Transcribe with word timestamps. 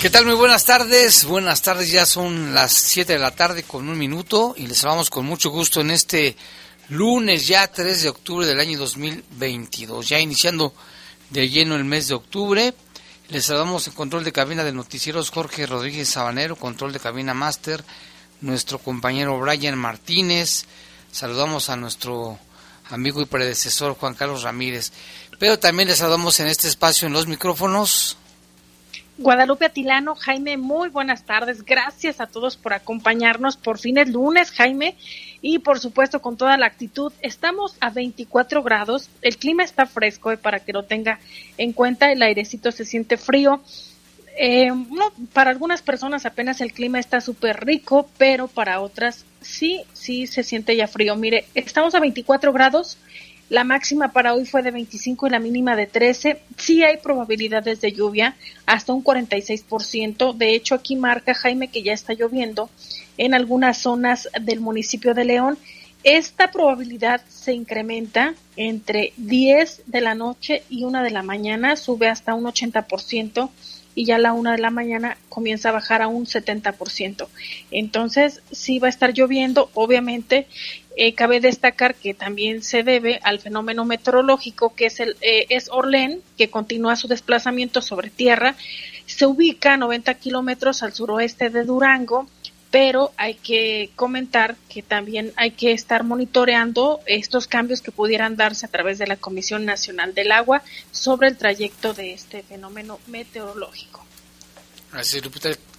¿Qué 0.00 0.08
tal? 0.08 0.24
Muy 0.24 0.36
buenas 0.36 0.64
tardes. 0.64 1.26
Buenas 1.26 1.60
tardes, 1.60 1.90
ya 1.90 2.06
son 2.06 2.54
las 2.54 2.72
7 2.72 3.12
de 3.12 3.18
la 3.18 3.32
tarde 3.32 3.64
con 3.64 3.90
un 3.90 3.98
minuto 3.98 4.54
y 4.56 4.66
les 4.66 4.78
saludamos 4.78 5.10
con 5.10 5.26
mucho 5.26 5.50
gusto 5.50 5.82
en 5.82 5.90
este 5.90 6.34
lunes 6.90 7.46
ya 7.46 7.68
3 7.68 8.02
de 8.02 8.08
octubre 8.08 8.46
del 8.46 8.60
año 8.60 8.78
2022. 8.78 10.08
Ya 10.08 10.18
iniciando 10.18 10.74
de 11.30 11.48
lleno 11.48 11.76
el 11.76 11.84
mes 11.84 12.08
de 12.08 12.14
octubre. 12.14 12.74
Les 13.28 13.44
saludamos 13.44 13.86
en 13.86 13.94
control 13.94 14.24
de 14.24 14.32
cabina 14.32 14.64
de 14.64 14.72
noticieros 14.72 15.30
Jorge 15.30 15.66
Rodríguez 15.66 16.08
Sabanero, 16.08 16.56
control 16.56 16.92
de 16.92 16.98
cabina 16.98 17.32
máster, 17.32 17.84
nuestro 18.40 18.78
compañero 18.78 19.38
Brian 19.38 19.78
Martínez. 19.78 20.66
Saludamos 21.12 21.70
a 21.70 21.76
nuestro 21.76 22.38
amigo 22.90 23.22
y 23.22 23.26
predecesor 23.26 23.94
Juan 23.94 24.14
Carlos 24.14 24.42
Ramírez. 24.42 24.92
Pero 25.38 25.60
también 25.60 25.88
les 25.88 25.98
saludamos 25.98 26.40
en 26.40 26.48
este 26.48 26.66
espacio 26.66 27.06
en 27.06 27.14
los 27.14 27.28
micrófonos 27.28 28.16
Guadalupe 29.20 29.66
Atilano, 29.66 30.14
Jaime, 30.14 30.56
muy 30.56 30.88
buenas 30.88 31.26
tardes. 31.26 31.62
Gracias 31.66 32.22
a 32.22 32.26
todos 32.26 32.56
por 32.56 32.72
acompañarnos. 32.72 33.58
Por 33.58 33.78
fin 33.78 33.98
es 33.98 34.08
lunes, 34.08 34.50
Jaime, 34.50 34.96
y 35.42 35.58
por 35.58 35.78
supuesto 35.78 36.20
con 36.20 36.36
toda 36.36 36.56
la 36.56 36.66
actitud. 36.66 37.12
Estamos 37.22 37.76
a 37.80 37.90
24 37.90 38.62
grados, 38.62 39.10
el 39.22 39.36
clima 39.36 39.64
está 39.64 39.86
fresco, 39.86 40.32
eh, 40.32 40.36
para 40.36 40.60
que 40.60 40.72
lo 40.72 40.84
tenga 40.84 41.18
en 41.58 41.72
cuenta, 41.72 42.12
el 42.12 42.22
airecito 42.22 42.72
se 42.72 42.84
siente 42.84 43.16
frío. 43.16 43.60
Eh, 44.38 44.70
para 45.32 45.50
algunas 45.50 45.82
personas 45.82 46.24
apenas 46.24 46.60
el 46.60 46.72
clima 46.72 46.98
está 46.98 47.20
súper 47.20 47.64
rico, 47.64 48.08
pero 48.16 48.48
para 48.48 48.80
otras 48.80 49.24
sí, 49.40 49.82
sí 49.92 50.26
se 50.26 50.42
siente 50.42 50.76
ya 50.76 50.86
frío. 50.86 51.16
Mire, 51.16 51.46
estamos 51.54 51.94
a 51.94 52.00
24 52.00 52.52
grados 52.52 52.96
la 53.50 53.64
máxima 53.64 54.12
para 54.12 54.32
hoy 54.32 54.46
fue 54.46 54.62
de 54.62 54.70
25 54.70 55.26
y 55.26 55.30
la 55.30 55.40
mínima 55.40 55.74
de 55.74 55.88
13. 55.88 56.40
Sí 56.56 56.84
hay 56.84 56.98
probabilidades 56.98 57.80
de 57.80 57.90
lluvia, 57.90 58.36
hasta 58.64 58.92
un 58.92 59.02
46%. 59.02 60.34
De 60.34 60.54
hecho, 60.54 60.76
aquí 60.76 60.94
marca 60.94 61.34
Jaime 61.34 61.66
que 61.66 61.82
ya 61.82 61.92
está 61.92 62.14
lloviendo 62.14 62.70
en 63.18 63.34
algunas 63.34 63.78
zonas 63.78 64.28
del 64.40 64.60
municipio 64.60 65.14
de 65.14 65.24
León. 65.24 65.58
Esta 66.04 66.52
probabilidad 66.52 67.22
se 67.28 67.52
incrementa 67.52 68.34
entre 68.56 69.12
10 69.16 69.82
de 69.86 70.00
la 70.00 70.14
noche 70.14 70.62
y 70.70 70.84
1 70.84 71.02
de 71.02 71.10
la 71.10 71.24
mañana, 71.24 71.74
sube 71.74 72.06
hasta 72.06 72.34
un 72.34 72.44
80% 72.44 73.50
y 73.94 74.04
ya 74.04 74.16
a 74.16 74.18
la 74.18 74.32
una 74.32 74.52
de 74.52 74.58
la 74.58 74.70
mañana 74.70 75.18
comienza 75.28 75.70
a 75.70 75.72
bajar 75.72 76.02
a 76.02 76.08
un 76.08 76.24
70%. 76.24 77.26
Entonces, 77.70 78.42
sí 78.50 78.78
va 78.78 78.86
a 78.86 78.90
estar 78.90 79.12
lloviendo, 79.12 79.70
obviamente. 79.74 80.46
Eh, 81.02 81.14
cabe 81.14 81.40
destacar 81.40 81.94
que 81.94 82.12
también 82.12 82.62
se 82.62 82.82
debe 82.82 83.20
al 83.22 83.40
fenómeno 83.40 83.86
meteorológico 83.86 84.74
que 84.74 84.84
es 84.84 85.00
el 85.00 85.16
eh, 85.22 85.46
es 85.48 85.70
Orlén, 85.70 86.20
que 86.36 86.50
continúa 86.50 86.94
su 86.94 87.08
desplazamiento 87.08 87.80
sobre 87.80 88.10
tierra. 88.10 88.54
Se 89.06 89.24
ubica 89.24 89.72
a 89.72 89.76
90 89.78 90.12
kilómetros 90.16 90.82
al 90.82 90.92
suroeste 90.92 91.48
de 91.48 91.64
Durango 91.64 92.28
pero 92.70 93.12
hay 93.16 93.36
que 93.36 93.90
comentar 93.96 94.56
que 94.68 94.82
también 94.82 95.32
hay 95.36 95.52
que 95.52 95.72
estar 95.72 96.04
monitoreando 96.04 97.00
estos 97.06 97.46
cambios 97.46 97.80
que 97.80 97.92
pudieran 97.92 98.36
darse 98.36 98.66
a 98.66 98.68
través 98.68 98.98
de 98.98 99.06
la 99.06 99.16
Comisión 99.16 99.64
Nacional 99.64 100.12
del 100.12 100.30
Agua 100.30 100.62
sobre 100.92 101.28
el 101.28 101.36
trayecto 101.38 101.94
de 101.94 102.12
este 102.12 102.42
fenómeno 102.42 103.00
meteorológico. 103.06 104.04
Así, 104.92 105.20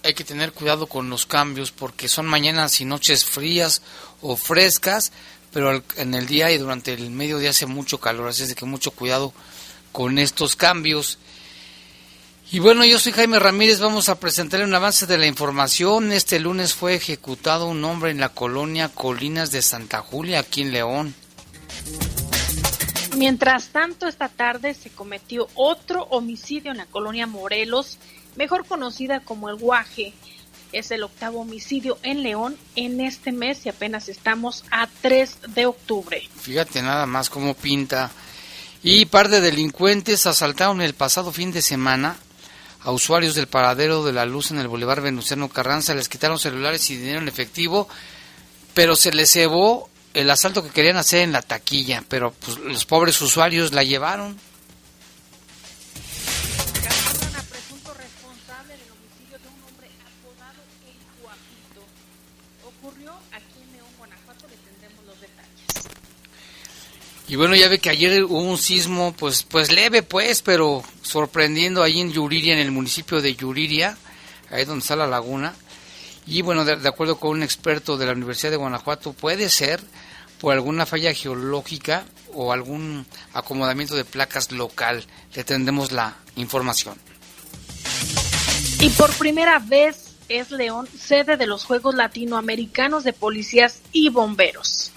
hay 0.02 0.14
que 0.14 0.24
tener 0.24 0.52
cuidado 0.52 0.86
con 0.86 1.10
los 1.10 1.26
cambios 1.26 1.70
porque 1.70 2.08
son 2.08 2.26
mañanas 2.26 2.80
y 2.80 2.86
noches 2.86 3.24
frías 3.26 3.82
o 4.22 4.36
frescas, 4.36 5.12
pero 5.52 5.82
en 5.96 6.14
el 6.14 6.26
día 6.26 6.50
y 6.50 6.58
durante 6.58 6.94
el 6.94 7.10
mediodía 7.10 7.50
hace 7.50 7.66
mucho 7.66 7.98
calor, 7.98 8.28
así 8.28 8.44
es 8.44 8.54
que 8.54 8.64
mucho 8.64 8.92
cuidado 8.92 9.32
con 9.92 10.18
estos 10.18 10.56
cambios. 10.56 11.18
Y 12.50 12.58
bueno, 12.58 12.84
yo 12.84 12.98
soy 12.98 13.12
Jaime 13.12 13.38
Ramírez, 13.38 13.80
vamos 13.80 14.08
a 14.08 14.20
presentarle 14.20 14.66
un 14.66 14.74
avance 14.74 15.06
de 15.06 15.16
la 15.16 15.26
información. 15.26 16.12
Este 16.12 16.38
lunes 16.38 16.74
fue 16.74 16.94
ejecutado 16.94 17.66
un 17.66 17.82
hombre 17.84 18.10
en 18.10 18.20
la 18.20 18.28
colonia 18.28 18.90
Colinas 18.90 19.50
de 19.52 19.62
Santa 19.62 20.00
Julia, 20.00 20.40
aquí 20.40 20.60
en 20.62 20.72
León. 20.72 21.14
Mientras 23.16 23.68
tanto, 23.68 24.06
esta 24.06 24.28
tarde 24.28 24.74
se 24.74 24.90
cometió 24.90 25.48
otro 25.54 26.02
homicidio 26.10 26.72
en 26.72 26.78
la 26.78 26.86
colonia 26.86 27.26
Morelos, 27.26 27.98
mejor 28.36 28.66
conocida 28.66 29.20
como 29.20 29.48
el 29.48 29.56
Guaje. 29.56 30.12
Es 30.72 30.90
el 30.90 31.02
octavo 31.02 31.40
homicidio 31.40 31.98
en 32.02 32.22
León 32.22 32.56
en 32.76 33.00
este 33.00 33.30
mes 33.30 33.64
y 33.66 33.68
apenas 33.68 34.08
estamos 34.08 34.64
a 34.70 34.88
3 35.02 35.38
de 35.54 35.66
octubre. 35.66 36.28
Fíjate 36.40 36.82
nada 36.82 37.06
más 37.06 37.30
cómo 37.30 37.54
pinta. 37.54 38.10
Y 38.82 39.06
par 39.06 39.28
de 39.28 39.40
delincuentes 39.40 40.26
asaltaron 40.26 40.80
el 40.80 40.94
pasado 40.94 41.30
fin 41.30 41.52
de 41.52 41.62
semana 41.62 42.16
a 42.80 42.90
usuarios 42.90 43.34
del 43.34 43.46
paradero 43.46 44.02
de 44.02 44.12
la 44.12 44.26
luz 44.26 44.50
en 44.50 44.58
el 44.58 44.68
Boulevard 44.68 45.02
Venustiano 45.02 45.48
Carranza, 45.48 45.94
les 45.94 46.08
quitaron 46.08 46.38
celulares 46.38 46.90
y 46.90 46.96
dinero 46.96 47.20
en 47.20 47.28
efectivo, 47.28 47.88
pero 48.74 48.96
se 48.96 49.12
les 49.12 49.30
cebó 49.30 49.88
el 50.14 50.30
asalto 50.30 50.62
que 50.62 50.70
querían 50.70 50.96
hacer 50.96 51.20
en 51.20 51.32
la 51.32 51.42
taquilla, 51.42 52.02
pero 52.08 52.32
pues, 52.32 52.58
los 52.58 52.84
pobres 52.84 53.20
usuarios 53.20 53.72
la 53.72 53.84
llevaron. 53.84 54.38
Y 67.28 67.36
bueno, 67.36 67.54
ya 67.54 67.68
ve 67.68 67.78
que 67.78 67.90
ayer 67.90 68.24
hubo 68.24 68.40
un 68.40 68.58
sismo, 68.58 69.14
pues, 69.16 69.44
pues 69.44 69.70
leve, 69.70 70.02
pues, 70.02 70.42
pero 70.42 70.82
sorprendiendo 71.02 71.82
ahí 71.82 72.00
en 72.00 72.12
Yuriria, 72.12 72.52
en 72.52 72.58
el 72.58 72.72
municipio 72.72 73.22
de 73.22 73.34
Yuriria, 73.34 73.96
ahí 74.50 74.64
donde 74.64 74.82
está 74.82 74.96
la 74.96 75.06
laguna. 75.06 75.54
Y 76.26 76.42
bueno, 76.42 76.64
de, 76.64 76.88
acuerdo 76.88 77.18
con 77.18 77.30
un 77.30 77.42
experto 77.42 77.96
de 77.96 78.06
la 78.06 78.12
Universidad 78.12 78.50
de 78.50 78.56
Guanajuato, 78.56 79.12
puede 79.12 79.48
ser 79.48 79.80
por 80.40 80.52
alguna 80.52 80.86
falla 80.86 81.14
geológica 81.14 82.04
o 82.32 82.52
algún 82.52 83.06
acomodamiento 83.32 83.94
de 83.94 84.04
placas 84.04 84.52
local. 84.52 85.04
Le 85.34 85.44
tendremos 85.44 85.92
la 85.92 86.16
información. 86.36 86.96
Y 88.80 88.90
por 88.90 89.12
primera 89.16 89.58
vez 89.58 90.16
es 90.28 90.50
León 90.50 90.88
sede 90.98 91.36
de 91.36 91.46
los 91.46 91.64
Juegos 91.64 91.94
Latinoamericanos 91.94 93.04
de 93.04 93.12
Policías 93.12 93.80
y 93.92 94.08
Bomberos. 94.08 94.92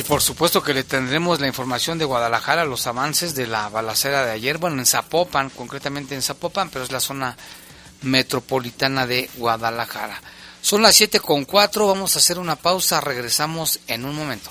Y 0.00 0.02
por 0.02 0.22
supuesto 0.22 0.62
que 0.62 0.72
le 0.72 0.82
tendremos 0.82 1.40
la 1.40 1.46
información 1.46 1.98
de 1.98 2.06
Guadalajara, 2.06 2.64
los 2.64 2.86
avances 2.86 3.34
de 3.34 3.46
la 3.46 3.68
balacera 3.68 4.24
de 4.24 4.32
ayer, 4.32 4.56
bueno, 4.56 4.78
en 4.78 4.86
Zapopan, 4.86 5.50
concretamente 5.50 6.14
en 6.14 6.22
Zapopan, 6.22 6.70
pero 6.70 6.82
es 6.82 6.90
la 6.90 7.00
zona 7.00 7.36
metropolitana 8.00 9.06
de 9.06 9.28
Guadalajara. 9.36 10.18
Son 10.62 10.80
las 10.80 10.96
7 10.96 11.20
con 11.20 11.44
4, 11.44 11.86
vamos 11.86 12.16
a 12.16 12.18
hacer 12.18 12.38
una 12.38 12.56
pausa, 12.56 13.02
regresamos 13.02 13.80
en 13.88 14.06
un 14.06 14.16
momento. 14.16 14.50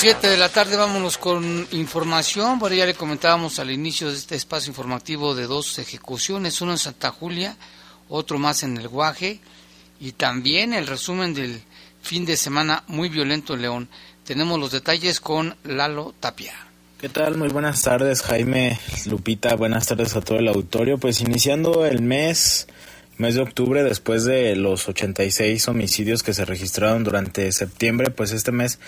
Fuego. 0.00 0.10
Siete 0.10 0.14
con 0.14 0.20
siete 0.20 0.28
de 0.28 0.36
la 0.36 0.48
tarde, 0.48 0.76
vámonos 0.76 1.18
con 1.18 1.66
información. 1.72 2.58
Bueno, 2.58 2.76
ya 2.76 2.86
le 2.86 2.94
comentábamos 2.94 3.58
al 3.58 3.70
inicio 3.70 4.08
de 4.08 4.16
este 4.16 4.34
espacio 4.34 4.70
informativo 4.70 5.34
de 5.34 5.46
dos 5.46 5.78
ejecuciones, 5.78 6.60
uno 6.60 6.72
en 6.72 6.78
Santa 6.78 7.10
Julia, 7.10 7.56
otro 8.08 8.38
más 8.38 8.62
en 8.62 8.76
el 8.78 8.88
Guaje, 8.88 9.40
y 10.00 10.12
también 10.12 10.72
el 10.72 10.86
resumen 10.86 11.34
del 11.34 11.62
fin 12.02 12.24
de 12.24 12.36
semana 12.36 12.82
muy 12.86 13.08
violento 13.08 13.54
en 13.54 13.62
León. 13.62 13.88
Tenemos 14.24 14.58
los 14.58 14.72
detalles 14.72 15.20
con 15.20 15.56
Lalo 15.64 16.14
Tapia. 16.18 16.54
¿Qué 16.98 17.08
tal? 17.08 17.36
Muy 17.36 17.48
buenas 17.48 17.82
tardes, 17.82 18.22
Jaime, 18.22 18.78
Lupita, 19.06 19.54
buenas 19.54 19.86
tardes 19.86 20.16
a 20.16 20.20
todo 20.20 20.38
el 20.38 20.48
auditorio. 20.48 20.98
Pues 20.98 21.20
iniciando 21.20 21.84
el 21.86 22.02
mes, 22.02 22.68
mes 23.16 23.34
de 23.34 23.42
octubre, 23.42 23.82
después 23.82 24.24
de 24.24 24.56
los 24.56 24.88
86 24.88 25.68
homicidios 25.68 26.22
que 26.22 26.34
se 26.34 26.44
registraron 26.44 27.04
durante 27.04 27.52
septiembre, 27.52 28.10
pues 28.10 28.32
este 28.32 28.52
mes 28.52 28.78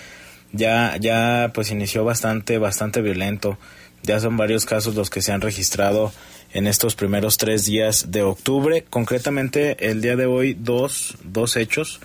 ya, 0.53 0.95
ya 0.97 1.51
pues 1.53 1.71
inició 1.71 2.05
bastante, 2.05 2.57
bastante 2.59 3.01
violento. 3.01 3.57
Ya 4.03 4.19
son 4.19 4.37
varios 4.37 4.65
casos 4.65 4.95
los 4.95 5.09
que 5.09 5.21
se 5.21 5.31
han 5.31 5.41
registrado 5.41 6.13
en 6.53 6.67
estos 6.67 6.95
primeros 6.95 7.37
tres 7.37 7.65
días 7.65 8.11
de 8.11 8.21
octubre. 8.21 8.85
Concretamente, 8.89 9.89
el 9.89 10.01
día 10.01 10.15
de 10.15 10.27
hoy, 10.27 10.55
dos, 10.57 11.15
dos 11.23 11.57
hechos. 11.57 11.99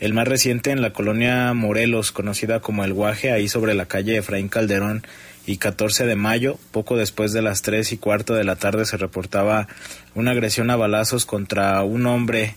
El 0.00 0.14
más 0.14 0.26
reciente 0.26 0.72
en 0.72 0.82
la 0.82 0.92
colonia 0.92 1.54
Morelos, 1.54 2.10
conocida 2.10 2.58
como 2.58 2.84
El 2.84 2.92
Guaje, 2.92 3.30
ahí 3.30 3.48
sobre 3.48 3.74
la 3.74 3.86
calle 3.86 4.16
Efraín 4.16 4.48
Calderón 4.48 5.04
y 5.46 5.58
14 5.58 6.06
de 6.06 6.16
mayo, 6.16 6.58
poco 6.72 6.96
después 6.96 7.32
de 7.32 7.42
las 7.42 7.62
tres 7.62 7.92
y 7.92 7.98
cuarto 7.98 8.34
de 8.34 8.42
la 8.42 8.56
tarde, 8.56 8.84
se 8.84 8.96
reportaba 8.96 9.68
una 10.16 10.32
agresión 10.32 10.70
a 10.70 10.76
balazos 10.76 11.24
contra 11.24 11.82
un 11.84 12.06
hombre, 12.06 12.54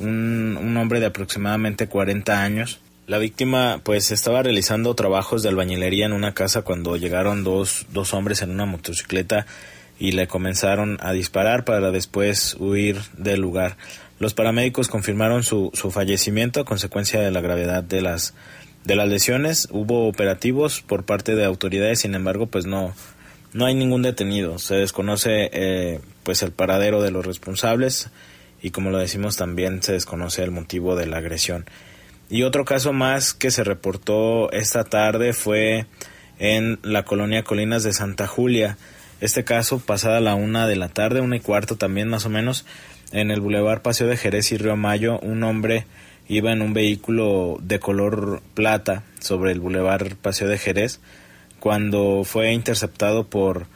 un, 0.00 0.58
un 0.60 0.76
hombre 0.76 0.98
de 0.98 1.06
aproximadamente 1.06 1.86
40 1.86 2.42
años. 2.42 2.80
La 3.10 3.18
víctima 3.18 3.80
pues 3.82 4.12
estaba 4.12 4.40
realizando 4.40 4.94
trabajos 4.94 5.42
de 5.42 5.48
albañilería 5.48 6.06
en 6.06 6.12
una 6.12 6.32
casa 6.32 6.62
cuando 6.62 6.96
llegaron 6.96 7.42
dos, 7.42 7.86
dos 7.90 8.14
hombres 8.14 8.40
en 8.40 8.50
una 8.50 8.66
motocicleta 8.66 9.46
y 9.98 10.12
le 10.12 10.28
comenzaron 10.28 10.96
a 11.00 11.10
disparar 11.10 11.64
para 11.64 11.90
después 11.90 12.54
huir 12.60 13.00
del 13.18 13.40
lugar. 13.40 13.76
Los 14.20 14.32
paramédicos 14.32 14.86
confirmaron 14.86 15.42
su, 15.42 15.72
su 15.74 15.90
fallecimiento 15.90 16.60
a 16.60 16.64
consecuencia 16.64 17.20
de 17.20 17.32
la 17.32 17.40
gravedad 17.40 17.82
de 17.82 18.00
las, 18.00 18.32
de 18.84 18.94
las 18.94 19.08
lesiones. 19.08 19.66
Hubo 19.72 20.06
operativos 20.06 20.80
por 20.80 21.02
parte 21.02 21.34
de 21.34 21.44
autoridades, 21.44 21.98
sin 21.98 22.14
embargo, 22.14 22.46
pues 22.46 22.64
no, 22.66 22.94
no 23.52 23.66
hay 23.66 23.74
ningún 23.74 24.02
detenido. 24.02 24.60
Se 24.60 24.76
desconoce 24.76 25.50
eh, 25.52 26.00
pues 26.22 26.44
el 26.44 26.52
paradero 26.52 27.02
de 27.02 27.10
los 27.10 27.26
responsables 27.26 28.08
y 28.62 28.70
como 28.70 28.90
lo 28.90 28.98
decimos 28.98 29.36
también 29.36 29.82
se 29.82 29.94
desconoce 29.94 30.44
el 30.44 30.52
motivo 30.52 30.94
de 30.94 31.06
la 31.06 31.16
agresión. 31.16 31.66
Y 32.30 32.44
otro 32.44 32.64
caso 32.64 32.92
más 32.92 33.34
que 33.34 33.50
se 33.50 33.64
reportó 33.64 34.52
esta 34.52 34.84
tarde 34.84 35.32
fue 35.32 35.86
en 36.38 36.78
la 36.82 37.04
colonia 37.04 37.42
Colinas 37.42 37.82
de 37.82 37.92
Santa 37.92 38.28
Julia. 38.28 38.78
Este 39.20 39.42
caso, 39.42 39.80
pasada 39.80 40.20
la 40.20 40.36
una 40.36 40.68
de 40.68 40.76
la 40.76 40.88
tarde, 40.88 41.20
una 41.20 41.36
y 41.36 41.40
cuarto 41.40 41.76
también 41.76 42.08
más 42.08 42.26
o 42.26 42.30
menos, 42.30 42.64
en 43.10 43.32
el 43.32 43.40
Boulevard 43.40 43.82
Paseo 43.82 44.06
de 44.06 44.16
Jerez 44.16 44.52
y 44.52 44.58
Río 44.58 44.76
Mayo, 44.76 45.18
un 45.18 45.42
hombre 45.42 45.86
iba 46.28 46.52
en 46.52 46.62
un 46.62 46.72
vehículo 46.72 47.58
de 47.60 47.80
color 47.80 48.40
plata 48.54 49.02
sobre 49.18 49.50
el 49.50 49.58
Boulevard 49.58 50.14
Paseo 50.14 50.46
de 50.46 50.58
Jerez 50.58 51.00
cuando 51.58 52.22
fue 52.24 52.52
interceptado 52.52 53.26
por, 53.26 53.66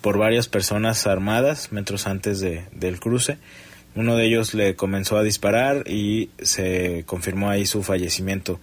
por 0.00 0.18
varias 0.18 0.48
personas 0.48 1.06
armadas 1.06 1.70
metros 1.70 2.08
antes 2.08 2.40
de, 2.40 2.64
del 2.72 2.98
cruce. 2.98 3.38
Uno 3.94 4.16
de 4.16 4.26
ellos 4.26 4.54
le 4.54 4.76
comenzó 4.76 5.16
a 5.16 5.22
disparar 5.22 5.88
y 5.88 6.30
se 6.40 7.04
confirmó 7.06 7.50
ahí 7.50 7.66
su 7.66 7.82
fallecimiento. 7.82 8.60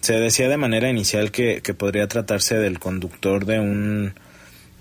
Se 0.00 0.14
decía 0.14 0.48
de 0.48 0.56
manera 0.56 0.90
inicial 0.90 1.30
que, 1.30 1.60
que 1.62 1.74
podría 1.74 2.08
tratarse 2.08 2.56
del 2.58 2.78
conductor 2.78 3.46
de 3.46 3.60
un 3.60 4.14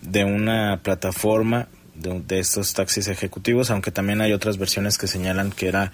de 0.01 0.25
una 0.25 0.81
plataforma 0.83 1.69
de, 1.95 2.21
de, 2.27 2.39
estos 2.39 2.73
taxis 2.73 3.07
ejecutivos, 3.07 3.71
aunque 3.71 3.91
también 3.91 4.19
hay 4.19 4.33
otras 4.33 4.57
versiones 4.57 4.97
que 4.97 5.07
señalan 5.07 5.51
que 5.51 5.69
era 5.69 5.93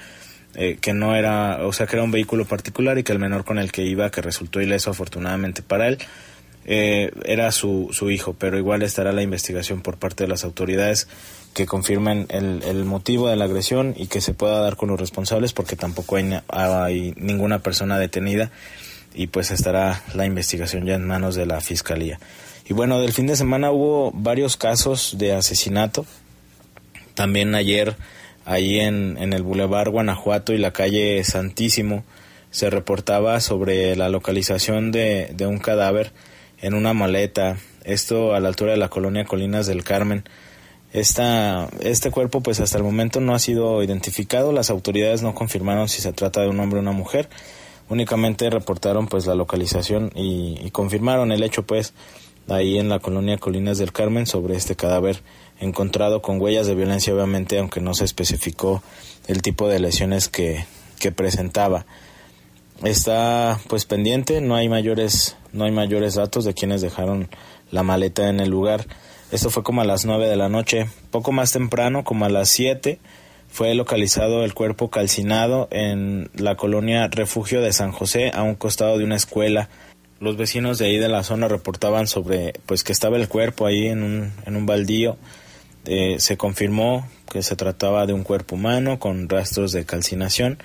eh, 0.55 0.79
que 0.81 0.93
no 0.93 1.15
era, 1.15 1.65
o 1.65 1.73
sea, 1.73 1.85
que 1.85 1.95
era 1.95 2.03
un 2.03 2.09
vehículo 2.09 2.45
particular 2.45 2.97
y 2.97 3.03
que 3.03 3.11
el 3.11 3.19
menor 3.19 3.45
con 3.45 3.59
el 3.59 3.71
que 3.71 3.83
iba, 3.83 4.09
que 4.09 4.21
resultó 4.21 4.59
ileso 4.59 4.89
afortunadamente 4.89 5.61
para 5.61 5.87
él, 5.87 5.99
eh, 6.71 7.09
era 7.25 7.51
su, 7.51 7.89
su 7.91 8.11
hijo, 8.11 8.35
pero 8.37 8.59
igual 8.59 8.83
estará 8.83 9.11
la 9.11 9.23
investigación 9.23 9.81
por 9.81 9.97
parte 9.97 10.25
de 10.25 10.27
las 10.27 10.43
autoridades 10.43 11.07
que 11.55 11.65
confirmen 11.65 12.27
el, 12.29 12.61
el, 12.61 12.85
motivo 12.85 13.27
de 13.27 13.35
la 13.35 13.45
agresión 13.45 13.95
y 13.97 14.05
que 14.05 14.21
se 14.21 14.35
pueda 14.35 14.59
dar 14.59 14.75
con 14.75 14.89
los 14.89 14.99
responsables 14.99 15.51
porque 15.51 15.75
tampoco 15.75 16.17
hay, 16.17 16.39
hay 16.47 17.15
ninguna 17.17 17.57
persona 17.57 17.97
detenida 17.97 18.51
y 19.15 19.25
pues 19.25 19.49
estará 19.49 20.03
la 20.13 20.27
investigación 20.27 20.85
ya 20.85 20.93
en 20.93 21.07
manos 21.07 21.33
de 21.33 21.47
la 21.47 21.59
fiscalía. 21.59 22.19
Y 22.69 22.73
bueno, 22.75 23.01
del 23.01 23.13
fin 23.13 23.25
de 23.25 23.35
semana 23.35 23.71
hubo 23.71 24.11
varios 24.11 24.55
casos 24.55 25.15
de 25.17 25.33
asesinato. 25.33 26.05
También 27.15 27.55
ayer, 27.55 27.95
ahí 28.45 28.79
en, 28.79 29.17
en 29.17 29.33
el 29.33 29.41
Boulevard 29.41 29.89
Guanajuato 29.89 30.53
y 30.53 30.59
la 30.59 30.71
calle 30.71 31.23
Santísimo, 31.23 32.03
se 32.51 32.69
reportaba 32.69 33.39
sobre 33.39 33.95
la 33.95 34.09
localización 34.09 34.91
de, 34.91 35.31
de 35.33 35.47
un 35.47 35.57
cadáver 35.57 36.11
en 36.61 36.73
una 36.73 36.93
maleta, 36.93 37.57
esto 37.83 38.33
a 38.33 38.39
la 38.39 38.49
altura 38.49 38.71
de 38.71 38.77
la 38.77 38.89
colonia 38.89 39.25
Colinas 39.25 39.67
del 39.67 39.83
Carmen. 39.83 40.23
Esta, 40.91 41.69
este 41.81 42.09
cuerpo 42.09 42.41
pues 42.41 42.59
hasta 42.59 42.77
el 42.77 42.83
momento 42.83 43.19
no 43.19 43.35
ha 43.35 43.39
sido 43.39 43.83
identificado, 43.83 44.51
las 44.51 44.69
autoridades 44.69 45.21
no 45.21 45.35
confirmaron 45.35 45.87
si 45.87 46.01
se 46.01 46.13
trata 46.13 46.41
de 46.41 46.49
un 46.49 46.59
hombre 46.59 46.79
o 46.79 46.81
una 46.81 46.91
mujer, 46.91 47.29
únicamente 47.89 48.49
reportaron 48.49 49.07
pues 49.07 49.27
la 49.27 49.35
localización 49.35 50.11
y, 50.15 50.59
y 50.63 50.71
confirmaron 50.71 51.31
el 51.31 51.43
hecho 51.43 51.63
pues 51.63 51.93
ahí 52.47 52.79
en 52.79 52.89
la 52.89 52.99
colonia 52.99 53.37
Colinas 53.37 53.77
del 53.77 53.91
Carmen 53.91 54.25
sobre 54.25 54.55
este 54.55 54.75
cadáver 54.75 55.21
encontrado 55.59 56.21
con 56.23 56.41
huellas 56.41 56.65
de 56.65 56.73
violencia 56.73 57.13
obviamente 57.13 57.59
aunque 57.59 57.81
no 57.81 57.93
se 57.93 58.05
especificó 58.05 58.81
el 59.27 59.43
tipo 59.43 59.67
de 59.67 59.79
lesiones 59.79 60.27
que, 60.27 60.65
que 60.99 61.11
presentaba. 61.11 61.85
Está 62.83 63.59
pues 63.67 63.85
pendiente 63.85 64.41
no 64.41 64.55
hay 64.55 64.69
mayores 64.69 65.35
no 65.53 65.65
hay 65.65 65.71
mayores 65.71 66.15
datos 66.15 66.45
de 66.45 66.53
quienes 66.53 66.81
dejaron 66.81 67.29
la 67.71 67.83
maleta 67.83 68.29
en 68.29 68.39
el 68.39 68.49
lugar. 68.49 68.85
Esto 69.31 69.49
fue 69.49 69.63
como 69.63 69.81
a 69.81 69.85
las 69.85 70.05
nueve 70.05 70.27
de 70.27 70.35
la 70.35 70.49
noche. 70.49 70.87
Poco 71.11 71.31
más 71.31 71.51
temprano 71.51 72.03
como 72.03 72.25
a 72.25 72.29
las 72.29 72.49
siete 72.49 72.99
fue 73.47 73.73
localizado 73.73 74.43
el 74.43 74.53
cuerpo 74.53 74.89
calcinado 74.89 75.67
en 75.71 76.29
la 76.35 76.55
colonia 76.55 77.07
Refugio 77.07 77.61
de 77.61 77.73
San 77.73 77.91
José 77.91 78.31
a 78.33 78.43
un 78.43 78.55
costado 78.55 78.97
de 78.97 79.03
una 79.03 79.15
escuela. 79.15 79.69
Los 80.19 80.37
vecinos 80.37 80.77
de 80.77 80.87
ahí 80.87 80.97
de 80.97 81.09
la 81.09 81.23
zona 81.23 81.47
reportaban 81.47 82.07
sobre 82.07 82.53
pues 82.65 82.83
que 82.83 82.91
estaba 82.91 83.17
el 83.17 83.27
cuerpo 83.27 83.65
ahí 83.65 83.87
en 83.87 84.03
un, 84.03 84.31
en 84.45 84.55
un 84.55 84.65
baldío. 84.65 85.17
Eh, 85.85 86.15
se 86.19 86.37
confirmó 86.37 87.07
que 87.31 87.41
se 87.41 87.55
trataba 87.55 88.05
de 88.05 88.13
un 88.13 88.23
cuerpo 88.23 88.55
humano 88.55 88.99
con 88.99 89.29
rastros 89.29 89.71
de 89.71 89.85
calcinación 89.85 90.59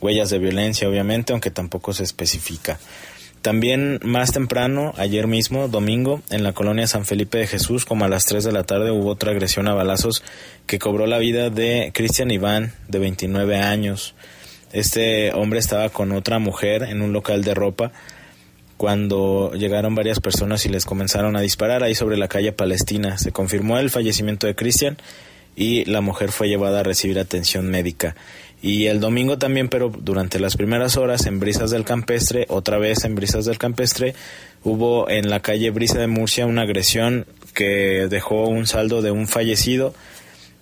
huellas 0.00 0.30
de 0.30 0.38
violencia 0.38 0.88
obviamente, 0.88 1.32
aunque 1.32 1.50
tampoco 1.50 1.92
se 1.92 2.04
especifica. 2.04 2.78
También 3.42 4.00
más 4.02 4.32
temprano, 4.32 4.92
ayer 4.96 5.26
mismo, 5.28 5.68
domingo, 5.68 6.22
en 6.30 6.42
la 6.42 6.52
colonia 6.52 6.86
San 6.86 7.04
Felipe 7.04 7.38
de 7.38 7.46
Jesús, 7.46 7.84
como 7.84 8.04
a 8.04 8.08
las 8.08 8.26
3 8.26 8.42
de 8.42 8.52
la 8.52 8.64
tarde, 8.64 8.90
hubo 8.90 9.10
otra 9.10 9.30
agresión 9.30 9.68
a 9.68 9.74
balazos 9.74 10.24
que 10.66 10.78
cobró 10.78 11.06
la 11.06 11.18
vida 11.18 11.48
de 11.48 11.92
Cristian 11.94 12.30
Iván, 12.30 12.72
de 12.88 12.98
29 12.98 13.56
años. 13.56 14.14
Este 14.72 15.32
hombre 15.32 15.60
estaba 15.60 15.88
con 15.88 16.12
otra 16.12 16.38
mujer 16.40 16.82
en 16.82 17.00
un 17.00 17.12
local 17.12 17.44
de 17.44 17.54
ropa 17.54 17.92
cuando 18.76 19.52
llegaron 19.54 19.94
varias 19.94 20.20
personas 20.20 20.64
y 20.66 20.68
les 20.68 20.84
comenzaron 20.84 21.36
a 21.36 21.40
disparar 21.40 21.82
ahí 21.82 21.94
sobre 21.94 22.16
la 22.16 22.28
calle 22.28 22.52
Palestina. 22.52 23.18
Se 23.18 23.32
confirmó 23.32 23.78
el 23.78 23.90
fallecimiento 23.90 24.46
de 24.46 24.54
Cristian 24.54 24.98
y 25.58 25.84
la 25.86 26.00
mujer 26.00 26.30
fue 26.30 26.48
llevada 26.48 26.80
a 26.80 26.82
recibir 26.84 27.18
atención 27.18 27.68
médica. 27.68 28.14
Y 28.62 28.86
el 28.86 29.00
domingo 29.00 29.38
también, 29.38 29.68
pero 29.68 29.90
durante 29.90 30.38
las 30.38 30.56
primeras 30.56 30.96
horas 30.96 31.26
en 31.26 31.40
Brisas 31.40 31.72
del 31.72 31.84
Campestre, 31.84 32.46
otra 32.48 32.78
vez 32.78 33.04
en 33.04 33.16
Brisas 33.16 33.44
del 33.44 33.58
Campestre, 33.58 34.14
hubo 34.62 35.10
en 35.10 35.28
la 35.28 35.40
calle 35.40 35.70
Brisa 35.70 35.98
de 35.98 36.06
Murcia 36.06 36.46
una 36.46 36.62
agresión 36.62 37.26
que 37.54 38.06
dejó 38.08 38.46
un 38.46 38.68
saldo 38.68 39.02
de 39.02 39.10
un 39.10 39.26
fallecido 39.26 39.94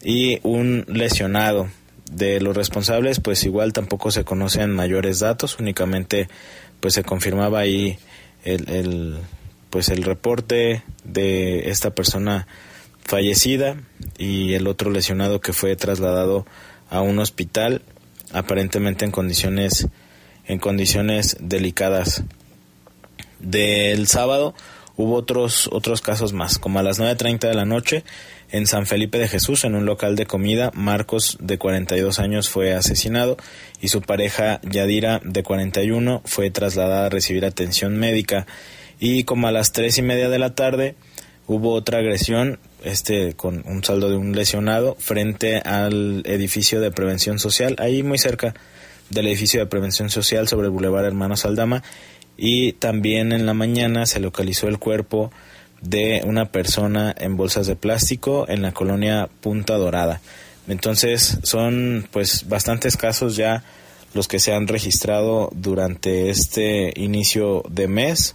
y 0.02 0.40
un 0.42 0.86
lesionado. 0.88 1.68
De 2.10 2.40
los 2.40 2.56
responsables, 2.56 3.18
pues 3.18 3.44
igual 3.44 3.72
tampoco 3.72 4.12
se 4.12 4.24
conocen 4.24 4.70
mayores 4.70 5.18
datos, 5.18 5.58
únicamente 5.58 6.28
pues 6.78 6.94
se 6.94 7.02
confirmaba 7.02 7.58
ahí 7.58 7.98
el, 8.44 8.70
el 8.70 9.16
pues 9.68 9.88
el 9.88 10.04
reporte 10.04 10.84
de 11.02 11.68
esta 11.68 11.90
persona 11.90 12.46
fallecida 13.06 13.76
y 14.18 14.54
el 14.54 14.66
otro 14.66 14.90
lesionado 14.90 15.40
que 15.40 15.52
fue 15.52 15.76
trasladado 15.76 16.46
a 16.90 17.00
un 17.00 17.18
hospital 17.18 17.82
aparentemente 18.32 19.04
en 19.04 19.10
condiciones 19.10 19.88
en 20.46 20.58
condiciones 20.58 21.36
delicadas. 21.40 22.22
Del 23.40 24.06
sábado 24.06 24.54
hubo 24.96 25.14
otros 25.14 25.68
otros 25.72 26.00
casos 26.00 26.32
más, 26.32 26.58
como 26.58 26.78
a 26.78 26.82
las 26.82 26.98
9:30 26.98 27.48
de 27.48 27.54
la 27.54 27.64
noche 27.64 28.04
en 28.50 28.66
San 28.66 28.86
Felipe 28.86 29.18
de 29.18 29.28
Jesús, 29.28 29.64
en 29.64 29.74
un 29.74 29.86
local 29.86 30.14
de 30.16 30.26
comida, 30.26 30.70
Marcos 30.74 31.36
de 31.40 31.58
42 31.58 32.18
años 32.20 32.48
fue 32.48 32.74
asesinado 32.74 33.36
y 33.80 33.88
su 33.88 34.02
pareja 34.02 34.60
Yadira 34.62 35.20
de 35.24 35.42
41 35.42 36.22
fue 36.24 36.50
trasladada 36.50 37.06
a 37.06 37.10
recibir 37.10 37.44
atención 37.44 37.96
médica 37.96 38.46
y 38.98 39.24
como 39.24 39.48
a 39.48 39.52
las 39.52 39.72
tres 39.72 39.98
y 39.98 40.02
media 40.02 40.28
de 40.28 40.38
la 40.38 40.54
tarde 40.54 40.94
hubo 41.46 41.72
otra 41.72 41.98
agresión 41.98 42.58
este 42.86 43.34
con 43.34 43.62
un 43.66 43.82
saldo 43.84 44.08
de 44.10 44.16
un 44.16 44.32
lesionado 44.32 44.96
frente 44.98 45.58
al 45.58 46.22
edificio 46.24 46.80
de 46.80 46.90
prevención 46.90 47.38
social, 47.38 47.76
ahí 47.78 48.02
muy 48.02 48.18
cerca 48.18 48.54
del 49.10 49.26
edificio 49.26 49.60
de 49.60 49.66
prevención 49.66 50.10
social 50.10 50.48
sobre 50.48 50.66
el 50.66 50.72
Boulevard 50.72 51.04
Hermanos 51.04 51.44
Aldama 51.44 51.82
y 52.36 52.72
también 52.72 53.32
en 53.32 53.46
la 53.46 53.54
mañana 53.54 54.06
se 54.06 54.20
localizó 54.20 54.68
el 54.68 54.78
cuerpo 54.78 55.30
de 55.80 56.22
una 56.24 56.50
persona 56.50 57.14
en 57.18 57.36
bolsas 57.36 57.66
de 57.66 57.76
plástico 57.76 58.46
en 58.48 58.62
la 58.62 58.72
colonia 58.72 59.28
Punta 59.40 59.76
Dorada. 59.76 60.20
Entonces 60.68 61.38
son 61.42 62.08
pues 62.10 62.48
bastantes 62.48 62.96
casos 62.96 63.36
ya 63.36 63.62
los 64.14 64.28
que 64.28 64.38
se 64.38 64.52
han 64.52 64.66
registrado 64.66 65.50
durante 65.54 66.30
este 66.30 66.92
inicio 66.96 67.62
de 67.68 67.88
mes. 67.88 68.34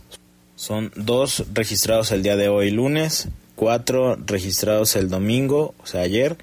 Son 0.56 0.92
dos 0.96 1.46
registrados 1.54 2.12
el 2.12 2.24
día 2.24 2.38
de 2.38 2.48
hoy 2.48 2.72
lunes 2.72 3.28
cuatro 3.62 4.18
registrados 4.26 4.96
el 4.96 5.08
domingo, 5.08 5.76
o 5.84 5.86
sea, 5.86 6.02
ayer, 6.02 6.36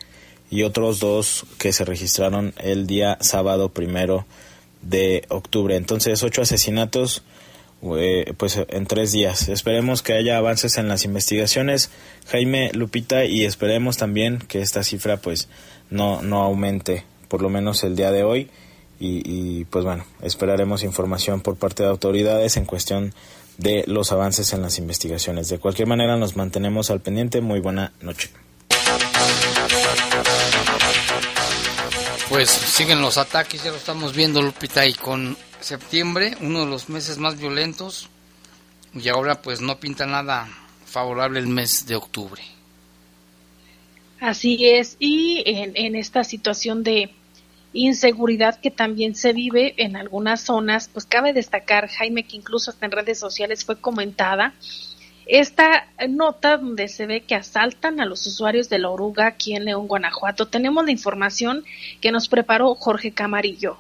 y 0.52 0.62
otros 0.62 1.00
dos 1.00 1.46
que 1.58 1.72
se 1.72 1.84
registraron 1.84 2.54
el 2.58 2.87
día 2.87 3.18
sábado 3.20 3.70
primero 3.70 4.25
de 4.82 5.25
octubre. 5.28 5.75
Entonces, 5.75 6.22
ocho 6.22 6.42
asesinatos 6.42 7.25
eh, 7.82 8.34
pues 8.37 8.60
en 8.68 8.87
tres 8.87 9.10
días. 9.10 9.48
Esperemos 9.48 10.02
que 10.02 10.12
haya 10.12 10.38
avances 10.38 10.78
en 10.78 10.87
las 10.87 11.04
investigaciones, 11.04 11.90
Jaime 12.28 12.70
Lupita, 12.72 13.25
y 13.25 13.44
esperemos 13.44 13.96
también 13.96 14.38
que 14.38 14.60
esta 14.60 14.84
cifra 14.84 15.16
pues 15.16 15.48
no, 15.90 16.22
no 16.22 16.44
aumente, 16.44 17.04
por 17.26 17.42
lo 17.42 17.48
menos 17.48 17.82
el 17.82 17.96
día 17.96 18.12
de 18.12 18.22
hoy. 18.22 18.48
Y, 19.00 19.22
y 19.25 19.64
pues 19.64 19.84
bueno, 19.84 20.04
esperaremos 20.22 20.84
información 20.84 21.40
por 21.40 21.56
parte 21.56 21.82
de 21.82 21.88
autoridades 21.88 22.56
en 22.56 22.64
cuestión 22.64 23.12
de 23.58 23.84
los 23.86 24.12
avances 24.12 24.52
en 24.54 24.62
las 24.62 24.78
investigaciones. 24.78 25.48
De 25.48 25.58
cualquier 25.58 25.88
manera, 25.88 26.16
nos 26.16 26.36
mantenemos 26.36 26.90
al 26.90 27.00
pendiente. 27.00 27.42
Muy 27.42 27.60
buena 27.60 27.92
noche. 28.00 28.30
Pues 32.28 32.50
siguen 32.50 33.00
los 33.00 33.18
ataques, 33.18 33.64
ya 33.64 33.70
lo 33.70 33.76
estamos 33.76 34.14
viendo, 34.14 34.42
Lupita, 34.42 34.86
y 34.86 34.92
con 34.92 35.36
septiembre, 35.60 36.36
uno 36.40 36.60
de 36.60 36.66
los 36.66 36.88
meses 36.88 37.18
más 37.18 37.38
violentos, 37.38 38.10
y 38.94 39.08
ahora 39.08 39.40
pues 39.40 39.60
no 39.60 39.80
pinta 39.80 40.06
nada 40.06 40.46
favorable 40.84 41.40
el 41.40 41.46
mes 41.46 41.86
de 41.86 41.96
octubre. 41.96 42.42
Así 44.20 44.68
es, 44.68 44.96
y 44.98 45.42
en, 45.46 45.72
en 45.74 45.96
esta 45.96 46.22
situación 46.22 46.82
de, 46.82 47.14
inseguridad 47.72 48.60
que 48.60 48.70
también 48.70 49.14
se 49.14 49.32
vive 49.32 49.75
en 49.76 49.96
algunas 49.96 50.40
zonas, 50.40 50.88
pues 50.92 51.04
cabe 51.04 51.32
destacar, 51.32 51.88
Jaime, 51.88 52.25
que 52.25 52.37
incluso 52.37 52.70
hasta 52.70 52.87
en 52.87 52.92
redes 52.92 53.18
sociales 53.18 53.64
fue 53.64 53.80
comentada 53.80 54.54
esta 55.28 55.88
nota 56.08 56.56
donde 56.56 56.88
se 56.88 57.06
ve 57.06 57.20
que 57.20 57.34
asaltan 57.34 58.00
a 58.00 58.06
los 58.06 58.26
usuarios 58.26 58.70
de 58.70 58.78
la 58.78 58.88
oruga 58.88 59.26
aquí 59.26 59.54
en 59.54 59.66
León, 59.66 59.87
Guanajuato. 59.87 60.48
Tenemos 60.48 60.87
la 60.87 60.90
información 60.90 61.64
que 62.00 62.10
nos 62.10 62.28
preparó 62.28 62.75
Jorge 62.75 63.12
Camarillo. 63.12 63.76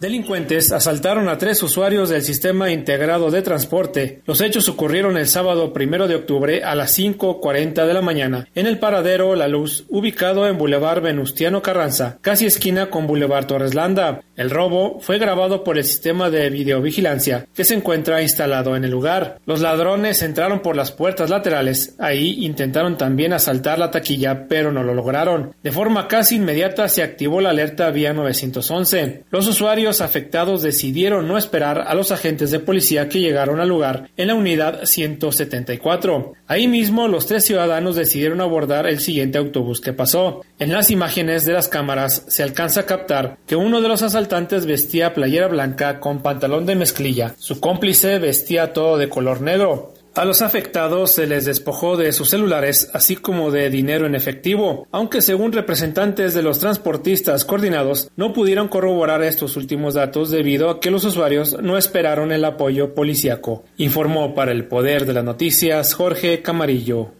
Delincuentes 0.00 0.72
asaltaron 0.72 1.28
a 1.28 1.36
tres 1.36 1.62
usuarios 1.62 2.08
del 2.08 2.22
sistema 2.22 2.70
integrado 2.70 3.30
de 3.30 3.42
transporte. 3.42 4.22
Los 4.24 4.40
hechos 4.40 4.66
ocurrieron 4.70 5.18
el 5.18 5.26
sábado 5.26 5.74
primero 5.74 6.08
de 6.08 6.14
octubre 6.14 6.64
a 6.64 6.74
las 6.74 6.98
5.40 6.98 7.84
de 7.84 7.92
la 7.92 8.00
mañana 8.00 8.48
en 8.54 8.66
el 8.66 8.78
paradero 8.78 9.36
La 9.36 9.46
Luz, 9.46 9.84
ubicado 9.90 10.48
en 10.48 10.56
Boulevard 10.56 11.02
Venustiano 11.02 11.60
Carranza, 11.60 12.16
casi 12.22 12.46
esquina 12.46 12.88
con 12.88 13.06
Boulevard 13.06 13.46
Torres 13.46 13.74
Landa. 13.74 14.22
El 14.36 14.48
robo 14.48 15.00
fue 15.00 15.18
grabado 15.18 15.64
por 15.64 15.76
el 15.76 15.84
sistema 15.84 16.30
de 16.30 16.48
videovigilancia 16.48 17.46
que 17.54 17.64
se 17.64 17.74
encuentra 17.74 18.22
instalado 18.22 18.76
en 18.76 18.84
el 18.84 18.90
lugar. 18.90 19.36
Los 19.44 19.60
ladrones 19.60 20.22
entraron 20.22 20.60
por 20.60 20.76
las 20.76 20.92
puertas 20.92 21.28
laterales. 21.28 21.94
Ahí 21.98 22.42
intentaron 22.46 22.96
también 22.96 23.34
asaltar 23.34 23.78
la 23.78 23.90
taquilla, 23.90 24.46
pero 24.48 24.72
no 24.72 24.82
lo 24.82 24.94
lograron. 24.94 25.54
De 25.62 25.72
forma 25.72 26.08
casi 26.08 26.36
inmediata 26.36 26.88
se 26.88 27.02
activó 27.02 27.42
la 27.42 27.50
alerta 27.50 27.90
vía 27.90 28.14
911. 28.14 29.24
Los 29.30 29.46
usuarios 29.46 29.89
afectados 29.98 30.62
decidieron 30.62 31.26
no 31.26 31.36
esperar 31.36 31.80
a 31.88 31.94
los 31.94 32.12
agentes 32.12 32.52
de 32.52 32.60
policía 32.60 33.08
que 33.08 33.18
llegaron 33.18 33.58
al 33.58 33.68
lugar 33.68 34.08
en 34.16 34.28
la 34.28 34.36
unidad 34.36 34.84
174. 34.84 36.34
Ahí 36.46 36.68
mismo 36.68 37.08
los 37.08 37.26
tres 37.26 37.44
ciudadanos 37.44 37.96
decidieron 37.96 38.40
abordar 38.40 38.86
el 38.86 39.00
siguiente 39.00 39.38
autobús 39.38 39.80
que 39.80 39.92
pasó. 39.92 40.42
En 40.60 40.72
las 40.72 40.92
imágenes 40.92 41.44
de 41.44 41.54
las 41.54 41.66
cámaras 41.66 42.24
se 42.28 42.44
alcanza 42.44 42.82
a 42.82 42.86
captar 42.86 43.38
que 43.46 43.56
uno 43.56 43.80
de 43.80 43.88
los 43.88 44.02
asaltantes 44.02 44.66
vestía 44.66 45.14
playera 45.14 45.48
blanca 45.48 45.98
con 45.98 46.22
pantalón 46.22 46.66
de 46.66 46.76
mezclilla. 46.76 47.34
Su 47.38 47.58
cómplice 47.58 48.20
vestía 48.20 48.72
todo 48.72 48.98
de 48.98 49.08
color 49.08 49.40
negro. 49.40 49.94
A 50.16 50.24
los 50.24 50.42
afectados 50.42 51.12
se 51.12 51.28
les 51.28 51.44
despojó 51.44 51.96
de 51.96 52.12
sus 52.12 52.30
celulares, 52.30 52.90
así 52.94 53.14
como 53.14 53.52
de 53.52 53.70
dinero 53.70 54.06
en 54.06 54.16
efectivo, 54.16 54.88
aunque 54.90 55.22
según 55.22 55.52
representantes 55.52 56.34
de 56.34 56.42
los 56.42 56.58
transportistas 56.58 57.44
coordinados 57.44 58.10
no 58.16 58.32
pudieron 58.32 58.66
corroborar 58.66 59.22
estos 59.22 59.56
últimos 59.56 59.94
datos 59.94 60.30
debido 60.30 60.68
a 60.68 60.80
que 60.80 60.90
los 60.90 61.04
usuarios 61.04 61.56
no 61.62 61.78
esperaron 61.78 62.32
el 62.32 62.44
apoyo 62.44 62.92
policíaco, 62.92 63.64
informó 63.76 64.34
para 64.34 64.50
el 64.50 64.66
Poder 64.66 65.06
de 65.06 65.12
las 65.12 65.24
Noticias 65.24 65.94
Jorge 65.94 66.42
Camarillo. 66.42 67.12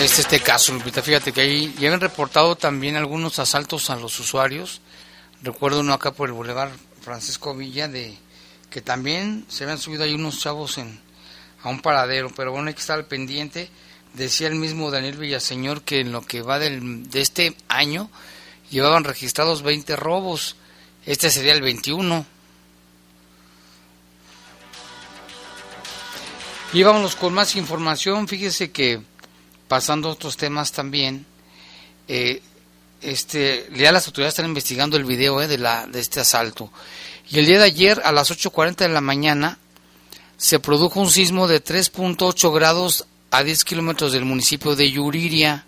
Este, 0.00 0.04
este 0.04 0.40
caso, 0.40 0.72
Lupita, 0.72 1.00
fíjate 1.00 1.32
que 1.32 1.42
ahí 1.42 1.74
ya 1.78 1.92
han 1.92 2.00
reportado 2.00 2.56
también 2.56 2.96
algunos 2.96 3.38
asaltos 3.38 3.88
a 3.88 3.96
los 3.96 4.18
usuarios. 4.18 4.80
Recuerdo 5.42 5.80
uno 5.80 5.92
acá 5.92 6.12
por 6.12 6.28
el 6.28 6.34
Boulevard 6.34 6.72
Francisco 7.02 7.54
Villa 7.54 7.86
de 7.86 8.16
que 8.72 8.80
también 8.80 9.44
se 9.48 9.64
habían 9.64 9.78
subido 9.78 10.02
ahí 10.02 10.14
unos 10.14 10.40
chavos 10.40 10.78
en, 10.78 10.98
a 11.62 11.68
un 11.68 11.80
paradero, 11.80 12.30
pero 12.34 12.52
bueno, 12.52 12.68
hay 12.68 12.74
que 12.74 12.80
estar 12.80 12.98
al 12.98 13.06
pendiente. 13.06 13.68
Decía 14.14 14.48
el 14.48 14.54
mismo 14.54 14.90
Daniel 14.90 15.18
Villaseñor 15.18 15.82
que 15.82 16.00
en 16.00 16.10
lo 16.10 16.22
que 16.22 16.42
va 16.42 16.58
del, 16.58 17.08
de 17.10 17.20
este 17.20 17.56
año 17.68 18.10
llevaban 18.70 19.04
registrados 19.04 19.62
20 19.62 19.94
robos, 19.96 20.56
este 21.04 21.30
sería 21.30 21.52
el 21.52 21.60
21. 21.60 22.24
Y 26.72 26.82
vámonos 26.82 27.14
con 27.16 27.34
más 27.34 27.54
información, 27.54 28.26
fíjese 28.26 28.70
que 28.70 29.02
pasando 29.68 30.08
a 30.08 30.12
otros 30.12 30.38
temas 30.38 30.72
también, 30.72 31.26
eh, 32.08 32.40
este, 33.02 33.68
ya 33.74 33.92
las 33.92 34.06
autoridades 34.06 34.32
están 34.32 34.46
investigando 34.46 34.96
el 34.96 35.04
video 35.04 35.42
eh, 35.42 35.48
de, 35.48 35.58
la, 35.58 35.86
de 35.86 36.00
este 36.00 36.20
asalto. 36.20 36.72
Y 37.30 37.38
el 37.38 37.46
día 37.46 37.58
de 37.58 37.64
ayer, 37.64 38.02
a 38.04 38.12
las 38.12 38.30
8.40 38.30 38.76
de 38.76 38.88
la 38.88 39.00
mañana, 39.00 39.58
se 40.36 40.58
produjo 40.58 41.00
un 41.00 41.10
sismo 41.10 41.46
de 41.46 41.62
3.8 41.62 42.52
grados 42.52 43.06
a 43.30 43.42
10 43.42 43.64
kilómetros 43.64 44.12
del 44.12 44.24
municipio 44.24 44.76
de 44.76 44.90
Yuriria, 44.90 45.64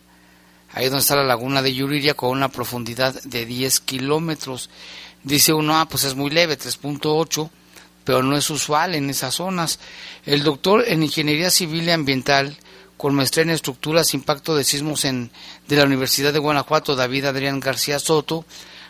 ahí 0.73 0.87
donde 0.87 1.01
está 1.01 1.17
la 1.17 1.25
laguna 1.25 1.63
de 1.63 1.73
Yuriria, 1.73 2.15
con 2.15 2.31
una 2.31 2.49
profundidad 2.49 3.15
de 3.23 3.47
10 3.47 3.81
kilómetros. 3.81 4.69
Dice 5.23 5.53
uno, 5.53 5.79
ah, 5.79 5.89
pues 5.89 6.05
es 6.05 6.15
muy 6.15 6.31
leve, 6.31 6.59
3.8, 6.59 7.49
pero 8.05 8.23
no 8.23 8.37
es 8.37 8.51
usual 8.51 8.95
en 8.95 9.09
esas 9.09 9.37
zonas. 9.37 9.79
El 10.27 10.43
doctor 10.43 10.85
en 10.87 11.03
Ingeniería 11.03 11.51
Civil 11.51 11.85
y 11.85 11.93
Ambiental, 11.93 12.57
con 12.99 13.15
maestría 13.15 13.45
en 13.45 13.51
estructuras, 13.51 14.13
impacto 14.13 14.55
de 14.55 14.65
sismos 14.65 15.05
en, 15.05 15.31
de 15.69 15.77
la 15.77 15.85
Universidad 15.85 16.33
de 16.33 16.39
Guanajuato, 16.39 16.97
David 16.97 17.27
Adrián 17.27 17.61
García 17.61 17.99
Soto, 17.99 18.45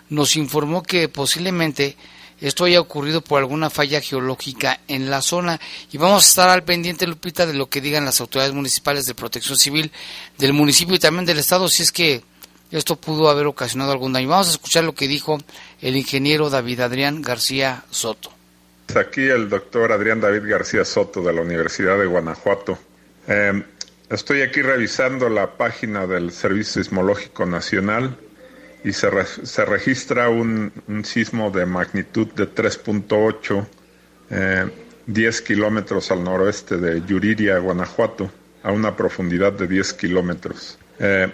nos 0.09 0.37
informó 0.37 0.83
que 0.83 1.09
posiblemente 1.09 1.97
esto 2.41 2.65
haya 2.65 2.81
ocurrido 2.81 3.21
por 3.21 3.39
alguna 3.39 3.71
falla 3.71 4.01
geológica 4.01 4.81
en 4.89 5.11
la 5.11 5.23
zona 5.23 5.61
y 5.93 5.99
vamos 5.99 6.25
a 6.25 6.29
estar 6.29 6.51
al 6.51 6.65
pendiente, 6.65 7.07
Lupita, 7.07 7.47
de 7.47 7.55
lo 7.55 7.69
que 7.69 7.81
digan 7.81 8.05
las 8.05 8.21
autoridades 8.21 8.55
municipales 8.55 9.07
de 9.07 9.15
protección 9.15 9.57
civil 9.57 9.93
del 10.39 10.53
municipio 10.53 10.95
y 10.95 10.99
también 10.99 11.25
del 11.25 11.39
estado, 11.39 11.69
si 11.69 11.83
es 11.83 11.93
que 11.93 12.23
esto 12.71 12.97
pudo 12.97 13.29
haber 13.29 13.47
ocasionado 13.47 13.93
algún 13.93 14.13
daño. 14.13 14.29
Vamos 14.29 14.49
a 14.49 14.53
escuchar 14.53 14.85
lo 14.85 14.95
que 14.95 15.07
dijo 15.07 15.39
el 15.81 15.97
ingeniero 15.97 16.51
David 16.51 16.81
Adrián 16.81 17.23
García 17.23 17.85
Soto. 17.91 18.31
Aquí 18.97 19.23
el 19.23 19.49
doctor 19.49 19.93
Adrián 19.93 20.21
David 20.21 20.49
García 20.49 20.85
Soto 20.85 21.23
de 21.23 21.33
la 21.33 21.41
Universidad 21.41 21.99
de 21.99 22.07
Guanajuato. 22.07 22.79
Eh, 23.29 23.63
estoy 24.11 24.43
aquí 24.43 24.61
revisando 24.61 25.29
la 25.29 25.57
página 25.57 26.07
del 26.07 26.33
Servicio 26.33 26.83
Sismológico 26.83 27.47
Nacional 27.47 28.17
y 28.85 28.93
se, 28.93 29.09
se 29.45 29.65
registra 29.65 30.29
un, 30.29 30.71
sismo 31.05 31.51
de 31.51 31.65
magnitud 31.65 32.29
de 32.35 32.47
3.8, 32.55 33.67
10 35.07 35.41
eh, 35.41 35.45
kilómetros 35.45 36.11
al 36.11 36.23
noroeste 36.23 36.77
de 36.77 37.03
Yuriria, 37.07 37.59
Guanajuato, 37.59 38.31
a 38.63 38.71
una 38.71 38.95
profundidad 38.95 39.55
de 39.55 39.67
10 39.67 39.95
kilómetros. 39.95 40.79
Eh, 40.99 41.33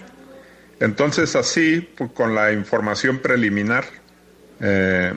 entonces, 0.79 1.35
así, 1.35 1.81
pues, 1.81 2.13
con 2.13 2.37
la 2.37 2.53
información 2.53 3.19
preliminar, 3.19 3.85
eh, 4.61 5.13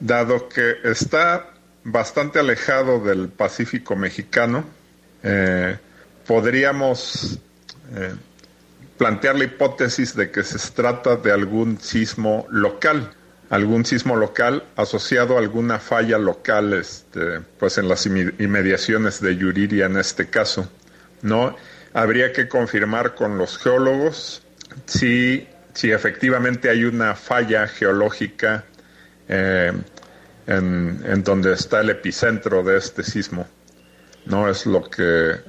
dado 0.00 0.48
que 0.48 0.76
está 0.84 1.50
bastante 1.84 2.38
alejado 2.38 2.98
del 2.98 3.28
Pacífico 3.28 3.94
mexicano, 3.94 4.64
podríamos 6.26 7.38
plantear 9.02 9.34
la 9.34 9.42
hipótesis 9.46 10.14
de 10.14 10.30
que 10.30 10.44
se 10.44 10.60
trata 10.70 11.16
de 11.16 11.32
algún 11.32 11.80
sismo 11.80 12.46
local, 12.50 13.10
algún 13.50 13.84
sismo 13.84 14.14
local 14.14 14.62
asociado 14.76 15.34
a 15.34 15.40
alguna 15.40 15.80
falla 15.80 16.18
local, 16.18 16.72
este, 16.72 17.40
pues 17.58 17.78
en 17.78 17.88
las 17.88 18.06
inmediaciones 18.06 19.20
de 19.20 19.36
Yuriria 19.36 19.86
en 19.86 19.96
este 19.96 20.30
caso, 20.30 20.70
¿no? 21.20 21.56
Habría 21.92 22.32
que 22.32 22.46
confirmar 22.46 23.16
con 23.16 23.38
los 23.38 23.58
geólogos 23.58 24.44
si, 24.86 25.48
si 25.74 25.90
efectivamente 25.90 26.70
hay 26.70 26.84
una 26.84 27.16
falla 27.16 27.66
geológica 27.66 28.66
eh, 29.28 29.72
en, 30.46 31.02
en, 31.04 31.24
donde 31.24 31.54
está 31.54 31.80
el 31.80 31.90
epicentro 31.90 32.62
de 32.62 32.78
este 32.78 33.02
sismo. 33.02 33.48
No 34.26 34.48
es 34.48 34.64
lo 34.64 34.88
que, 34.88 35.40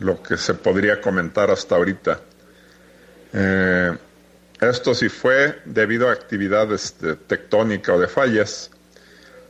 lo 0.00 0.22
que 0.22 0.36
se 0.36 0.52
podría 0.52 1.00
comentar 1.00 1.50
hasta 1.50 1.76
ahorita. 1.76 2.20
Eh, 3.32 3.96
esto 4.60 4.94
si 4.94 5.08
fue 5.08 5.60
debido 5.64 6.08
a 6.08 6.12
actividades 6.12 6.98
de 7.00 7.16
tectónica 7.16 7.94
o 7.94 8.00
de 8.00 8.08
fallas. 8.08 8.70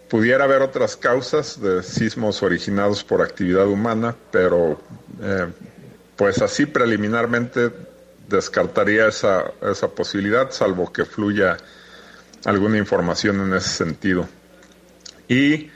Pudiera 0.08 0.44
haber 0.44 0.62
otras 0.62 0.96
causas 0.96 1.60
de 1.60 1.82
sismos 1.82 2.42
originados 2.42 3.04
por 3.04 3.22
actividad 3.22 3.66
humana, 3.66 4.14
pero 4.30 4.80
eh, 5.22 5.46
pues 6.16 6.42
así 6.42 6.66
preliminarmente 6.66 7.70
descartaría 8.28 9.08
esa, 9.08 9.52
esa 9.62 9.88
posibilidad, 9.88 10.50
salvo 10.50 10.92
que 10.92 11.04
fluya 11.04 11.56
alguna 12.44 12.78
información 12.78 13.40
en 13.40 13.54
ese 13.54 13.68
sentido. 13.70 14.28
Y 15.28 15.70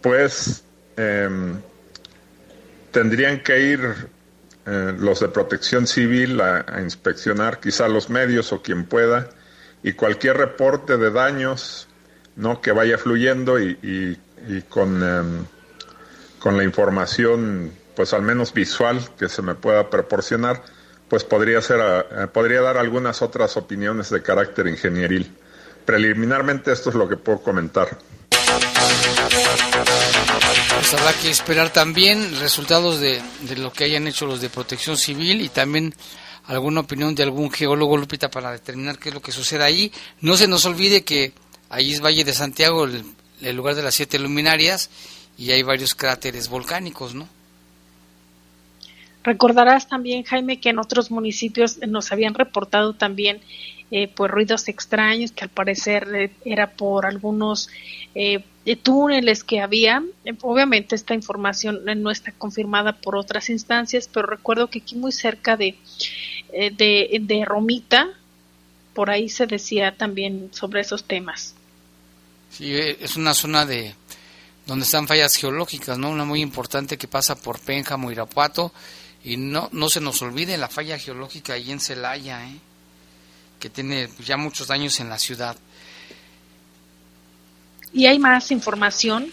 pues 0.00 0.62
em, 0.96 1.56
tendrían 2.90 3.42
que 3.42 3.60
ir 3.60 3.80
eh, 4.66 4.94
los 4.98 5.20
de 5.20 5.28
protección 5.28 5.86
civil 5.86 6.40
a, 6.40 6.80
inspeccionar 6.80 7.60
quizá 7.60 7.86
los 7.88 8.08
medios 8.08 8.52
o 8.52 8.62
quien 8.62 8.86
pueda 8.86 9.28
y 9.82 9.92
cualquier 9.92 10.38
reporte 10.38 10.96
de 10.96 11.10
daños 11.10 11.88
no 12.36 12.62
que 12.62 12.72
vaya 12.72 12.96
fluyendo 12.96 13.60
y, 13.60 14.18
con, 14.68 15.02
em, 15.02 15.44
con 16.38 16.56
la 16.56 16.64
información 16.64 17.72
pues 17.94 18.14
al 18.14 18.22
menos 18.22 18.52
visual 18.54 19.00
que 19.18 19.28
se 19.28 19.42
me 19.42 19.54
pueda 19.54 19.90
proporcionar 19.90 20.62
pues 21.08 21.24
podría 21.24 21.60
ser 21.60 21.80
eh, 21.82 22.26
podría 22.32 22.62
dar 22.62 22.78
algunas 22.78 23.22
otras 23.22 23.56
opiniones 23.56 24.10
de 24.10 24.22
carácter 24.22 24.66
ingenieril. 24.66 25.36
Preliminarmente 25.84 26.72
esto 26.72 26.88
es 26.88 26.96
lo 26.96 27.08
que 27.08 27.16
puedo 27.16 27.40
comentar 27.40 27.98
habrá 30.94 31.12
que 31.20 31.30
esperar 31.30 31.72
también 31.72 32.38
resultados 32.38 33.00
de, 33.00 33.20
lo 33.56 33.72
que 33.72 33.84
hayan 33.84 34.06
hecho 34.06 34.26
los 34.26 34.40
de 34.40 34.48
protección 34.48 34.96
civil 34.96 35.40
y 35.40 35.48
también 35.48 35.94
alguna 36.46 36.80
opinión 36.80 37.14
de 37.14 37.22
algún 37.22 37.50
geólogo, 37.50 37.96
Lupita, 37.96 38.30
para 38.30 38.52
determinar 38.52 38.98
qué 38.98 39.08
es 39.08 39.14
lo 39.14 39.22
que 39.22 39.32
sucede 39.32 39.64
ahí. 39.64 39.92
No 40.20 40.36
se 40.36 40.48
nos 40.48 40.64
olvide 40.66 41.04
que 41.04 41.32
ahí 41.68 41.92
es 41.92 42.00
Valle 42.00 42.24
de 42.24 42.32
Santiago, 42.32 42.84
el, 42.84 43.04
el 43.40 43.56
lugar 43.56 43.74
de 43.74 43.82
las 43.82 43.94
siete 43.94 44.18
luminarias, 44.18 44.90
y 45.36 45.50
hay 45.50 45.62
varios 45.62 45.94
cráteres 45.94 46.48
volcánicos, 46.48 47.14
¿no? 47.14 47.28
Recordarás 49.24 49.88
también, 49.88 50.22
Jaime, 50.22 50.60
que 50.60 50.68
en 50.68 50.78
otros 50.78 51.10
municipios 51.10 51.78
nos 51.88 52.12
habían 52.12 52.34
reportado 52.34 52.92
también 52.92 53.40
eh, 53.90 54.08
pues 54.08 54.30
ruidos 54.30 54.68
extraños 54.68 55.32
que 55.32 55.44
al 55.44 55.50
parecer 55.50 56.08
eh, 56.14 56.30
era 56.44 56.72
por 56.72 57.06
algunos 57.06 57.70
eh, 58.14 58.44
túneles 58.82 59.44
que 59.44 59.60
había. 59.60 60.02
Obviamente 60.40 60.94
esta 60.94 61.14
información 61.14 61.80
no 61.96 62.10
está 62.10 62.32
confirmada 62.32 62.96
por 62.96 63.16
otras 63.16 63.50
instancias, 63.50 64.08
pero 64.12 64.26
recuerdo 64.26 64.68
que 64.68 64.78
aquí 64.78 64.96
muy 64.96 65.12
cerca 65.12 65.56
de, 65.56 65.76
de, 66.50 67.18
de 67.20 67.44
Romita, 67.44 68.08
por 68.94 69.10
ahí 69.10 69.28
se 69.28 69.46
decía 69.46 69.96
también 69.96 70.48
sobre 70.52 70.80
esos 70.80 71.04
temas. 71.04 71.54
Sí, 72.50 72.72
es 72.74 73.16
una 73.16 73.34
zona 73.34 73.66
de 73.66 73.94
donde 74.66 74.84
están 74.84 75.06
fallas 75.06 75.36
geológicas, 75.36 75.98
¿no? 75.98 76.10
Una 76.10 76.24
muy 76.24 76.40
importante 76.40 76.96
que 76.96 77.08
pasa 77.08 77.36
por 77.36 77.60
Pénjamo, 77.60 78.10
Irapuato, 78.10 78.72
y 79.22 79.36
no, 79.36 79.68
no 79.72 79.88
se 79.88 80.00
nos 80.00 80.22
olvide 80.22 80.56
la 80.56 80.68
falla 80.68 80.98
geológica 80.98 81.54
ahí 81.54 81.70
en 81.70 81.80
Celaya, 81.80 82.46
¿eh? 82.46 82.58
que 83.58 83.70
tiene 83.70 84.08
ya 84.24 84.36
muchos 84.36 84.70
años 84.70 85.00
en 85.00 85.08
la 85.08 85.18
ciudad. 85.18 85.56
Y 87.94 88.06
hay 88.06 88.18
más 88.18 88.50
información 88.50 89.30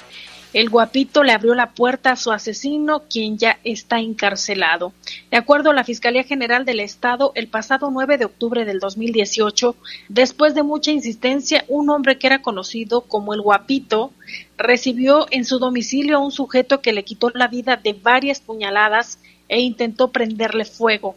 El 0.54 0.70
guapito 0.70 1.24
le 1.24 1.32
abrió 1.32 1.56
la 1.56 1.72
puerta 1.72 2.12
a 2.12 2.16
su 2.18 2.32
asesino, 2.32 3.04
quien 3.10 3.38
ya 3.38 3.58
está 3.64 4.00
encarcelado. 4.00 4.92
De 5.32 5.38
acuerdo 5.38 5.72
a 5.72 5.74
la 5.74 5.86
Fiscalía 5.86 6.26
General 6.26 6.66
del 6.66 6.82
Estado, 6.82 7.32
el 7.36 7.48
pasado 7.48 7.90
9 7.90 8.18
de 8.18 8.26
octubre 8.26 8.66
del 8.66 8.80
2018, 8.80 9.76
después 10.10 10.54
de 10.54 10.64
mucha 10.64 10.92
insistencia, 10.92 11.64
un 11.70 11.90
hombre 11.90 12.18
que 12.18 12.28
era 12.28 12.42
conocido 12.42 13.02
como 13.02 13.34
el 13.34 13.42
guapito 13.42 14.12
recibió 14.58 15.26
en 15.32 15.46
su 15.46 15.58
domicilio 15.58 16.18
a 16.18 16.20
un 16.20 16.32
sujeto 16.32 16.82
que 16.82 16.92
le 16.92 17.06
quitó 17.06 17.32
la 17.34 17.48
vida 17.48 17.78
de 17.78 17.94
varias 17.94 18.42
puñaladas 18.42 19.20
e 19.48 19.62
intentó 19.62 20.10
prenderle 20.12 20.66
fuego. 20.66 21.16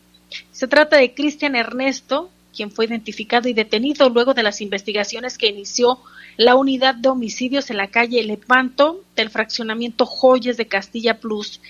Se 0.53 0.69
trata 0.69 0.97
de 0.97 1.13
Cristian 1.13 1.57
Ernesto, 1.57 2.31
quien 2.55 2.71
fue 2.71 2.85
identificado 2.85 3.49
y 3.49 3.53
detenido 3.53 4.09
luego 4.09 4.33
de 4.33 4.45
las 4.45 4.61
investigaciones 4.61 5.39
que 5.39 5.49
inició 5.49 5.99
la 6.37 6.55
unidad 6.57 6.95
de 6.95 7.09
homicidios 7.09 7.71
en 7.71 7.77
la 7.77 7.89
calle 7.89 8.23
Lepanto 8.23 9.03
del 9.17 9.31
fraccionamiento 9.31 10.07
Joyes 10.07 10.57
de 10.57 10.67
Castilla 10.67 11.21
Plus. 11.21 11.61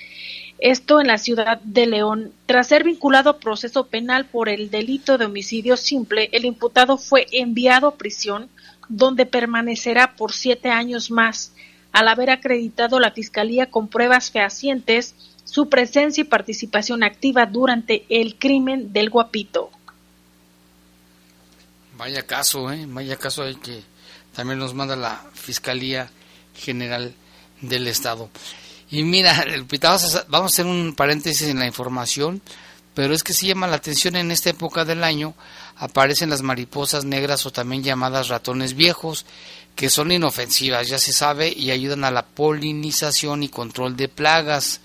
Esto 0.58 1.00
en 1.00 1.08
la 1.08 1.18
ciudad 1.18 1.60
de 1.60 1.86
León. 1.86 2.32
Tras 2.46 2.68
ser 2.68 2.84
vinculado 2.84 3.30
a 3.30 3.38
proceso 3.38 3.86
penal 3.86 4.24
por 4.26 4.48
el 4.48 4.70
delito 4.70 5.18
de 5.18 5.26
homicidio 5.26 5.76
simple, 5.76 6.30
el 6.32 6.44
imputado 6.44 6.96
fue 6.96 7.26
enviado 7.32 7.88
a 7.88 7.96
prisión, 7.96 8.48
donde 8.88 9.26
permanecerá 9.26 10.14
por 10.16 10.32
siete 10.32 10.70
años 10.70 11.10
más, 11.10 11.52
al 11.92 12.08
haber 12.08 12.30
acreditado 12.30 13.00
la 13.00 13.10
Fiscalía 13.10 13.70
con 13.70 13.88
pruebas 13.88 14.30
fehacientes 14.30 15.14
su 15.44 15.68
presencia 15.68 16.22
y 16.22 16.24
participación 16.24 17.04
activa 17.04 17.46
durante 17.46 18.04
el 18.08 18.36
crimen 18.36 18.92
del 18.92 19.10
guapito. 19.10 19.70
Vaya 21.96 22.22
caso, 22.22 22.72
¿eh? 22.72 22.86
Vaya 22.88 23.16
caso 23.16 23.42
hay 23.42 23.54
que 23.56 23.82
también 24.34 24.58
nos 24.58 24.74
manda 24.74 24.96
la 24.96 25.24
Fiscalía 25.32 26.10
General 26.54 27.14
del 27.60 27.86
Estado. 27.86 28.30
Y 28.90 29.02
mira, 29.02 29.44
vamos 30.28 30.52
a 30.52 30.54
hacer 30.54 30.66
un 30.66 30.94
paréntesis 30.94 31.48
en 31.48 31.58
la 31.58 31.66
información, 31.66 32.42
pero 32.94 33.14
es 33.14 33.24
que 33.24 33.32
sí 33.32 33.48
llama 33.48 33.66
la 33.66 33.76
atención 33.76 34.14
en 34.16 34.30
esta 34.30 34.50
época 34.50 34.84
del 34.84 35.02
año, 35.02 35.34
aparecen 35.76 36.30
las 36.30 36.42
mariposas 36.42 37.04
negras 37.04 37.44
o 37.46 37.50
también 37.50 37.82
llamadas 37.82 38.28
ratones 38.28 38.74
viejos, 38.74 39.26
que 39.74 39.90
son 39.90 40.12
inofensivas, 40.12 40.88
ya 40.88 40.98
se 40.98 41.12
sabe, 41.12 41.52
y 41.52 41.70
ayudan 41.72 42.04
a 42.04 42.12
la 42.12 42.24
polinización 42.24 43.42
y 43.42 43.48
control 43.48 43.96
de 43.96 44.08
plagas. 44.08 44.80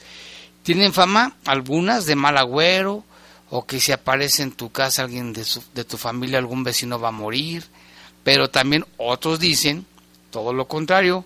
Tienen 0.64 0.94
fama 0.94 1.36
algunas 1.46 2.06
de 2.06 2.16
mal 2.16 2.38
agüero, 2.38 3.04
o 3.52 3.66
que 3.66 3.80
si 3.80 3.92
aparece 3.92 4.44
en 4.44 4.52
tu 4.52 4.72
casa 4.72 5.04
alguien 5.04 5.34
de, 5.34 5.46
de 5.74 5.84
tu 5.84 5.98
familia, 5.98 6.40
algún 6.40 6.64
vecino 6.64 7.00
va 7.00 7.10
a 7.10 7.12
morir, 7.12 7.66
pero 8.24 8.50
también 8.50 8.86
otros 8.98 9.40
dicen, 9.40 9.86
todo 10.32 10.54
lo 10.54 10.68
contrario, 10.68 11.26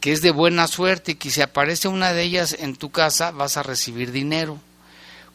que 0.00 0.12
es 0.12 0.20
de 0.20 0.32
buena 0.32 0.66
suerte 0.66 1.12
y 1.12 1.14
que 1.14 1.30
si 1.30 1.40
aparece 1.40 1.88
una 1.88 2.12
de 2.12 2.22
ellas 2.22 2.56
en 2.58 2.74
tu 2.76 2.90
casa 2.90 3.30
vas 3.30 3.56
a 3.56 3.62
recibir 3.62 4.10
dinero. 4.10 4.58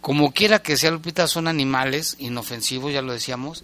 Como 0.01 0.33
quiera 0.33 0.59
que 0.59 0.77
sea, 0.77 0.91
Lupita, 0.91 1.27
son 1.27 1.47
animales 1.47 2.17
inofensivos, 2.19 2.93
ya 2.93 3.01
lo 3.01 3.13
decíamos, 3.13 3.63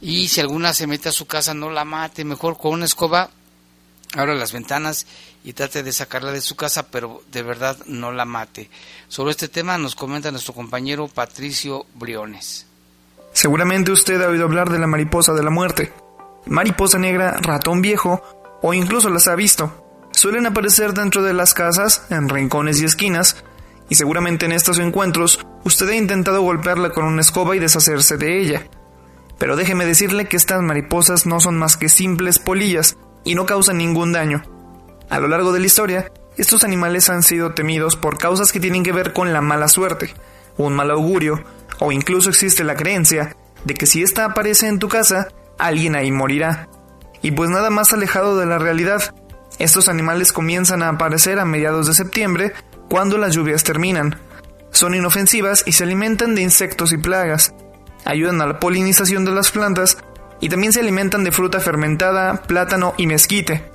y 0.00 0.28
si 0.28 0.40
alguna 0.40 0.72
se 0.72 0.86
mete 0.86 1.08
a 1.08 1.12
su 1.12 1.26
casa, 1.26 1.54
no 1.54 1.70
la 1.70 1.84
mate, 1.84 2.24
mejor 2.24 2.56
con 2.56 2.72
una 2.72 2.86
escoba, 2.86 3.30
abra 4.14 4.34
las 4.34 4.52
ventanas 4.52 5.06
y 5.44 5.52
trate 5.52 5.82
de 5.82 5.92
sacarla 5.92 6.32
de 6.32 6.40
su 6.40 6.56
casa, 6.56 6.90
pero 6.90 7.22
de 7.30 7.42
verdad 7.42 7.76
no 7.86 8.10
la 8.10 8.24
mate. 8.24 8.70
Sobre 9.08 9.32
este 9.32 9.48
tema 9.48 9.78
nos 9.78 9.94
comenta 9.94 10.30
nuestro 10.30 10.54
compañero 10.54 11.06
Patricio 11.08 11.86
Briones. 11.94 12.66
Seguramente 13.32 13.92
usted 13.92 14.20
ha 14.22 14.28
oído 14.28 14.44
hablar 14.44 14.70
de 14.70 14.78
la 14.78 14.86
mariposa 14.86 15.32
de 15.34 15.42
la 15.42 15.50
muerte 15.50 15.92
mariposa 16.46 16.98
negra, 16.98 17.36
ratón 17.40 17.82
viejo 17.82 18.22
o 18.62 18.74
incluso 18.74 19.10
las 19.10 19.28
ha 19.28 19.34
visto. 19.34 19.72
Suelen 20.12 20.46
aparecer 20.46 20.92
dentro 20.92 21.22
de 21.22 21.32
las 21.32 21.54
casas, 21.54 22.04
en 22.10 22.28
rincones 22.28 22.80
y 22.80 22.84
esquinas, 22.84 23.44
y 23.88 23.94
seguramente 23.94 24.46
en 24.46 24.52
estos 24.52 24.78
encuentros 24.78 25.44
usted 25.64 25.88
ha 25.88 25.94
intentado 25.94 26.42
golpearla 26.42 26.90
con 26.90 27.04
una 27.04 27.20
escoba 27.20 27.56
y 27.56 27.58
deshacerse 27.58 28.16
de 28.16 28.40
ella. 28.40 28.66
Pero 29.38 29.56
déjeme 29.56 29.86
decirle 29.86 30.26
que 30.28 30.36
estas 30.36 30.62
mariposas 30.62 31.26
no 31.26 31.40
son 31.40 31.58
más 31.58 31.76
que 31.76 31.88
simples 31.88 32.38
polillas 32.38 32.96
y 33.24 33.34
no 33.34 33.46
causan 33.46 33.78
ningún 33.78 34.12
daño. 34.12 34.42
A 35.08 35.18
lo 35.18 35.28
largo 35.28 35.52
de 35.52 35.60
la 35.60 35.66
historia, 35.66 36.12
estos 36.36 36.62
animales 36.62 37.10
han 37.10 37.22
sido 37.22 37.52
temidos 37.52 37.96
por 37.96 38.18
causas 38.18 38.52
que 38.52 38.60
tienen 38.60 38.84
que 38.84 38.92
ver 38.92 39.12
con 39.12 39.32
la 39.32 39.40
mala 39.40 39.68
suerte, 39.68 40.14
un 40.56 40.74
mal 40.74 40.90
augurio, 40.90 41.42
o 41.80 41.90
incluso 41.90 42.28
existe 42.28 42.64
la 42.64 42.76
creencia 42.76 43.36
de 43.64 43.74
que 43.74 43.86
si 43.86 44.02
ésta 44.02 44.24
aparece 44.24 44.68
en 44.68 44.78
tu 44.78 44.88
casa, 44.88 45.28
alguien 45.66 45.96
ahí 45.96 46.10
morirá. 46.10 46.68
Y 47.22 47.32
pues 47.32 47.50
nada 47.50 47.70
más 47.70 47.92
alejado 47.92 48.38
de 48.38 48.46
la 48.46 48.58
realidad, 48.58 49.14
estos 49.58 49.88
animales 49.88 50.32
comienzan 50.32 50.82
a 50.82 50.88
aparecer 50.88 51.38
a 51.38 51.44
mediados 51.44 51.86
de 51.86 51.94
septiembre, 51.94 52.52
cuando 52.88 53.18
las 53.18 53.34
lluvias 53.34 53.62
terminan. 53.62 54.18
Son 54.70 54.94
inofensivas 54.94 55.62
y 55.66 55.72
se 55.72 55.84
alimentan 55.84 56.34
de 56.34 56.42
insectos 56.42 56.92
y 56.92 56.96
plagas. 56.96 57.54
Ayudan 58.04 58.40
a 58.40 58.46
la 58.46 58.58
polinización 58.58 59.24
de 59.24 59.32
las 59.32 59.50
plantas 59.50 59.98
y 60.40 60.48
también 60.48 60.72
se 60.72 60.80
alimentan 60.80 61.24
de 61.24 61.32
fruta 61.32 61.60
fermentada, 61.60 62.42
plátano 62.42 62.94
y 62.96 63.06
mezquite. 63.06 63.70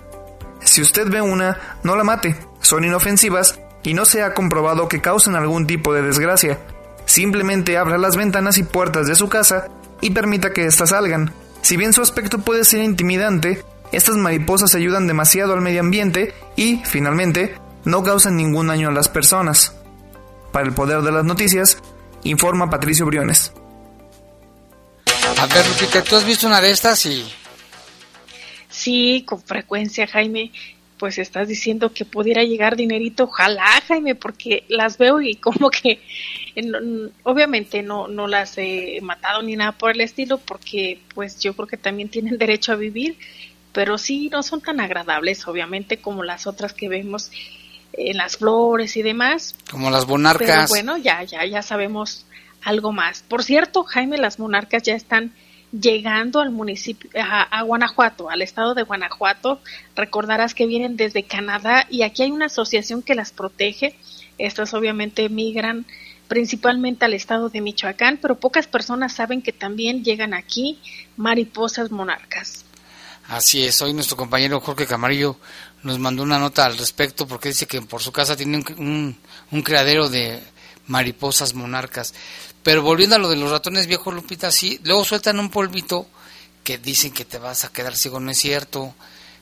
Si 0.61 0.81
usted 0.81 1.09
ve 1.09 1.21
una, 1.21 1.59
no 1.83 1.95
la 1.95 2.03
mate. 2.03 2.35
Son 2.59 2.83
inofensivas 2.83 3.59
y 3.83 3.93
no 3.93 4.05
se 4.05 4.23
ha 4.23 4.33
comprobado 4.33 4.87
que 4.87 5.01
causen 5.01 5.35
algún 5.35 5.67
tipo 5.67 5.93
de 5.93 6.01
desgracia. 6.01 6.59
Simplemente 7.05 7.77
abra 7.77 7.99
las 7.99 8.17
ventanas 8.17 8.57
y 8.57 8.63
puertas 8.63 9.07
de 9.07 9.15
su 9.15 9.29
casa 9.29 9.67
y 10.01 10.09
permita 10.09 10.51
que 10.51 10.65
éstas 10.65 10.89
salgan. 10.89 11.31
Si 11.65 11.77
bien 11.77 11.93
su 11.93 12.03
aspecto 12.03 12.37
puede 12.37 12.63
ser 12.63 12.83
intimidante, 12.83 13.65
estas 13.91 14.17
mariposas 14.17 14.75
ayudan 14.75 15.07
demasiado 15.07 15.53
al 15.53 15.61
medio 15.61 15.79
ambiente 15.79 16.31
y, 16.55 16.83
finalmente, 16.85 17.55
no 17.85 18.03
causan 18.03 18.37
ningún 18.37 18.67
daño 18.67 18.89
a 18.89 18.91
las 18.91 19.09
personas. 19.09 19.75
Para 20.51 20.67
el 20.67 20.73
poder 20.75 21.01
de 21.01 21.11
las 21.11 21.25
noticias, 21.25 21.79
informa 22.23 22.69
Patricio 22.69 23.07
Briones. 23.07 23.51
A 25.39 25.47
ver, 25.47 25.67
Lupita, 25.67 26.03
¿tú 26.03 26.15
has 26.17 26.23
visto 26.23 26.45
una 26.45 26.61
de 26.61 26.69
estas 26.69 27.03
y...? 27.07 27.33
Sí, 28.69 29.25
con 29.27 29.41
frecuencia, 29.41 30.05
Jaime 30.05 30.51
pues 30.97 31.17
estás 31.17 31.47
diciendo 31.47 31.91
que 31.91 32.05
pudiera 32.05 32.43
llegar 32.43 32.75
dinerito, 32.75 33.25
ojalá 33.25 33.81
Jaime, 33.87 34.15
porque 34.15 34.63
las 34.69 34.97
veo 34.97 35.21
y 35.21 35.35
como 35.35 35.69
que 35.69 36.01
obviamente 37.23 37.83
no, 37.83 38.07
no 38.07 38.27
las 38.27 38.57
he 38.57 38.99
matado 39.01 39.41
ni 39.41 39.55
nada 39.55 39.73
por 39.73 39.91
el 39.91 40.01
estilo, 40.01 40.37
porque 40.37 41.01
pues 41.13 41.39
yo 41.39 41.53
creo 41.53 41.67
que 41.67 41.77
también 41.77 42.09
tienen 42.09 42.37
derecho 42.37 42.71
a 42.71 42.75
vivir, 42.75 43.17
pero 43.73 43.97
sí 43.97 44.29
no 44.31 44.41
son 44.41 44.61
tan 44.61 44.79
agradables, 44.79 45.47
obviamente, 45.47 45.97
como 45.97 46.23
las 46.23 46.47
otras 46.47 46.73
que 46.73 46.87
vemos 46.87 47.31
en 47.93 48.17
las 48.17 48.37
flores 48.37 48.95
y 48.97 49.01
demás. 49.01 49.55
Como 49.69 49.89
las 49.89 50.07
monarcas. 50.07 50.47
Pero 50.47 50.67
bueno, 50.67 50.97
ya, 50.97 51.23
ya, 51.23 51.45
ya 51.45 51.61
sabemos 51.61 52.25
algo 52.63 52.91
más. 52.91 53.23
Por 53.23 53.43
cierto, 53.43 53.83
Jaime, 53.83 54.17
las 54.17 54.39
monarcas 54.39 54.83
ya 54.83 54.95
están 54.95 55.33
llegando 55.71 56.39
al 56.39 56.51
municipio, 56.51 57.09
a, 57.19 57.61
Guanajuato, 57.63 58.29
al 58.29 58.41
estado 58.41 58.73
de 58.73 58.83
Guanajuato. 58.83 59.59
Recordarás 59.95 60.53
que 60.53 60.65
vienen 60.65 60.97
desde 60.97 61.23
Canadá 61.23 61.85
y 61.89 62.03
aquí 62.03 62.23
hay 62.23 62.31
una 62.31 62.45
asociación 62.47 63.01
que 63.01 63.15
las 63.15 63.31
protege. 63.31 63.95
Estas 64.37 64.73
obviamente 64.73 65.29
migran 65.29 65.85
principalmente 66.27 67.05
al 67.05 67.13
estado 67.13 67.49
de 67.49 67.61
Michoacán, 67.61 68.17
pero 68.21 68.39
pocas 68.39 68.67
personas 68.67 69.13
saben 69.13 69.41
que 69.41 69.51
también 69.51 70.03
llegan 70.03 70.33
aquí 70.33 70.79
mariposas 71.17 71.91
monarcas. 71.91 72.65
Así 73.27 73.65
es, 73.65 73.81
hoy 73.81 73.93
nuestro 73.93 74.17
compañero 74.17 74.59
Jorge 74.59 74.85
Camarillo 74.85 75.37
nos 75.83 75.97
mandó 75.99 76.23
una 76.23 76.39
nota 76.39 76.65
al 76.65 76.77
respecto 76.77 77.27
porque 77.27 77.49
dice 77.49 77.65
que 77.65 77.81
por 77.81 78.01
su 78.01 78.11
casa 78.11 78.35
tiene 78.35 78.63
un, 78.77 79.17
un 79.51 79.61
criadero 79.61 80.09
de 80.09 80.41
mariposas 80.87 81.53
monarcas. 81.53 82.13
Pero 82.65 82.81
volviendo 82.81 83.15
a 83.15 83.19
lo 83.19 83.29
de 83.29 83.35
los 83.35 83.51
ratones 83.51 83.85
viejos, 83.85 84.11
Lupita, 84.11 84.51
sí, 84.51 84.79
luego 84.83 85.05
sueltan 85.05 85.37
un 85.37 85.51
polvito 85.51 86.07
que 86.63 86.79
dicen 86.79 87.11
que 87.11 87.23
te 87.23 87.37
vas 87.37 87.63
a 87.63 87.71
quedar 87.71 87.95
ciego, 87.95 88.19
no 88.19 88.31
es 88.31 88.39
cierto. 88.39 88.95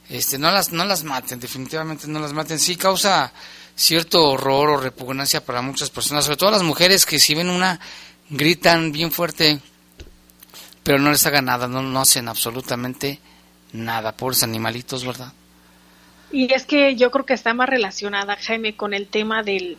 Este, 0.09 0.37
no 0.37 0.51
las, 0.51 0.73
no 0.73 0.83
las 0.83 1.05
maten, 1.05 1.39
definitivamente 1.39 2.05
no 2.09 2.19
las 2.19 2.33
maten. 2.33 2.59
Sí 2.59 2.75
causa 2.75 3.31
cierto 3.77 4.25
horror 4.25 4.71
o 4.71 4.77
repugnancia 4.77 5.39
para 5.45 5.61
muchas 5.61 5.89
personas, 5.89 6.25
sobre 6.25 6.35
todo 6.35 6.51
las 6.51 6.63
mujeres 6.63 7.05
que 7.05 7.17
si 7.17 7.33
ven 7.33 7.49
una 7.49 7.79
gritan 8.29 8.91
bien 8.91 9.09
fuerte, 9.09 9.61
pero 10.83 10.99
no 10.99 11.09
les 11.09 11.25
haga 11.25 11.41
nada, 11.41 11.69
no, 11.69 11.81
no 11.81 12.01
hacen 12.01 12.27
absolutamente 12.27 13.21
nada, 13.71 14.17
pobres 14.17 14.43
animalitos, 14.43 15.05
¿verdad? 15.05 15.31
Y 16.33 16.51
es 16.51 16.65
que 16.65 16.95
yo 16.95 17.11
creo 17.11 17.27
que 17.27 17.35
está 17.35 17.53
más 17.53 17.69
relacionada, 17.69 18.35
Jaime, 18.37 18.75
con 18.75 18.95
el 18.95 19.05
tema 19.07 19.43
de 19.43 19.77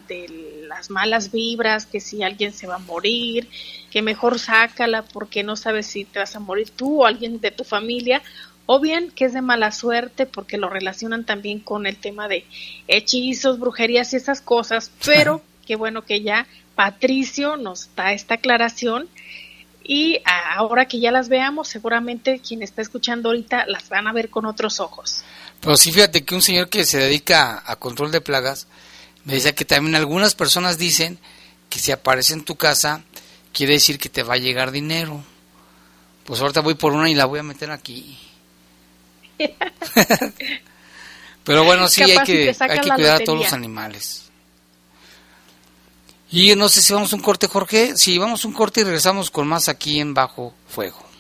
las 0.69 0.89
malas 0.89 1.33
vibras, 1.33 1.85
que 1.85 1.99
si 1.99 2.23
alguien 2.23 2.53
se 2.53 2.69
va 2.69 2.77
a 2.77 2.79
morir, 2.79 3.49
que 3.91 4.03
mejor 4.03 4.39
sácala 4.39 5.03
porque 5.03 5.43
no 5.43 5.57
sabes 5.57 5.89
si 5.89 6.05
te 6.05 6.21
vas 6.21 6.37
a 6.37 6.39
morir 6.39 6.71
tú 6.71 7.03
o 7.03 7.07
alguien 7.07 7.41
de 7.41 7.51
tu 7.51 7.65
familia, 7.65 8.23
o 8.67 8.79
bien 8.79 9.11
que 9.11 9.25
es 9.25 9.33
de 9.33 9.43
mala 9.43 9.73
suerte 9.73 10.27
porque 10.27 10.57
lo 10.57 10.71
relacionan 10.71 11.25
también 11.25 11.59
con 11.59 11.87
el 11.87 11.97
tema 11.97 12.29
de 12.29 12.45
hechizos, 12.87 13.59
brujerías 13.59 14.13
y 14.13 14.17
esas 14.17 14.41
cosas, 14.41 14.93
pero 15.05 15.43
qué 15.67 15.75
bueno 15.75 16.03
que 16.03 16.23
ya 16.23 16.47
Patricio 16.77 17.57
nos 17.57 17.93
da 17.97 18.13
esta 18.13 18.35
aclaración 18.35 19.09
y 19.83 20.21
ahora 20.25 20.87
que 20.87 21.01
ya 21.01 21.11
las 21.11 21.29
veamos, 21.29 21.67
seguramente 21.67 22.39
quien 22.39 22.63
está 22.63 22.81
escuchando 22.81 23.31
ahorita 23.31 23.67
las 23.67 23.89
van 23.89 24.07
a 24.07 24.13
ver 24.13 24.31
con 24.31 24.47
otros 24.47 24.79
ojos. 24.79 25.25
Pero 25.65 25.77
sí, 25.79 25.91
fíjate 25.93 26.25
que 26.27 26.35
un 26.35 26.43
señor 26.43 26.69
que 26.69 26.85
se 26.85 26.99
dedica 26.99 27.63
a 27.65 27.77
control 27.77 28.13
de 28.13 28.21
plagas 28.21 28.67
me 29.25 29.33
decía 29.33 29.55
que 29.55 29.65
también 29.65 29.95
algunas 29.95 30.35
personas 30.35 30.77
dicen 30.77 31.19
que 31.71 31.79
si 31.79 31.91
aparece 31.91 32.35
en 32.35 32.45
tu 32.45 32.57
casa 32.57 33.03
quiere 33.55 33.73
decir 33.73 33.99
que 33.99 34.11
te 34.11 34.23
va 34.23 34.35
a 34.35 34.37
llegar 34.37 34.73
dinero. 34.73 35.25
Pues 36.27 36.43
ahorita 36.43 36.61
voy 36.61 36.75
por 36.75 36.93
una 36.93 37.09
y 37.09 37.15
la 37.15 37.25
voy 37.25 37.39
a 37.39 37.43
meter 37.43 37.71
aquí. 37.71 38.19
Pero 41.45 41.65
bueno, 41.65 41.89
sí, 41.89 42.03
hay 42.03 42.19
que, 42.25 42.55
hay 42.59 42.81
que 42.81 42.91
cuidar 42.91 43.23
a 43.23 43.25
todos 43.25 43.39
los 43.39 43.53
animales. 43.55 44.25
Y 46.31 46.55
no 46.57 46.69
sé 46.69 46.83
si 46.83 46.93
vamos 46.93 47.11
a 47.15 47.17
un 47.17 47.23
corte, 47.23 47.47
Jorge. 47.47 47.97
Si 47.97 48.19
vamos 48.19 48.45
a 48.45 48.49
un 48.49 48.55
corte 48.55 48.83
y 48.83 48.85
regresamos 48.85 49.31
con 49.31 49.49
más 49.49 49.71
aquí 49.71 49.99
en 49.99 50.13
Bajo 50.13 50.55
Fuego. 50.69 51.14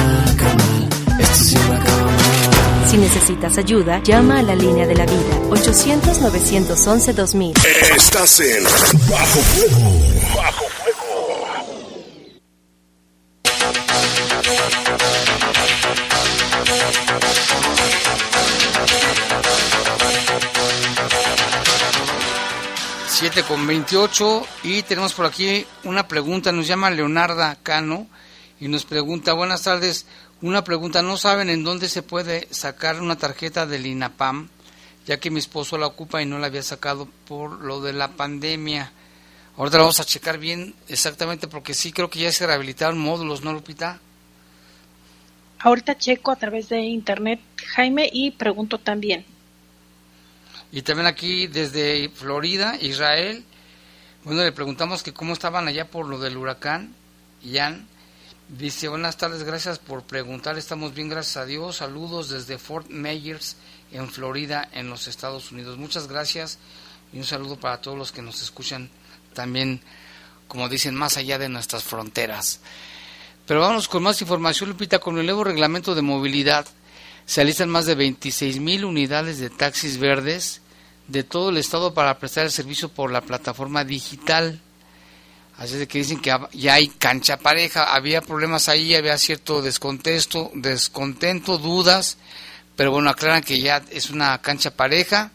Si 2.87 2.97
necesitas 2.97 3.57
ayuda, 3.57 4.01
llama 4.03 4.39
a 4.39 4.43
la 4.43 4.53
línea 4.55 4.85
de 4.85 4.95
la 4.95 5.05
vida 5.05 5.39
800-911-2000. 5.49 7.65
Estás 7.95 8.39
en 8.41 8.63
Bajo 8.63 9.39
Fuego. 9.39 9.79
Bajo 10.35 10.65
Fuego. 10.65 10.91
Siete 23.07 23.43
con 23.43 23.67
28 23.67 24.47
y 24.63 24.81
tenemos 24.81 25.13
por 25.13 25.27
aquí 25.27 25.65
una 25.83 26.07
pregunta, 26.07 26.51
nos 26.51 26.65
llama 26.65 26.89
Leonarda 26.89 27.55
Cano 27.61 28.07
y 28.59 28.67
nos 28.67 28.85
pregunta, 28.85 29.33
buenas 29.33 29.61
tardes, 29.63 30.07
una 30.41 30.63
pregunta, 30.63 31.01
¿no 31.01 31.17
saben 31.17 31.49
en 31.49 31.63
dónde 31.63 31.87
se 31.87 32.01
puede 32.01 32.47
sacar 32.51 32.99
una 32.99 33.17
tarjeta 33.17 33.65
del 33.65 33.85
INAPAM? 33.85 34.49
Ya 35.05 35.19
que 35.19 35.31
mi 35.31 35.39
esposo 35.39 35.77
la 35.77 35.87
ocupa 35.87 36.21
y 36.21 36.25
no 36.25 36.39
la 36.39 36.47
había 36.47 36.63
sacado 36.63 37.07
por 37.27 37.61
lo 37.61 37.81
de 37.81 37.93
la 37.93 38.09
pandemia. 38.09 38.91
Ahorita 39.57 39.77
la 39.77 39.83
vamos 39.83 39.99
a 39.99 40.05
checar 40.05 40.37
bien 40.37 40.73
exactamente 40.87 41.47
porque 41.47 41.73
sí 41.73 41.91
creo 41.91 42.09
que 42.09 42.19
ya 42.19 42.31
se 42.31 42.47
rehabilitaron 42.47 42.97
módulos, 42.97 43.43
¿no, 43.43 43.53
Lupita? 43.53 43.99
Ahorita 45.59 45.97
checo 45.97 46.31
a 46.31 46.35
través 46.35 46.69
de 46.69 46.79
internet, 46.81 47.39
Jaime, 47.75 48.09
y 48.11 48.31
pregunto 48.31 48.79
también. 48.79 49.25
Y 50.71 50.81
también 50.81 51.05
aquí 51.05 51.47
desde 51.47 52.09
Florida, 52.09 52.77
Israel, 52.81 53.43
bueno, 54.23 54.43
le 54.43 54.51
preguntamos 54.51 55.03
que 55.03 55.13
cómo 55.13 55.33
estaban 55.33 55.67
allá 55.67 55.89
por 55.89 56.07
lo 56.07 56.17
del 56.17 56.37
huracán, 56.37 56.95
Ian, 57.43 57.87
Dice, 58.57 58.89
buenas 58.89 59.15
tardes, 59.15 59.43
gracias 59.43 59.79
por 59.79 60.03
preguntar, 60.03 60.57
estamos 60.57 60.93
bien, 60.93 61.07
gracias 61.07 61.37
a 61.37 61.45
Dios. 61.45 61.77
Saludos 61.77 62.27
desde 62.27 62.57
Fort 62.57 62.89
Myers, 62.89 63.55
en 63.93 64.09
Florida, 64.09 64.67
en 64.73 64.89
los 64.89 65.07
Estados 65.07 65.53
Unidos. 65.53 65.77
Muchas 65.77 66.09
gracias 66.09 66.59
y 67.13 67.17
un 67.19 67.23
saludo 67.23 67.57
para 67.57 67.79
todos 67.79 67.97
los 67.97 68.11
que 68.11 68.21
nos 68.21 68.41
escuchan 68.41 68.89
también, 69.33 69.79
como 70.49 70.67
dicen, 70.67 70.95
más 70.95 71.15
allá 71.15 71.37
de 71.37 71.47
nuestras 71.47 71.85
fronteras. 71.85 72.59
Pero 73.47 73.61
vamos 73.61 73.87
con 73.87 74.03
más 74.03 74.21
información, 74.21 74.69
Lupita, 74.69 74.99
con 74.99 75.17
el 75.17 75.27
nuevo 75.27 75.45
reglamento 75.45 75.95
de 75.95 76.01
movilidad. 76.01 76.67
Se 77.25 77.39
alistan 77.39 77.69
más 77.69 77.85
de 77.85 77.95
26 77.95 78.59
mil 78.59 78.83
unidades 78.83 79.39
de 79.39 79.49
taxis 79.49 79.97
verdes 79.97 80.59
de 81.07 81.23
todo 81.23 81.51
el 81.51 81.57
estado 81.57 81.93
para 81.93 82.19
prestar 82.19 82.43
el 82.43 82.51
servicio 82.51 82.89
por 82.89 83.11
la 83.11 83.21
plataforma 83.21 83.85
digital. 83.85 84.59
Así 85.61 85.77
de 85.77 85.87
que 85.87 85.99
dicen 85.99 86.19
que 86.19 86.35
ya 86.53 86.73
hay 86.73 86.87
cancha 86.87 87.37
pareja, 87.37 87.93
había 87.93 88.21
problemas 88.21 88.67
ahí, 88.67 88.95
había 88.95 89.15
cierto 89.19 89.61
descontento, 89.61 90.49
descontento, 90.55 91.59
dudas, 91.59 92.17
pero 92.75 92.89
bueno, 92.89 93.11
aclaran 93.11 93.43
que 93.43 93.61
ya 93.61 93.79
es 93.91 94.09
una 94.09 94.41
cancha 94.41 94.71
pareja 94.71 95.29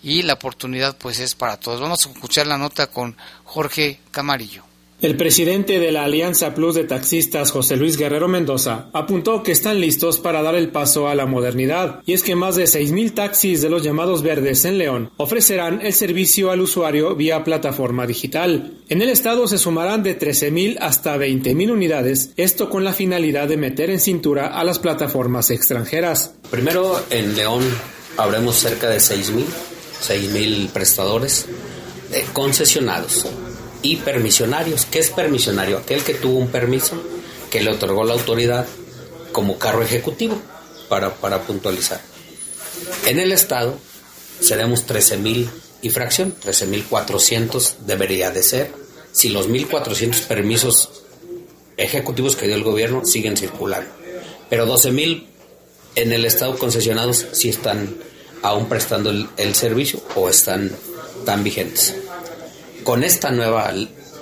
y 0.00 0.22
la 0.22 0.34
oportunidad 0.34 0.96
pues 0.96 1.18
es 1.18 1.34
para 1.34 1.56
todos. 1.56 1.80
Vamos 1.80 2.06
a 2.06 2.10
escuchar 2.10 2.46
la 2.46 2.58
nota 2.58 2.86
con 2.86 3.16
Jorge 3.42 3.98
Camarillo. 4.12 4.71
El 5.02 5.16
presidente 5.16 5.80
de 5.80 5.90
la 5.90 6.04
Alianza 6.04 6.54
Plus 6.54 6.76
de 6.76 6.84
Taxistas, 6.84 7.50
José 7.50 7.76
Luis 7.76 7.96
Guerrero 7.96 8.28
Mendoza, 8.28 8.86
apuntó 8.92 9.42
que 9.42 9.50
están 9.50 9.80
listos 9.80 10.20
para 10.20 10.42
dar 10.42 10.54
el 10.54 10.68
paso 10.68 11.08
a 11.08 11.16
la 11.16 11.26
modernidad, 11.26 12.00
y 12.06 12.12
es 12.12 12.22
que 12.22 12.36
más 12.36 12.54
de 12.54 12.66
6.000 12.66 13.12
taxis 13.12 13.60
de 13.60 13.68
los 13.68 13.82
llamados 13.82 14.22
verdes 14.22 14.64
en 14.64 14.78
León 14.78 15.10
ofrecerán 15.16 15.80
el 15.82 15.92
servicio 15.92 16.52
al 16.52 16.60
usuario 16.60 17.16
vía 17.16 17.42
plataforma 17.42 18.06
digital. 18.06 18.74
En 18.88 19.02
el 19.02 19.08
estado 19.08 19.48
se 19.48 19.58
sumarán 19.58 20.04
de 20.04 20.16
13.000 20.16 20.78
hasta 20.80 21.16
20.000 21.16 21.72
unidades, 21.72 22.30
esto 22.36 22.70
con 22.70 22.84
la 22.84 22.92
finalidad 22.92 23.48
de 23.48 23.56
meter 23.56 23.90
en 23.90 23.98
cintura 23.98 24.56
a 24.56 24.62
las 24.62 24.78
plataformas 24.78 25.50
extranjeras. 25.50 26.36
Primero, 26.48 27.04
en 27.10 27.34
León 27.34 27.64
habremos 28.18 28.54
cerca 28.54 28.88
de 28.88 28.98
6.000, 28.98 29.42
6.000 30.00 30.68
prestadores 30.68 31.46
eh, 32.12 32.24
concesionados 32.32 33.26
y 33.82 33.96
permisionarios. 33.96 34.86
¿Qué 34.86 35.00
es 35.00 35.10
permisionario? 35.10 35.78
Aquel 35.78 36.02
que 36.02 36.14
tuvo 36.14 36.38
un 36.38 36.48
permiso 36.48 37.02
que 37.50 37.60
le 37.60 37.70
otorgó 37.70 38.04
la 38.04 38.14
autoridad 38.14 38.66
como 39.32 39.58
carro 39.58 39.82
ejecutivo, 39.82 40.40
para, 40.88 41.14
para 41.14 41.42
puntualizar. 41.42 42.00
En 43.06 43.18
el 43.18 43.32
Estado 43.32 43.78
seremos 44.40 44.86
13.000 44.86 45.48
y 45.80 45.90
fracción, 45.90 46.34
13.400 46.44 47.78
debería 47.86 48.30
de 48.30 48.42
ser, 48.42 48.72
si 49.10 49.30
los 49.30 49.48
1.400 49.48 50.26
permisos 50.26 51.02
ejecutivos 51.76 52.36
que 52.36 52.46
dio 52.46 52.56
el 52.56 52.62
gobierno 52.62 53.04
siguen 53.04 53.36
circulando. 53.36 53.90
Pero 54.48 54.66
12.000 54.66 55.26
en 55.94 56.12
el 56.12 56.24
Estado 56.24 56.58
concesionados 56.58 57.26
sí 57.32 57.48
están 57.48 57.96
aún 58.42 58.68
prestando 58.68 59.10
el 59.10 59.54
servicio 59.54 60.02
o 60.14 60.28
están 60.28 60.70
tan 61.24 61.42
vigentes. 61.42 61.94
Con 62.84 63.04
esta 63.04 63.30
nueva 63.30 63.72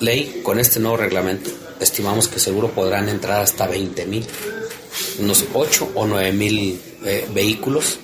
ley, 0.00 0.40
con 0.42 0.58
este 0.58 0.80
nuevo 0.80 0.96
reglamento, 0.96 1.50
estimamos 1.80 2.28
que 2.28 2.38
seguro 2.38 2.70
podrán 2.70 3.08
entrar 3.08 3.40
hasta 3.40 3.66
20 3.66 4.06
mil, 4.06 4.26
unos 5.18 5.44
8 5.52 5.92
o 5.94 6.06
9 6.06 6.32
mil 6.32 6.80
eh, 7.04 7.26
vehículos, 7.32 7.98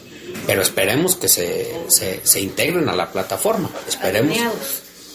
pero 0.46 0.62
esperemos 0.62 1.16
que 1.16 1.28
se, 1.28 1.74
se, 1.88 2.40
integren 2.40 2.88
a 2.88 2.96
la 2.96 3.10
plataforma, 3.10 3.70
esperemos. 3.86 4.38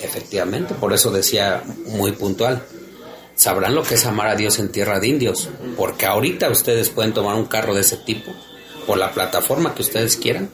Efectivamente, 0.02 0.74
por 0.74 0.94
eso 0.94 1.12
decía 1.12 1.64
muy 1.86 2.12
puntual, 2.14 2.64
sabrán 3.36 3.76
lo 3.76 3.84
que 3.84 3.96
es 3.96 4.06
amar 4.06 4.28
a 4.28 4.36
Dios 4.36 4.60
en 4.60 4.72
tierra 4.72 5.00
de 5.00 5.08
indios, 5.08 5.50
porque 5.78 6.06
ahorita 6.06 6.50
ustedes 6.50 6.90
pueden 6.90 7.14
tomar 7.14 7.36
un 7.36 7.46
carro 7.46 7.76
de 7.76 7.82
ese 7.82 7.98
tipo 7.98 8.32
por 8.86 8.98
la 8.98 9.12
plataforma 9.12 9.76
que 9.76 9.84
ustedes 9.84 10.18
quieran 10.18 10.50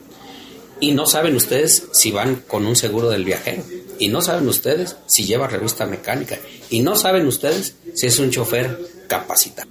y 0.79 0.91
no 0.91 1.05
saben 1.05 1.35
ustedes 1.35 1.87
si 1.91 2.11
van 2.11 2.43
con 2.47 2.65
un 2.65 2.75
seguro 2.75 3.09
del 3.09 3.25
viajero. 3.25 3.63
Y 3.99 4.09
no 4.09 4.21
saben 4.21 4.47
ustedes 4.47 4.95
si 5.05 5.25
lleva 5.25 5.47
revista 5.47 5.85
mecánica. 5.85 6.37
Y 6.69 6.81
no 6.81 6.95
saben 6.95 7.25
ustedes 7.27 7.75
si 7.93 8.07
es 8.07 8.19
un 8.19 8.31
chofer 8.31 8.96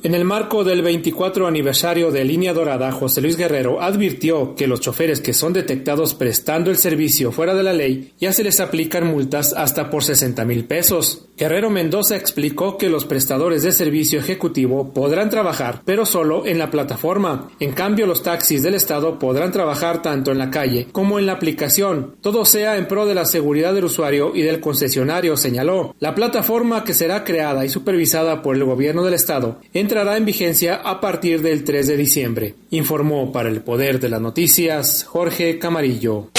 En 0.02 0.14
el 0.14 0.24
marco 0.24 0.64
del 0.64 0.82
24 0.82 1.46
aniversario 1.46 2.10
de 2.10 2.24
Línea 2.24 2.54
Dorada, 2.54 2.90
José 2.92 3.20
Luis 3.20 3.36
Guerrero 3.36 3.82
advirtió 3.82 4.54
que 4.54 4.66
los 4.66 4.80
choferes 4.80 5.20
que 5.20 5.34
son 5.34 5.52
detectados 5.52 6.14
prestando 6.14 6.70
el 6.70 6.76
servicio 6.76 7.32
fuera 7.32 7.54
de 7.54 7.62
la 7.62 7.72
ley 7.72 8.12
ya 8.18 8.32
se 8.32 8.42
les 8.42 8.60
aplican 8.60 9.06
multas 9.06 9.52
hasta 9.52 9.90
por 9.90 10.04
60 10.04 10.44
mil 10.44 10.64
pesos. 10.64 11.26
Guerrero 11.36 11.68
Mendoza 11.68 12.16
explicó 12.16 12.78
que 12.78 12.88
los 12.88 13.04
prestadores 13.04 13.62
de 13.62 13.72
servicio 13.72 14.18
ejecutivo 14.18 14.94
podrán 14.94 15.28
trabajar, 15.28 15.82
pero 15.84 16.06
solo 16.06 16.46
en 16.46 16.58
la 16.58 16.70
plataforma. 16.70 17.50
En 17.60 17.72
cambio, 17.72 18.06
los 18.06 18.22
taxis 18.22 18.62
del 18.62 18.74
Estado 18.74 19.18
podrán 19.18 19.52
trabajar 19.52 20.00
tanto 20.00 20.32
en 20.32 20.38
la 20.38 20.50
calle 20.50 20.88
como 20.92 21.18
en 21.18 21.26
la 21.26 21.32
aplicación. 21.32 22.16
Todo 22.22 22.44
sea 22.46 22.78
en 22.78 22.88
pro 22.88 23.04
de 23.04 23.14
la 23.14 23.26
seguridad 23.26 23.74
del 23.74 23.84
usuario 23.84 24.32
y 24.34 24.42
del 24.42 24.60
concesionario, 24.60 25.36
señaló. 25.36 25.94
La 26.00 26.14
plataforma 26.14 26.84
que 26.84 26.94
será 26.94 27.24
creada 27.24 27.64
y 27.64 27.68
supervisada 27.68 28.40
por 28.40 28.56
el 28.56 28.64
gobierno 28.64 29.04
del 29.04 29.14
Estado 29.14 29.25
entrará 29.72 30.16
en 30.16 30.24
vigencia 30.24 30.76
a 30.76 31.00
partir 31.00 31.42
del 31.42 31.64
3 31.64 31.86
de 31.88 31.96
diciembre, 31.96 32.54
informó 32.70 33.32
para 33.32 33.48
el 33.48 33.60
Poder 33.60 33.98
de 33.98 34.08
las 34.08 34.20
Noticias 34.20 35.04
Jorge 35.04 35.58
Camarillo. 35.58 36.30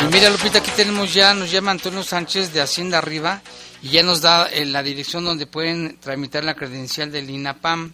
Y 0.00 0.04
mira, 0.12 0.30
Lupita, 0.30 0.58
aquí 0.58 0.70
tenemos 0.76 1.12
ya, 1.12 1.34
nos 1.34 1.50
llama 1.50 1.72
Antonio 1.72 2.02
Sánchez 2.02 2.52
de 2.52 2.60
Hacienda 2.60 2.98
Arriba 2.98 3.42
y 3.82 3.88
ya 3.88 4.02
nos 4.02 4.20
da 4.20 4.48
en 4.48 4.72
la 4.72 4.82
dirección 4.82 5.24
donde 5.24 5.46
pueden 5.46 5.96
tramitar 5.98 6.44
la 6.44 6.54
credencial 6.54 7.10
del 7.10 7.28
INAPAM. 7.28 7.92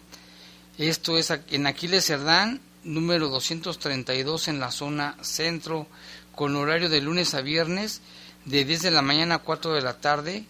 Esto 0.77 1.17
es 1.17 1.33
en 1.49 1.65
Aquiles 1.67 2.05
Cerdán, 2.05 2.61
número 2.83 3.29
232 3.29 4.47
en 4.49 4.59
la 4.59 4.71
zona 4.71 5.15
centro, 5.21 5.87
con 6.35 6.55
horario 6.55 6.89
de 6.89 7.01
lunes 7.01 7.33
a 7.33 7.41
viernes 7.41 8.01
de 8.45 8.65
10 8.65 8.83
de 8.83 8.91
la 8.91 9.01
mañana 9.01 9.35
a 9.35 9.39
4 9.39 9.73
de 9.73 9.81
la 9.81 9.97
tarde 9.97 10.45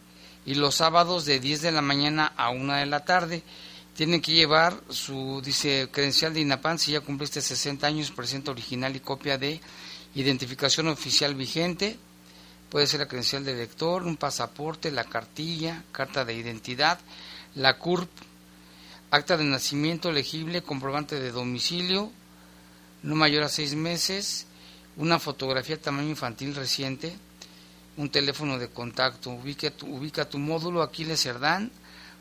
y 0.46 0.56
los 0.56 0.76
sábados 0.76 1.26
de 1.26 1.40
10 1.40 1.62
de 1.62 1.72
la 1.72 1.82
mañana 1.82 2.34
a 2.38 2.50
1 2.50 2.74
de 2.74 2.86
la 2.86 3.06
tarde. 3.06 3.44
Tienen 3.96 4.22
que 4.22 4.34
llevar 4.34 4.80
su, 4.90 5.42
dice, 5.44 5.88
credencial 5.92 6.34
de 6.34 6.42
INAPAM 6.42 6.80
si 6.80 6.94
ya 6.94 7.02
cumpliste 7.02 7.42
60 7.42 7.86
años, 7.86 8.12
presenta 8.12 8.52
original 8.52 8.96
y 8.96 9.00
copia 9.00 9.38
de 9.38 9.62
identificación 10.16 10.88
oficial 10.88 11.36
vigente, 11.36 11.98
puede 12.70 12.88
ser 12.88 13.02
la 13.02 13.08
credencial 13.08 13.44
de 13.44 13.56
lector, 13.56 14.04
un 14.04 14.18
pasaporte, 14.18 14.92
la 14.92 15.04
cartilla, 15.04 15.84
carta 15.92 16.26
de 16.26 16.34
identidad, 16.34 17.00
la 17.56 17.78
CURP, 17.78 18.10
acta 19.12 19.38
de 19.38 19.44
nacimiento 19.44 20.12
legible, 20.12 20.64
comprobante 20.64 21.20
de 21.20 21.32
domicilio, 21.32 22.12
no 23.04 23.16
mayor 23.16 23.44
a 23.44 23.50
seis 23.50 23.76
meses, 23.76 24.48
una 24.98 25.20
fotografía 25.20 25.80
tamaño 25.80 26.10
infantil 26.10 26.56
reciente, 26.56 27.16
un 27.98 28.10
teléfono 28.10 28.58
de 28.58 28.70
contacto. 28.70 29.32
Ubica 29.32 29.72
tu, 29.72 29.88
ubica 29.88 30.30
tu 30.30 30.40
módulo 30.40 30.82
Aquiles 30.82 31.22
Cerdán, 31.22 31.72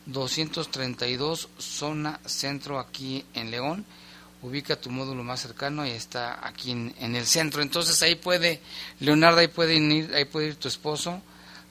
232, 0.07 1.49
zona 1.59 2.21
centro 2.27 2.79
aquí 2.79 3.25
en 3.35 3.51
León 3.51 3.85
ubica 4.43 4.77
tu 4.77 4.91
módulo 4.91 5.23
más 5.23 5.41
cercano 5.41 5.87
y 5.87 5.91
está 5.91 6.47
aquí 6.47 6.73
en, 6.73 7.17
el 7.17 7.27
centro. 7.27 7.63
Entonces 7.63 8.03
ahí 8.03 8.17
puede, 8.17 8.61
Leonardo, 9.01 9.39
ahí 9.39 9.49
puede 9.49 9.75
ir, 9.77 10.15
ahí 10.15 10.25
puede 10.25 10.49
ir 10.49 10.57
tu 10.57 10.69
esposo, 10.69 11.23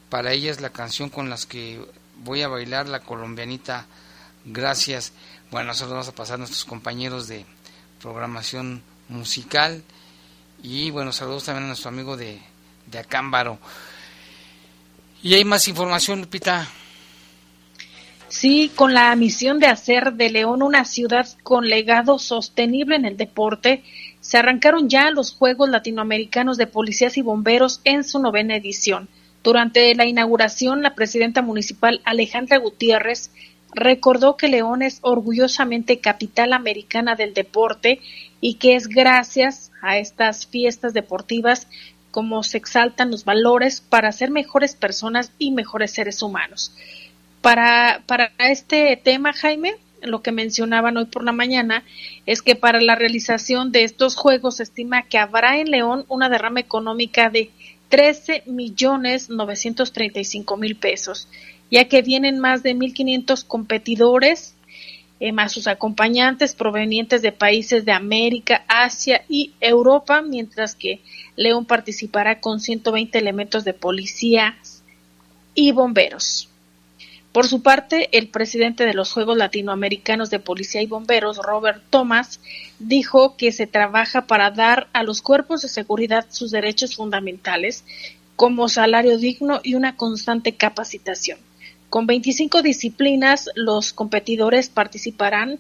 para 0.08 0.32
ellas 0.32 0.60
la 0.60 0.70
canción 0.70 1.10
con 1.10 1.30
las 1.30 1.46
que 1.46 1.80
voy 2.22 2.42
a 2.42 2.48
bailar, 2.48 2.88
la 2.88 3.00
colombianita, 3.00 3.86
gracias. 4.44 5.12
Bueno, 5.50 5.68
nosotros 5.68 5.92
vamos 5.92 6.08
a 6.08 6.14
pasar 6.14 6.34
a 6.34 6.38
nuestros 6.38 6.64
compañeros 6.64 7.28
de 7.28 7.44
programación 8.00 8.82
musical. 9.08 9.82
Y 10.62 10.90
bueno, 10.90 11.12
saludos 11.12 11.44
también 11.44 11.64
a 11.64 11.68
nuestro 11.68 11.90
amigo 11.90 12.16
de, 12.16 12.40
de 12.86 12.98
Acámbaro. 12.98 13.58
¿Y 15.22 15.34
hay 15.34 15.44
más 15.44 15.68
información, 15.68 16.20
Lupita? 16.20 16.68
Sí, 18.28 18.72
con 18.74 18.94
la 18.94 19.14
misión 19.14 19.60
de 19.60 19.68
hacer 19.68 20.14
de 20.14 20.28
León 20.28 20.62
una 20.62 20.84
ciudad 20.84 21.28
con 21.42 21.68
legado 21.68 22.18
sostenible 22.18 22.96
en 22.96 23.04
el 23.04 23.16
deporte, 23.16 23.84
se 24.20 24.38
arrancaron 24.38 24.88
ya 24.88 25.10
los 25.10 25.32
Juegos 25.32 25.68
Latinoamericanos 25.68 26.56
de 26.56 26.66
Policías 26.66 27.16
y 27.16 27.22
Bomberos 27.22 27.80
en 27.84 28.02
su 28.02 28.18
novena 28.18 28.56
edición. 28.56 29.08
Durante 29.44 29.94
la 29.94 30.06
inauguración, 30.06 30.82
la 30.82 30.94
presidenta 30.94 31.42
municipal 31.42 32.00
Alejandra 32.04 32.56
Gutiérrez 32.56 33.30
recordó 33.74 34.38
que 34.38 34.48
León 34.48 34.80
es 34.80 35.00
orgullosamente 35.02 36.00
capital 36.00 36.54
americana 36.54 37.14
del 37.14 37.34
deporte 37.34 38.00
y 38.40 38.54
que 38.54 38.74
es 38.74 38.88
gracias 38.88 39.70
a 39.82 39.98
estas 39.98 40.46
fiestas 40.46 40.94
deportivas 40.94 41.68
como 42.10 42.42
se 42.42 42.56
exaltan 42.56 43.10
los 43.10 43.26
valores 43.26 43.82
para 43.82 44.12
ser 44.12 44.30
mejores 44.30 44.76
personas 44.76 45.30
y 45.38 45.50
mejores 45.50 45.92
seres 45.92 46.22
humanos. 46.22 46.72
Para, 47.42 48.02
para 48.06 48.32
este 48.38 48.96
tema, 48.96 49.34
Jaime, 49.34 49.74
lo 50.00 50.22
que 50.22 50.32
mencionaban 50.32 50.96
hoy 50.96 51.04
por 51.04 51.22
la 51.22 51.32
mañana 51.32 51.84
es 52.24 52.40
que 52.40 52.56
para 52.56 52.80
la 52.80 52.94
realización 52.94 53.72
de 53.72 53.84
estos 53.84 54.16
juegos 54.16 54.56
se 54.56 54.62
estima 54.62 55.02
que 55.02 55.18
habrá 55.18 55.58
en 55.58 55.70
León 55.70 56.06
una 56.08 56.30
derrama 56.30 56.60
económica 56.60 57.28
de 57.28 57.50
13 57.88 58.44
millones 58.46 59.30
935 59.30 60.56
mil 60.56 60.76
pesos 60.76 61.28
ya 61.70 61.88
que 61.88 62.02
vienen 62.02 62.38
más 62.38 62.62
de 62.62 62.74
1.500 62.74 63.44
competidores, 63.46 64.54
eh, 65.20 65.32
más 65.32 65.52
sus 65.52 65.66
acompañantes 65.66 66.54
provenientes 66.54 67.22
de 67.22 67.32
países 67.32 67.84
de 67.84 67.92
América, 67.92 68.64
Asia 68.68 69.24
y 69.28 69.54
Europa, 69.60 70.22
mientras 70.22 70.74
que 70.74 71.00
León 71.36 71.64
participará 71.64 72.40
con 72.40 72.60
120 72.60 73.18
elementos 73.18 73.64
de 73.64 73.74
policías 73.74 74.82
y 75.54 75.72
bomberos. 75.72 76.48
Por 77.34 77.48
su 77.48 77.62
parte, 77.62 78.16
el 78.16 78.28
presidente 78.28 78.86
de 78.86 78.94
los 78.94 79.10
Juegos 79.12 79.36
Latinoamericanos 79.36 80.30
de 80.30 80.38
Policía 80.38 80.82
y 80.82 80.86
Bomberos, 80.86 81.38
Robert 81.38 81.82
Thomas, 81.90 82.38
dijo 82.78 83.36
que 83.36 83.50
se 83.50 83.66
trabaja 83.66 84.28
para 84.28 84.52
dar 84.52 84.86
a 84.92 85.02
los 85.02 85.20
cuerpos 85.20 85.60
de 85.62 85.68
seguridad 85.68 86.26
sus 86.30 86.52
derechos 86.52 86.94
fundamentales 86.94 87.82
como 88.36 88.68
salario 88.68 89.18
digno 89.18 89.60
y 89.64 89.74
una 89.74 89.96
constante 89.96 90.54
capacitación. 90.54 91.40
Con 91.90 92.06
25 92.06 92.62
disciplinas, 92.62 93.50
los 93.56 93.92
competidores 93.92 94.68
participarán 94.68 95.58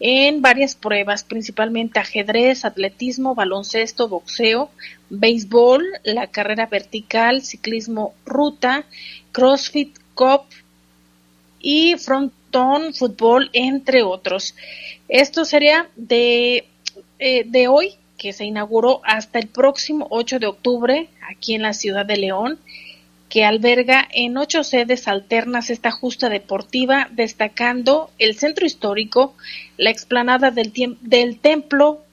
en 0.00 0.42
varias 0.42 0.74
pruebas, 0.74 1.24
principalmente 1.24 2.00
ajedrez, 2.00 2.66
atletismo, 2.66 3.34
baloncesto, 3.34 4.08
boxeo, 4.08 4.70
béisbol, 5.08 5.86
la 6.02 6.26
carrera 6.26 6.66
vertical, 6.66 7.40
ciclismo 7.40 8.12
ruta, 8.26 8.84
crossfit, 9.32 9.98
cop, 10.14 10.44
y 11.64 11.96
frontón 11.96 12.92
fútbol, 12.92 13.48
entre 13.54 14.02
otros. 14.02 14.54
Esto 15.08 15.46
sería 15.46 15.88
de, 15.96 16.66
eh, 17.18 17.44
de 17.46 17.68
hoy, 17.68 17.94
que 18.18 18.34
se 18.34 18.44
inauguró, 18.44 19.00
hasta 19.02 19.38
el 19.38 19.48
próximo 19.48 20.06
8 20.10 20.38
de 20.38 20.46
octubre, 20.46 21.08
aquí 21.26 21.54
en 21.54 21.62
la 21.62 21.72
ciudad 21.72 22.04
de 22.04 22.18
León, 22.18 22.58
que 23.30 23.46
alberga 23.46 24.06
en 24.12 24.36
ocho 24.36 24.62
sedes 24.62 25.08
alternas 25.08 25.70
esta 25.70 25.90
justa 25.90 26.28
deportiva, 26.28 27.08
destacando 27.10 28.10
el 28.18 28.36
centro 28.36 28.66
histórico, 28.66 29.34
la 29.78 29.90
explanada 29.90 30.50
del, 30.50 30.70
del 31.00 31.38
templo 31.38 32.04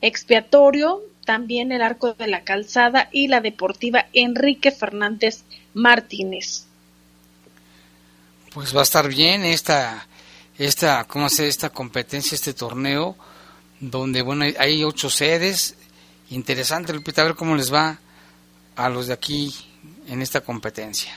expiatorio, 0.00 1.02
también 1.26 1.70
el 1.70 1.82
arco 1.82 2.14
de 2.14 2.28
la 2.28 2.44
calzada 2.44 3.10
y 3.12 3.28
la 3.28 3.42
deportiva 3.42 4.06
Enrique 4.14 4.70
Fernández 4.70 5.44
Martínez 5.74 6.69
pues 8.52 8.74
va 8.74 8.80
a 8.80 8.84
estar 8.84 9.08
bien 9.08 9.44
esta, 9.44 10.06
esta, 10.58 11.04
¿cómo 11.04 11.28
se 11.28 11.48
esta 11.48 11.70
competencia, 11.70 12.34
este 12.34 12.54
torneo, 12.54 13.16
donde, 13.78 14.22
bueno, 14.22 14.44
hay 14.58 14.84
ocho 14.84 15.08
sedes. 15.08 15.76
Interesante, 16.30 16.92
Lupita, 16.92 17.22
a 17.22 17.26
ver 17.26 17.34
cómo 17.34 17.56
les 17.56 17.72
va 17.72 17.98
a 18.76 18.88
los 18.88 19.06
de 19.06 19.14
aquí 19.14 19.54
en 20.08 20.22
esta 20.22 20.40
competencia. 20.40 21.12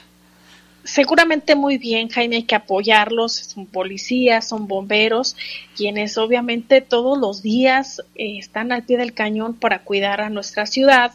Seguramente 0.84 1.56
muy 1.56 1.78
bien, 1.78 2.10
Jaime, 2.10 2.38
hay 2.38 2.44
que 2.44 2.56
apoyarlos, 2.56 3.34
son 3.34 3.68
policías, 3.68 4.50
son 4.50 4.68
bomberos, 4.68 5.38
quienes 5.78 6.18
obviamente 6.18 6.82
todos 6.82 7.18
los 7.18 7.42
días 7.42 8.02
eh, 8.16 8.38
están 8.38 8.72
al 8.72 8.84
pie 8.84 8.98
del 8.98 9.14
cañón 9.14 9.54
para 9.54 9.84
cuidar 9.84 10.20
a 10.20 10.30
nuestra 10.30 10.66
ciudad, 10.66 11.14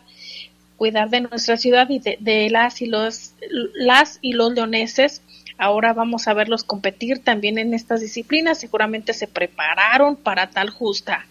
cuidar 0.78 1.10
de 1.10 1.22
nuestra 1.22 1.58
ciudad 1.58 1.90
y 1.90 1.98
de, 1.98 2.16
de 2.20 2.48
las 2.48 2.80
y 2.80 2.86
los 2.86 3.32
las 3.74 4.18
y 4.22 4.32
los 4.32 4.52
leoneses 4.52 5.20
Ahora 5.58 5.92
vamos 5.92 6.28
a 6.28 6.34
verlos 6.34 6.62
competir 6.62 7.18
también 7.22 7.58
en 7.58 7.74
estas 7.74 8.00
disciplinas. 8.00 8.60
Seguramente 8.60 9.12
se 9.12 9.26
prepararon 9.26 10.16
para 10.16 10.50
tal 10.50 10.70
justa. 10.70 11.26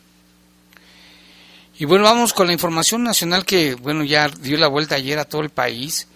Y 1.79 1.85
bueno, 1.85 2.03
vamos 2.03 2.33
con 2.33 2.47
la 2.47 2.53
información 2.53 3.03
nacional 3.03 3.45
que, 3.45 3.75
bueno, 3.75 4.03
ya 4.03 4.27
dio 4.27 4.57
la 4.57 4.67
vuelta 4.67 4.95
ayer 4.95 5.17
a 5.17 5.25
todo 5.25 5.41
el 5.41 5.49
país 5.49 6.07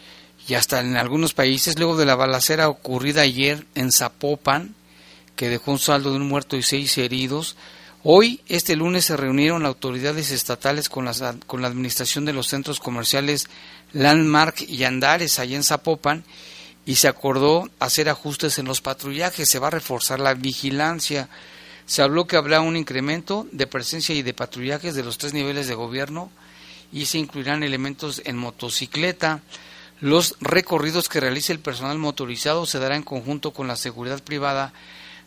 y 0.47 0.55
hasta 0.55 0.79
en 0.79 0.97
algunos 0.97 1.33
países, 1.33 1.77
luego 1.77 1.95
de 1.95 2.05
la 2.05 2.15
balacera 2.15 2.67
ocurrida 2.67 3.21
ayer 3.21 3.65
en 3.75 3.91
Zapopan, 3.91 4.75
que 5.35 5.49
dejó 5.49 5.71
un 5.71 5.79
saldo 5.79 6.09
de 6.09 6.17
un 6.17 6.27
muerto 6.27 6.57
y 6.57 6.63
seis 6.63 6.97
heridos. 6.97 7.55
Hoy, 8.03 8.41
este 8.47 8.75
lunes, 8.75 9.05
se 9.05 9.15
reunieron 9.15 9.65
autoridades 9.65 10.31
estatales 10.31 10.89
con, 10.89 11.05
las, 11.05 11.23
con 11.45 11.61
la 11.61 11.67
administración 11.67 12.25
de 12.25 12.33
los 12.33 12.47
centros 12.47 12.79
comerciales 12.79 13.47
Landmark 13.93 14.61
y 14.67 14.83
Andares, 14.83 15.37
allá 15.37 15.55
en 15.55 15.63
Zapopan, 15.63 16.23
y 16.85 16.95
se 16.95 17.07
acordó 17.07 17.69
hacer 17.79 18.09
ajustes 18.09 18.57
en 18.57 18.65
los 18.65 18.81
patrullajes, 18.81 19.49
se 19.49 19.59
va 19.59 19.67
a 19.67 19.71
reforzar 19.71 20.19
la 20.19 20.33
vigilancia. 20.33 21.29
Se 21.85 22.01
habló 22.01 22.25
que 22.25 22.37
habrá 22.37 22.61
un 22.61 22.75
incremento 22.75 23.47
de 23.51 23.67
presencia 23.67 24.15
y 24.15 24.21
de 24.21 24.33
patrullajes 24.33 24.95
de 24.95 25.03
los 25.03 25.17
tres 25.17 25.33
niveles 25.33 25.67
de 25.67 25.75
gobierno 25.75 26.31
y 26.91 27.05
se 27.05 27.17
incluirán 27.17 27.63
elementos 27.63 28.21
en 28.25 28.37
motocicleta. 28.37 29.41
Los 29.99 30.35
recorridos 30.41 31.09
que 31.09 31.19
realice 31.19 31.53
el 31.53 31.59
personal 31.59 31.97
motorizado 31.99 32.65
se 32.65 32.79
dará 32.79 32.95
en 32.95 33.03
conjunto 33.03 33.51
con 33.51 33.67
la 33.67 33.75
seguridad 33.75 34.23
privada 34.23 34.73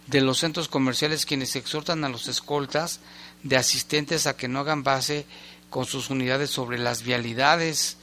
de 0.06 0.20
los 0.20 0.38
centros 0.38 0.68
comerciales 0.68 1.24
quienes 1.24 1.56
exhortan 1.56 2.04
a 2.04 2.08
los 2.08 2.28
escoltas 2.28 3.00
de 3.42 3.56
asistentes 3.56 4.26
a 4.26 4.36
que 4.36 4.48
no 4.48 4.60
hagan 4.60 4.82
base 4.82 5.26
con 5.70 5.86
sus 5.86 6.10
unidades 6.10 6.50
sobre 6.50 6.78
las 6.78 7.02
vialidades 7.02 7.96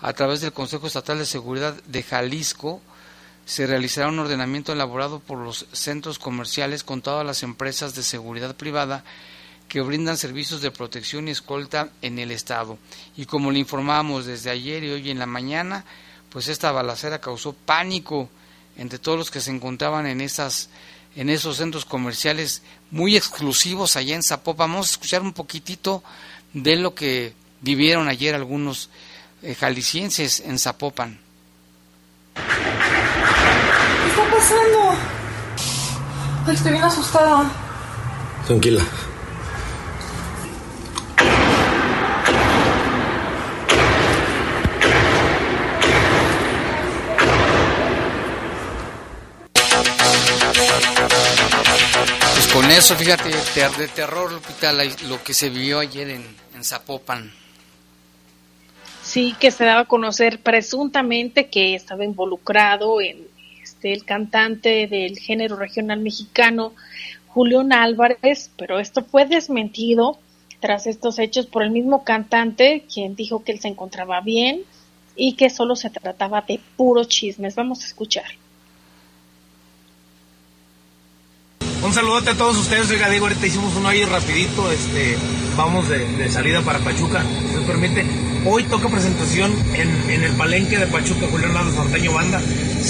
a 0.00 0.12
través 0.12 0.40
del 0.40 0.52
Consejo 0.52 0.86
Estatal 0.86 1.18
de 1.18 1.26
Seguridad 1.26 1.74
de 1.84 2.02
Jalisco, 2.02 2.80
se 3.44 3.66
realizará 3.66 4.08
un 4.08 4.18
ordenamiento 4.18 4.72
elaborado 4.72 5.20
por 5.20 5.38
los 5.38 5.66
centros 5.72 6.18
comerciales 6.18 6.84
con 6.84 7.00
todas 7.00 7.24
las 7.24 7.42
empresas 7.42 7.94
de 7.94 8.02
seguridad 8.02 8.54
privada 8.54 9.04
que 9.68 9.80
brindan 9.80 10.16
servicios 10.16 10.60
de 10.60 10.70
protección 10.70 11.28
y 11.28 11.30
escolta 11.30 11.90
en 12.02 12.18
el 12.18 12.30
Estado. 12.30 12.78
Y 13.16 13.26
como 13.26 13.50
le 13.50 13.58
informamos 13.58 14.26
desde 14.26 14.50
ayer 14.50 14.84
y 14.84 14.90
hoy 14.90 15.10
en 15.10 15.18
la 15.18 15.26
mañana, 15.26 15.84
pues 16.30 16.48
esta 16.48 16.72
balacera 16.72 17.20
causó 17.20 17.52
pánico 17.52 18.28
entre 18.76 18.98
todos 18.98 19.18
los 19.18 19.30
que 19.30 19.40
se 19.40 19.50
encontraban 19.50 20.06
en 20.06 20.20
esas 20.20 20.70
en 21.16 21.30
esos 21.30 21.56
centros 21.56 21.84
comerciales 21.84 22.62
muy 22.90 23.16
exclusivos 23.16 23.96
allá 23.96 24.14
en 24.14 24.22
Zapopan. 24.22 24.70
Vamos 24.70 24.88
a 24.88 24.90
escuchar 24.92 25.22
un 25.22 25.32
poquitito 25.32 26.04
de 26.52 26.76
lo 26.76 26.94
que 26.94 27.34
vivieron 27.60 28.08
ayer 28.08 28.34
algunos 28.34 28.88
eh, 29.42 29.54
jaliscienses 29.54 30.40
en 30.40 30.58
Zapopan. 30.58 31.18
¿Qué 32.34 32.40
está 34.08 34.30
pasando? 34.30 34.96
estoy 36.52 36.72
bien 36.72 36.84
asustada. 36.84 37.50
Tranquila. 38.46 38.82
Pues 52.34 52.46
con 52.52 52.70
eso, 52.70 52.96
fíjate, 52.96 53.28
de 53.28 53.88
terror, 53.88 54.32
Lupita, 54.32 54.72
lo 54.72 55.22
que 55.22 55.34
se 55.34 55.50
vio 55.50 55.80
ayer 55.80 56.08
en, 56.08 56.24
en 56.54 56.64
Zapopan 56.64 57.30
sí 59.18 59.34
que 59.40 59.50
se 59.50 59.64
daba 59.64 59.80
a 59.80 59.84
conocer 59.86 60.40
presuntamente 60.40 61.48
que 61.48 61.74
estaba 61.74 62.04
involucrado 62.04 63.00
en 63.00 63.26
este 63.60 63.92
el 63.92 64.04
cantante 64.04 64.86
del 64.86 65.18
género 65.18 65.56
regional 65.56 65.98
mexicano 65.98 66.72
Julián 67.26 67.72
Álvarez, 67.72 68.52
pero 68.56 68.78
esto 68.78 69.02
fue 69.02 69.26
desmentido 69.26 70.20
tras 70.60 70.86
estos 70.86 71.18
hechos 71.18 71.46
por 71.46 71.64
el 71.64 71.70
mismo 71.70 72.04
cantante, 72.04 72.84
quien 72.92 73.16
dijo 73.16 73.42
que 73.42 73.50
él 73.50 73.60
se 73.60 73.66
encontraba 73.66 74.20
bien 74.20 74.62
y 75.16 75.32
que 75.32 75.50
solo 75.50 75.74
se 75.74 75.90
trataba 75.90 76.42
de 76.42 76.60
puros 76.76 77.08
chismes. 77.08 77.56
Vamos 77.56 77.82
a 77.82 77.86
escuchar. 77.86 78.26
Un 81.82 81.92
saludote 81.92 82.30
a 82.30 82.34
todos 82.36 82.56
ustedes, 82.56 82.88
oiga 82.90 83.06
ahorita 83.06 83.46
hicimos 83.46 83.74
uno 83.74 83.88
ahí 83.88 84.04
rapidito, 84.04 84.70
este, 84.70 85.16
vamos 85.56 85.88
de, 85.88 86.06
de 86.06 86.28
salida 86.28 86.62
para 86.62 86.78
Pachuca, 86.78 87.24
si 87.50 87.56
me 87.56 87.66
permite. 87.66 88.27
Hoy 88.44 88.64
toca 88.64 88.88
presentación 88.88 89.52
en, 89.74 90.22
el 90.22 90.32
palenque 90.32 90.78
de 90.78 90.86
Pachuca, 90.86 91.26
Julián 91.30 91.50
Hernández 91.50 91.74
Norteño 91.74 92.12
Banda. 92.12 92.40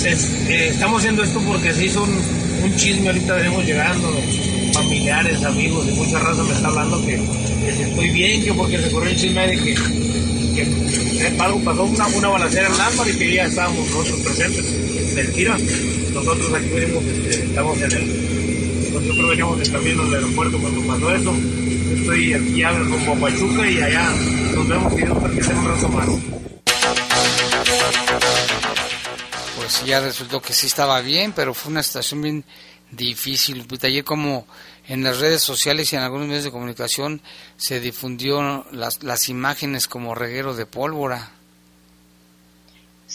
Eh, 0.05 0.69
estamos 0.71 0.99
haciendo 0.99 1.23
esto 1.23 1.41
porque 1.41 1.73
se 1.73 1.87
hizo 1.87 2.03
un, 2.05 2.77
chisme, 2.77 3.09
ahorita 3.09 3.35
venimos 3.35 3.65
llegando, 3.65 4.13
familiares, 4.73 5.43
amigos 5.43 5.87
y 5.89 5.93
mucha 5.93 6.19
raza 6.19 6.43
me 6.43 6.53
está 6.53 6.69
hablando 6.69 7.05
que, 7.05 7.21
estoy 7.67 8.11
bien, 8.11 8.45
que 8.45 8.53
porque 8.53 8.79
se 8.79 8.91
corrió 8.91 9.11
el 9.11 9.17
chisme 9.17 9.47
de 9.47 9.57
que, 9.57 9.75
que 10.55 11.37
algo 11.39 11.61
pasó 11.61 11.85
una, 11.85 12.07
una 12.09 12.29
balacera 12.29 12.69
en 12.69 12.79
Lámpara 12.79 13.11
y 13.11 13.17
que 13.17 13.35
ya 13.35 13.45
estábamos 13.45 13.89
nosotros 13.89 14.21
presentes. 14.21 15.15
Mentira, 15.15 15.57
nosotros 16.13 16.53
aquí 16.55 16.69
venimos, 16.69 17.05
este, 17.05 17.45
estamos 17.47 17.79
en 17.81 17.93
el, 17.93 18.93
nosotros 18.93 19.29
veníamos 19.29 19.59
de 19.59 19.71
camino 19.71 20.05
del 20.05 20.15
aeropuerto 20.15 20.59
cuando 20.59 20.81
pasó 20.83 21.15
eso. 21.15 21.35
Estoy 21.93 22.35
aquí 22.35 22.59
ya 22.59 22.71
como 22.73 23.21
Pachuca 23.21 23.71
y 23.71 23.81
allá 23.81 24.13
pues 29.57 29.85
ya 29.85 30.01
resultó 30.01 30.41
que 30.41 30.53
sí 30.53 30.67
estaba 30.67 31.01
bien, 31.01 31.33
pero 31.33 31.55
fue 31.55 31.71
una 31.71 31.83
situación 31.83 32.23
bien 32.23 32.45
difícil. 32.91 33.67
Ayer 33.83 34.05
como 34.05 34.47
en 34.87 35.05
las 35.05 35.19
redes 35.19 35.43
sociales 35.43 35.93
y 35.93 35.97
en 35.97 36.03
algunos 36.03 36.27
medios 36.27 36.45
de 36.45 36.51
comunicación 36.51 37.21
se 37.57 37.81
difundió 37.81 38.67
las, 38.73 39.03
las 39.03 39.29
imágenes 39.29 39.87
como 39.87 40.15
reguero 40.15 40.55
de 40.55 40.67
pólvora. 40.67 41.33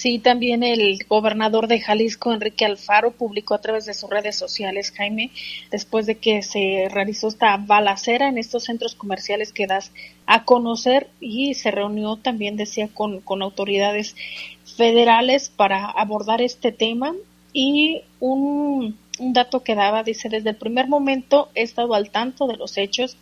Sí, 0.04 0.20
también 0.20 0.64
el 0.64 1.00
gobernador 1.08 1.70
de 1.70 1.80
Jalisco, 1.80 2.34
Enrique 2.34 2.66
Alfaro, 2.66 3.12
publicó 3.12 3.54
a 3.54 3.62
través 3.62 3.86
de 3.86 3.94
sus 3.94 4.10
redes 4.10 4.36
sociales, 4.36 4.92
Jaime, 4.92 5.32
después 5.72 6.06
de 6.06 6.16
que 6.16 6.42
se 6.42 6.90
realizó 6.92 7.30
esta 7.30 7.56
balacera 7.56 8.28
en 8.28 8.38
estos 8.38 8.66
centros 8.66 8.96
comerciales 8.96 9.54
que 9.54 9.66
das 9.66 9.94
a 10.26 10.44
conocer 10.44 11.10
y 11.22 11.54
se 11.54 11.72
reunió 11.72 12.18
también, 12.18 12.58
decía, 12.58 12.90
con, 12.94 13.24
autoridades 13.42 14.18
federales 14.66 15.50
para 15.50 15.86
abordar 15.86 16.42
este 16.42 16.74
tema. 16.74 17.14
Y 17.54 18.02
un, 18.20 18.98
un 19.20 19.32
dato 19.32 19.64
que 19.64 19.74
daba, 19.74 20.04
dice, 20.04 20.28
desde 20.28 20.50
el 20.50 20.58
primer 20.58 20.90
momento 20.90 21.48
he 21.56 21.62
estado 21.62 21.94
al 21.94 22.10
tanto 22.10 22.48
de 22.48 22.58
los 22.58 22.78
hechos 22.78 23.16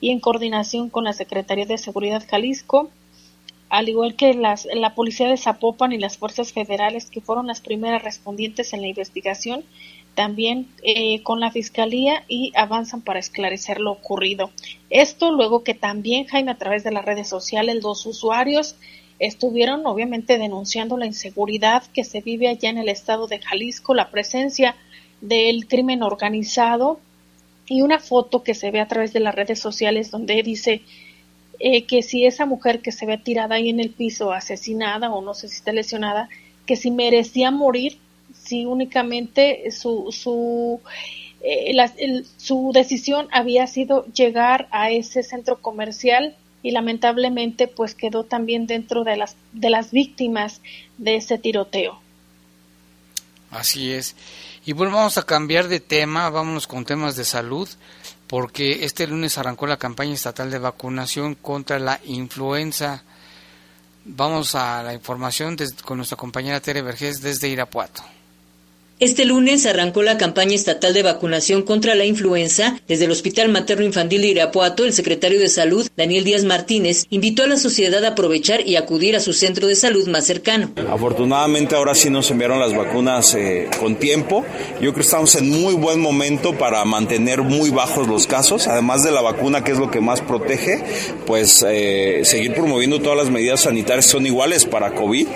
y 0.00 0.08
en 0.08 0.18
coordinación 0.18 0.88
con 0.88 1.04
la 1.04 1.12
Secretaría 1.12 1.66
de 1.66 1.76
Seguridad 1.76 2.26
Jalisco, 2.26 2.88
al 3.72 3.88
igual 3.88 4.16
que 4.16 4.34
las, 4.34 4.68
la 4.74 4.94
Policía 4.94 5.28
de 5.28 5.38
Zapopan 5.38 5.92
y 5.92 5.98
las 5.98 6.18
fuerzas 6.18 6.52
federales 6.52 7.08
que 7.08 7.22
fueron 7.22 7.46
las 7.46 7.62
primeras 7.62 8.04
respondientes 8.04 8.74
en 8.74 8.82
la 8.82 8.88
investigación, 8.88 9.64
también 10.14 10.68
eh, 10.82 11.22
con 11.22 11.40
la 11.40 11.50
Fiscalía 11.50 12.22
y 12.28 12.52
avanzan 12.54 13.00
para 13.00 13.18
esclarecer 13.18 13.80
lo 13.80 13.92
ocurrido. 13.92 14.50
Esto 14.90 15.32
luego 15.32 15.64
que 15.64 15.72
también, 15.72 16.26
Jaime, 16.26 16.50
a 16.50 16.58
través 16.58 16.84
de 16.84 16.90
las 16.90 17.06
redes 17.06 17.30
sociales, 17.30 17.82
los 17.82 18.04
usuarios 18.04 18.76
estuvieron 19.18 19.86
obviamente 19.86 20.36
denunciando 20.36 20.98
la 20.98 21.06
inseguridad 21.06 21.82
que 21.94 22.04
se 22.04 22.20
vive 22.20 22.48
allá 22.48 22.68
en 22.68 22.76
el 22.76 22.90
estado 22.90 23.26
de 23.26 23.38
Jalisco, 23.38 23.94
la 23.94 24.10
presencia 24.10 24.76
del 25.22 25.66
crimen 25.66 26.02
organizado 26.02 27.00
y 27.66 27.80
una 27.80 28.00
foto 28.00 28.42
que 28.42 28.52
se 28.52 28.70
ve 28.70 28.80
a 28.80 28.88
través 28.88 29.14
de 29.14 29.20
las 29.20 29.34
redes 29.34 29.60
sociales 29.60 30.10
donde 30.10 30.42
dice 30.42 30.82
eh, 31.58 31.84
que 31.84 32.02
si 32.02 32.26
esa 32.26 32.46
mujer 32.46 32.80
que 32.80 32.92
se 32.92 33.06
ve 33.06 33.18
tirada 33.18 33.56
ahí 33.56 33.68
en 33.68 33.80
el 33.80 33.90
piso, 33.90 34.32
asesinada 34.32 35.10
o 35.10 35.22
no 35.22 35.34
sé 35.34 35.48
si 35.48 35.56
está 35.56 35.72
lesionada, 35.72 36.28
que 36.66 36.76
si 36.76 36.90
merecía 36.90 37.50
morir, 37.50 37.98
si 38.34 38.64
únicamente 38.64 39.70
su, 39.70 40.10
su, 40.10 40.80
eh, 41.42 41.74
su 42.36 42.70
decisión 42.72 43.28
había 43.30 43.66
sido 43.66 44.06
llegar 44.06 44.68
a 44.70 44.90
ese 44.90 45.22
centro 45.22 45.60
comercial 45.60 46.36
y 46.62 46.70
lamentablemente 46.70 47.68
pues 47.68 47.94
quedó 47.94 48.24
también 48.24 48.66
dentro 48.66 49.04
de 49.04 49.16
las, 49.16 49.36
de 49.52 49.70
las 49.70 49.90
víctimas 49.90 50.60
de 50.98 51.16
ese 51.16 51.38
tiroteo. 51.38 52.00
Así 53.50 53.92
es. 53.92 54.16
Y 54.64 54.72
bueno, 54.72 54.94
vamos 54.94 55.18
a 55.18 55.26
cambiar 55.26 55.68
de 55.68 55.80
tema, 55.80 56.30
vámonos 56.30 56.66
con 56.66 56.84
temas 56.84 57.16
de 57.16 57.24
salud 57.24 57.68
porque 58.32 58.86
este 58.86 59.06
lunes 59.06 59.36
arrancó 59.36 59.66
la 59.66 59.76
campaña 59.76 60.14
estatal 60.14 60.50
de 60.50 60.58
vacunación 60.58 61.34
contra 61.34 61.78
la 61.78 62.00
influenza. 62.04 63.02
Vamos 64.06 64.54
a 64.54 64.82
la 64.82 64.94
información 64.94 65.54
con 65.84 65.98
nuestra 65.98 66.16
compañera 66.16 66.58
Tere 66.58 66.80
Vergés 66.80 67.20
desde 67.20 67.50
Irapuato. 67.50 68.02
Este 69.02 69.24
lunes 69.24 69.66
arrancó 69.66 70.04
la 70.04 70.16
campaña 70.16 70.54
estatal 70.54 70.94
de 70.94 71.02
vacunación 71.02 71.62
contra 71.62 71.96
la 71.96 72.04
influenza. 72.04 72.78
Desde 72.86 73.06
el 73.06 73.10
Hospital 73.10 73.48
Materno 73.48 73.84
Infantil 73.84 74.22
de 74.22 74.28
Irapuato, 74.28 74.84
el 74.84 74.92
secretario 74.92 75.40
de 75.40 75.48
Salud, 75.48 75.88
Daniel 75.96 76.22
Díaz 76.22 76.44
Martínez, 76.44 77.06
invitó 77.10 77.42
a 77.42 77.48
la 77.48 77.56
sociedad 77.56 78.04
a 78.04 78.10
aprovechar 78.10 78.64
y 78.64 78.76
acudir 78.76 79.16
a 79.16 79.20
su 79.20 79.32
centro 79.32 79.66
de 79.66 79.74
salud 79.74 80.06
más 80.06 80.24
cercano. 80.24 80.70
Afortunadamente 80.88 81.74
ahora 81.74 81.96
sí 81.96 82.10
nos 82.10 82.30
enviaron 82.30 82.60
las 82.60 82.76
vacunas 82.76 83.34
eh, 83.34 83.68
con 83.80 83.96
tiempo. 83.96 84.44
Yo 84.74 84.92
creo 84.92 84.94
que 84.94 85.00
estamos 85.00 85.34
en 85.34 85.50
muy 85.50 85.74
buen 85.74 85.98
momento 85.98 86.56
para 86.56 86.84
mantener 86.84 87.42
muy 87.42 87.70
bajos 87.70 88.06
los 88.06 88.28
casos, 88.28 88.68
además 88.68 89.02
de 89.02 89.10
la 89.10 89.20
vacuna 89.20 89.64
que 89.64 89.72
es 89.72 89.78
lo 89.78 89.90
que 89.90 90.00
más 90.00 90.20
protege, 90.20 90.80
pues 91.26 91.64
eh, 91.68 92.20
seguir 92.22 92.54
promoviendo 92.54 93.00
todas 93.00 93.18
las 93.18 93.30
medidas 93.30 93.62
sanitarias 93.62 94.06
son 94.06 94.26
iguales 94.26 94.64
para 94.64 94.94
COVID 94.94 95.26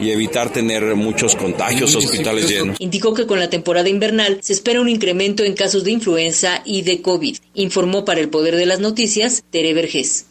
y 0.00 0.10
evitar 0.12 0.50
tener 0.50 0.94
muchos 0.94 1.34
contagios, 1.34 1.92
hospitales 1.96 2.48
llenos. 2.48 2.76
Indicó 2.78 3.15
que 3.16 3.26
con 3.26 3.40
la 3.40 3.50
temporada 3.50 3.88
invernal 3.88 4.38
se 4.42 4.52
espera 4.52 4.80
un 4.80 4.88
incremento 4.88 5.42
en 5.42 5.54
casos 5.54 5.82
de 5.82 5.90
influenza 5.90 6.62
y 6.64 6.82
de 6.82 7.02
COVID, 7.02 7.36
informó 7.54 8.04
para 8.04 8.20
el 8.20 8.28
Poder 8.28 8.54
de 8.54 8.66
las 8.66 8.78
Noticias 8.78 9.42
Tere 9.50 9.74
Vergés. 9.74 10.26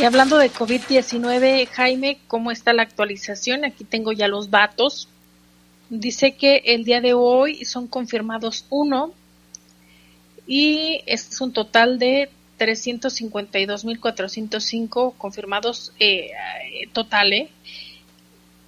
Y 0.00 0.04
hablando 0.04 0.38
de 0.38 0.50
COVID-19, 0.50 1.68
Jaime, 1.68 2.18
¿cómo 2.26 2.50
está 2.50 2.72
la 2.72 2.82
actualización? 2.82 3.64
Aquí 3.64 3.84
tengo 3.84 4.10
ya 4.10 4.26
los 4.26 4.50
datos. 4.50 5.08
Dice 5.90 6.32
que 6.32 6.62
el 6.64 6.84
día 6.84 7.00
de 7.00 7.14
hoy 7.14 7.64
son 7.64 7.86
confirmados 7.86 8.66
uno 8.70 9.12
y 10.46 11.02
es 11.06 11.40
un 11.40 11.52
total 11.52 12.00
de 12.00 12.30
352.405 12.58 15.14
confirmados 15.16 15.92
eh, 15.98 16.30
totales. 16.92 17.48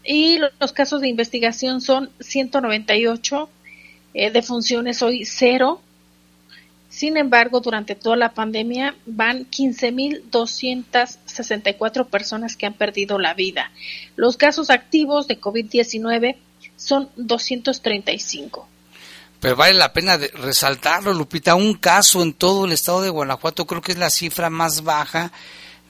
Y 0.05 0.39
los 0.61 0.73
casos 0.73 1.01
de 1.01 1.09
investigación 1.09 1.81
son 1.81 2.11
198, 2.21 3.49
eh, 4.15 4.31
de 4.31 4.43
funciones 4.43 5.03
hoy 5.03 5.25
cero. 5.25 5.81
Sin 6.91 7.17
embargo, 7.17 7.61
durante 7.61 7.95
toda 7.97 8.17
la 8.17 8.35
pandemia 8.35 8.95
van 9.07 9.51
15.264 9.51 12.07
personas 12.07 12.57
que 12.57 12.67
han 12.67 12.75
perdido 12.75 13.19
la 13.19 13.35
vida. 13.35 13.73
Los 14.15 14.37
casos 14.37 14.71
activos 14.71 15.27
de 15.27 15.41
COVID-19 15.41 16.37
son 16.77 17.09
235. 17.17 18.69
Pero 19.41 19.57
vale 19.57 19.75
la 19.75 19.93
pena 19.93 20.17
resaltarlo, 20.17 21.13
Lupita, 21.13 21.55
un 21.55 21.75
caso 21.75 22.23
en 22.23 22.33
todo 22.33 22.65
el 22.65 22.73
estado 22.73 23.03
de 23.03 23.11
Guanajuato 23.11 23.67
creo 23.67 23.83
que 23.83 23.93
es 23.93 23.99
la 23.99 24.09
cifra 24.11 24.49
más 24.49 24.85
baja 24.85 25.33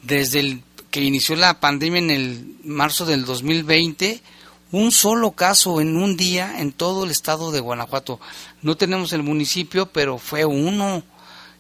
desde 0.03 0.41
el 0.41 0.61
que 0.95 1.01
inició 1.01 1.35
la 1.35 1.59
pandemia 1.59 1.99
en 1.99 2.11
el 2.13 2.57
marzo 2.63 3.05
del 3.05 3.25
2020, 3.25 4.23
un 4.71 4.93
solo 4.93 5.33
caso 5.33 5.81
en 5.81 5.97
un 5.97 6.17
día 6.17 6.61
en 6.61 6.71
todo 6.71 7.03
el 7.03 7.11
estado 7.11 7.51
de 7.51 7.59
Guanajuato. 7.59 8.21
No 8.63 8.77
tenemos 8.77 9.13
el 9.13 9.25
municipio, 9.25 9.87
pero 9.87 10.19
fue 10.19 10.45
uno. 10.45 11.03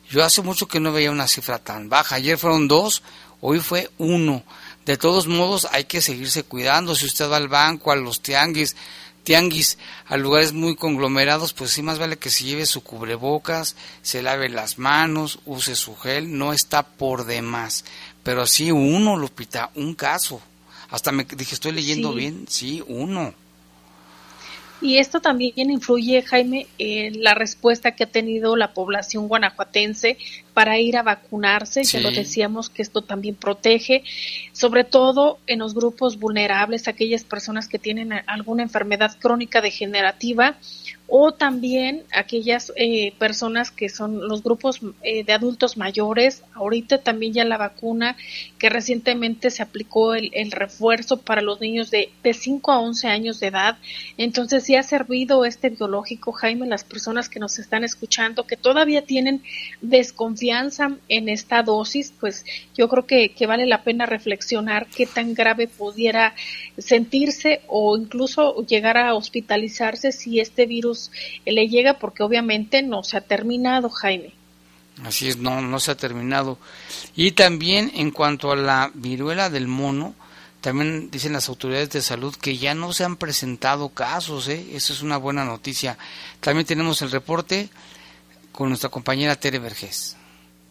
Yo 0.09 0.22
hace 0.22 0.41
mucho 0.41 0.68
que 0.68 0.78
no 0.78 0.93
veía 0.93 1.11
una 1.11 1.26
cifra 1.26 1.59
tan 1.59 1.89
baja. 1.89 2.14
Ayer 2.14 2.39
fueron 2.39 2.68
dos, 2.68 3.03
hoy 3.41 3.59
fue 3.59 3.91
uno. 3.99 4.45
De 4.87 4.97
todos 4.97 5.26
modos, 5.26 5.66
hay 5.72 5.87
que 5.87 6.01
seguirse 6.01 6.45
cuidando. 6.45 6.95
Si 6.95 7.05
usted 7.05 7.28
va 7.28 7.37
al 7.37 7.49
banco, 7.49 7.91
a 7.91 7.97
los 7.97 8.20
tianguis, 8.20 8.76
tianguis 9.24 9.78
a 10.07 10.16
lugares 10.16 10.53
muy 10.53 10.76
conglomerados, 10.76 11.55
pues 11.55 11.72
sí 11.72 11.82
más 11.82 11.99
vale 11.99 12.18
que 12.18 12.30
se 12.30 12.45
lleve 12.45 12.66
su 12.66 12.85
cubrebocas, 12.85 13.74
se 14.03 14.22
lave 14.22 14.49
las 14.49 14.78
manos, 14.78 15.41
use 15.45 15.74
su 15.74 15.97
gel, 15.97 16.39
no 16.39 16.53
está 16.53 16.85
por 16.85 17.24
demás. 17.24 17.85
Pero 18.25 18.47
sí 18.47 18.72
uno, 18.72 19.16
Lupita, 19.16 19.70
un 19.77 19.95
caso. 19.95 20.41
Hasta 20.91 21.12
me 21.12 21.25
dije, 21.25 21.55
estoy 21.55 21.72
leyendo 21.72 22.12
bien, 22.12 22.47
sí, 22.49 22.83
uno. 22.89 23.35
Y 24.81 24.99
esto 24.99 25.20
también 25.20 25.70
influye, 25.70 26.22
Jaime, 26.22 26.66
en 26.79 27.22
la 27.22 27.35
respuesta 27.35 27.93
que 27.93 28.05
ha 28.05 28.07
tenido 28.07 28.55
la 28.55 28.75
población 28.75 29.29
guanajuatense 29.29 30.18
para 30.53 30.79
ir 30.79 30.97
a 30.97 31.03
vacunarse. 31.03 31.85
Ya 31.85 32.01
lo 32.01 32.11
decíamos 32.11 32.68
que 32.68 32.83
esto 32.83 33.01
también 33.01 33.35
protege, 33.35 34.05
sobre 34.53 34.85
todo 34.85 35.39
en 35.47 35.61
los 35.61 35.75
grupos 35.75 36.18
vulnerables, 36.18 36.87
aquellas 36.87 37.25
personas 37.25 37.66
que 37.66 37.79
tienen 37.79 38.12
alguna 38.27 38.62
enfermedad 38.62 39.16
crónica 39.18 39.62
degenerativa 39.62 40.57
o 41.07 41.33
también 41.33 42.03
aquellas 42.13 42.73
eh, 42.77 43.13
personas 43.19 43.71
que 43.71 43.89
son 43.89 44.27
los 44.27 44.43
grupos 44.43 44.81
eh, 45.03 45.23
de 45.23 45.33
adultos 45.33 45.77
mayores. 45.77 46.43
Ahorita 46.55 46.99
también 46.99 47.35
ya 47.35 47.45
la 47.45 47.59
vacuna 47.59 48.17
que 48.59 48.71
recientemente 48.71 49.51
se 49.51 49.63
aplicó 49.63 50.15
el, 50.15 50.31
el 50.33 50.51
refuerzo 50.51 51.21
para 51.21 51.43
los 51.43 51.61
niños 51.61 51.91
de, 51.91 52.11
de 52.23 52.33
5 52.33 52.73
a 52.73 52.81
11 52.81 53.09
años 53.09 53.39
de 53.39 53.49
edad. 53.49 53.77
Entonces 54.17 54.65
sí 54.65 54.77
ha 54.77 54.83
servido 54.83 55.45
este 55.45 55.69
biológico, 55.69 56.33
Jaime, 56.33 56.67
las 56.67 56.85
personas 56.85 57.29
que 57.29 57.39
nos 57.39 57.59
están 57.59 57.85
escuchando, 57.85 58.47
que 58.47 58.57
todavía 58.57 59.03
tienen 59.03 59.43
desconfianza 59.83 60.97
en 61.09 61.29
esta 61.29 61.63
dosis, 61.63 62.15
pues 62.19 62.47
yo 62.75 62.89
creo 62.89 63.07
que, 63.07 63.31
que 63.31 63.47
vale 63.47 63.67
la 63.67 63.83
pena 63.83 64.07
reflexionar 64.07 64.87
qué 64.87 65.07
tan 65.07 65.35
grave 65.35 65.69
pudiera 65.69 66.35
sentirse 66.79 67.61
o 67.69 67.97
incluso 67.97 68.65
llegar 68.67 68.97
a 68.97 69.15
hospitalizarse 69.15 70.11
si 70.11 70.41
este 70.41 70.67
virus 70.67 71.04
le 71.45 71.69
llega 71.69 71.99
porque 71.99 72.23
obviamente 72.23 72.83
no 72.83 73.03
se 73.03 73.17
ha 73.17 73.21
terminado, 73.21 73.89
Jaime. 73.91 74.33
Así 75.03 75.29
es, 75.29 75.39
no, 75.39 75.61
no 75.61 75.81
se 75.81 75.91
ha 75.91 75.97
terminado. 75.97 76.59
Y 77.17 77.33
también 77.33 77.91
en 77.95 78.11
cuanto 78.11 78.53
a 78.53 78.57
la 78.57 78.91
viruela 78.95 79.51
del 79.51 79.67
mono, 79.67 80.15
también 80.61 81.11
dicen 81.11 81.33
las 81.33 81.49
autoridades 81.49 81.91
de 81.91 82.01
salud 82.01 82.35
que 82.35 82.57
ya 82.57 82.75
no 82.75 82.93
se 82.93 83.05
han 83.05 83.17
presentado 83.17 83.91
casos, 83.91 84.49
¿eh? 84.49 84.69
Eso 84.73 84.93
es 84.93 85.03
una 85.03 85.17
buena 85.17 85.45
noticia. 85.45 85.99
También 86.41 86.67
tenemos 86.67 87.03
el 87.03 87.11
reporte 87.11 87.69
con 88.53 88.69
nuestra 88.69 88.89
compañera 88.89 89.37
Tere 89.37 89.59
Vergés. 89.59 90.17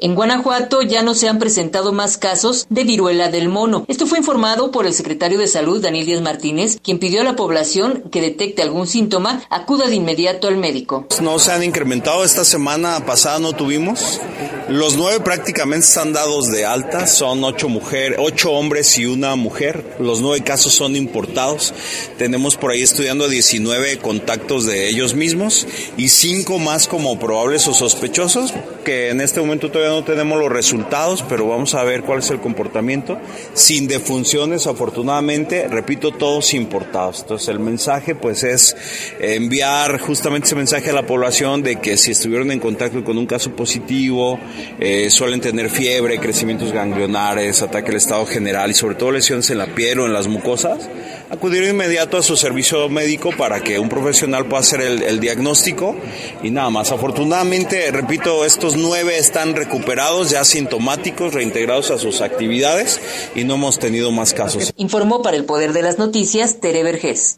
En 0.04 0.16
Guanajuato 0.16 0.82
ya 0.82 1.02
no 1.02 1.14
se 1.14 1.30
han 1.30 1.40
presentado 1.40 1.94
más 1.94 2.18
casos 2.18 2.68
de 2.70 2.84
viruela 2.84 3.30
del 3.30 3.48
mono. 3.48 3.86
Esto 3.88 4.06
fue 4.06 4.18
informado 4.18 4.70
por 4.70 4.86
el 4.86 4.94
secretario 4.94 5.40
de 5.40 5.48
Salud, 5.48 5.82
Daniel 5.82 6.06
Díaz 6.06 6.22
Martínez, 6.22 6.78
quien 6.84 7.00
pidió 7.00 7.22
a 7.22 7.24
la 7.24 7.38
población 7.38 8.04
que 8.12 8.20
detecte 8.20 8.62
algún 8.64 8.86
síntoma, 8.86 9.42
acuda 9.50 9.88
de 9.88 9.96
inmediato 9.96 10.50
al 10.50 10.58
médico. 10.58 11.08
No 11.22 11.40
se 11.40 11.54
han 11.54 11.64
incrementado, 11.64 12.26
esta 12.26 12.44
semana 12.44 13.06
pasada 13.06 13.40
no 13.40 13.54
tuvimos. 13.54 14.20
Los 14.68 14.98
nueve 14.98 15.22
prácticamente 15.22 15.88
están 15.88 16.12
dados 16.12 16.52
de 16.52 16.66
alta, 16.66 17.08
son 17.08 17.42
ocho 17.46 17.70
mujeres, 17.70 18.18
ocho 18.22 18.52
hombres 18.52 18.98
y 18.98 19.06
una 19.06 19.38
mujer. 19.38 19.96
Los 20.00 20.20
nueve 20.20 20.44
casos 20.44 20.74
son 20.74 20.98
importados. 20.98 21.74
Tenemos 22.18 22.58
por 22.58 22.72
ahí 22.72 22.82
estudiando 22.82 23.30
19 23.30 24.00
contactos 24.00 24.66
de 24.66 24.90
ellos 24.90 25.16
mismos 25.16 25.66
y 25.96 26.10
cinco 26.10 26.60
más 26.60 26.90
como 26.90 27.18
probables 27.20 27.70
o 27.70 27.74
sospechosos, 27.74 28.54
que 28.84 29.10
en 29.10 29.22
este 29.22 29.40
momento 29.40 29.72
todavía 29.72 29.93
no 29.94 30.04
tenemos 30.04 30.40
los 30.40 30.52
resultados, 30.52 31.24
pero 31.28 31.48
vamos 31.48 31.76
a 31.76 31.84
ver 31.84 32.04
cuál 32.04 32.20
es 32.20 32.30
el 32.30 32.40
comportamiento. 32.40 33.18
Sin 33.54 33.88
defunciones, 33.88 34.68
afortunadamente, 34.68 35.68
repito, 35.68 36.12
todos 36.12 36.54
importados. 36.54 37.22
Entonces 37.22 37.50
el 37.50 37.60
mensaje 37.60 38.16
pues 38.16 38.44
es 38.44 38.76
enviar 39.20 40.00
justamente 40.00 40.48
ese 40.48 40.56
mensaje 40.56 40.90
a 40.90 40.94
la 40.94 41.06
población 41.06 41.64
de 41.64 41.78
que 41.78 41.98
si 41.98 42.12
estuvieron 42.12 42.52
en 42.52 42.60
contacto 42.60 43.04
con 43.04 43.18
un 43.18 43.26
caso 43.26 43.52
positivo, 43.56 44.40
eh, 44.80 45.10
suelen 45.10 45.42
tener 45.42 45.70
fiebre, 45.70 46.20
crecimientos 46.20 46.72
ganglionares, 46.72 47.62
ataque 47.62 47.92
al 47.92 47.98
estado 47.98 48.26
general 48.26 48.72
y 48.72 48.74
sobre 48.74 48.96
todo 48.96 49.12
lesiones 49.12 49.50
en 49.50 49.58
la 49.58 49.68
piel 49.68 50.00
o 50.00 50.06
en 50.06 50.14
las 50.14 50.28
mucosas, 50.28 50.90
acudir 51.30 51.64
inmediato 51.64 52.18
a 52.18 52.24
su 52.24 52.36
servicio 52.36 52.90
médico 52.90 53.32
para 53.38 53.62
que 53.62 53.80
un 53.80 53.90
profesional 53.90 54.46
pueda 54.46 54.62
hacer 54.62 54.82
el, 54.82 55.04
el 55.04 55.20
diagnóstico 55.20 55.96
y 56.42 56.50
nada 56.50 56.70
más. 56.70 56.92
Afortunadamente, 56.92 57.92
repito, 57.92 58.46
estos 58.46 58.76
nueve 58.76 59.18
están 59.18 59.56
recuperados, 59.56 59.73
ya 60.30 60.44
sintomáticos, 60.44 61.34
reintegrados 61.34 61.92
a 61.92 61.98
sus 61.98 62.22
actividades 62.22 63.02
y 63.36 63.44
no 63.44 63.56
hemos 63.56 63.80
tenido 63.80 64.12
más 64.12 64.34
casos. 64.34 64.74
Informó 64.78 65.22
para 65.22 65.38
el 65.38 65.46
Poder 65.46 65.74
de 65.74 65.82
las 65.82 65.98
Noticias 65.98 66.60
Tere 66.60 66.84
Vergés. 66.84 67.38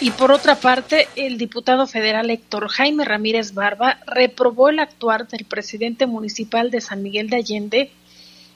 Y 0.00 0.10
por 0.12 0.30
otra 0.30 0.56
parte, 0.56 1.08
el 1.16 1.38
diputado 1.38 1.86
federal 1.86 2.30
Héctor 2.30 2.68
Jaime 2.68 3.04
Ramírez 3.04 3.54
Barba 3.54 3.98
reprobó 4.06 4.68
el 4.68 4.78
actuar 4.78 5.26
del 5.28 5.44
presidente 5.44 6.06
municipal 6.06 6.70
de 6.70 6.80
San 6.80 7.02
Miguel 7.02 7.28
de 7.30 7.36
Allende, 7.36 7.90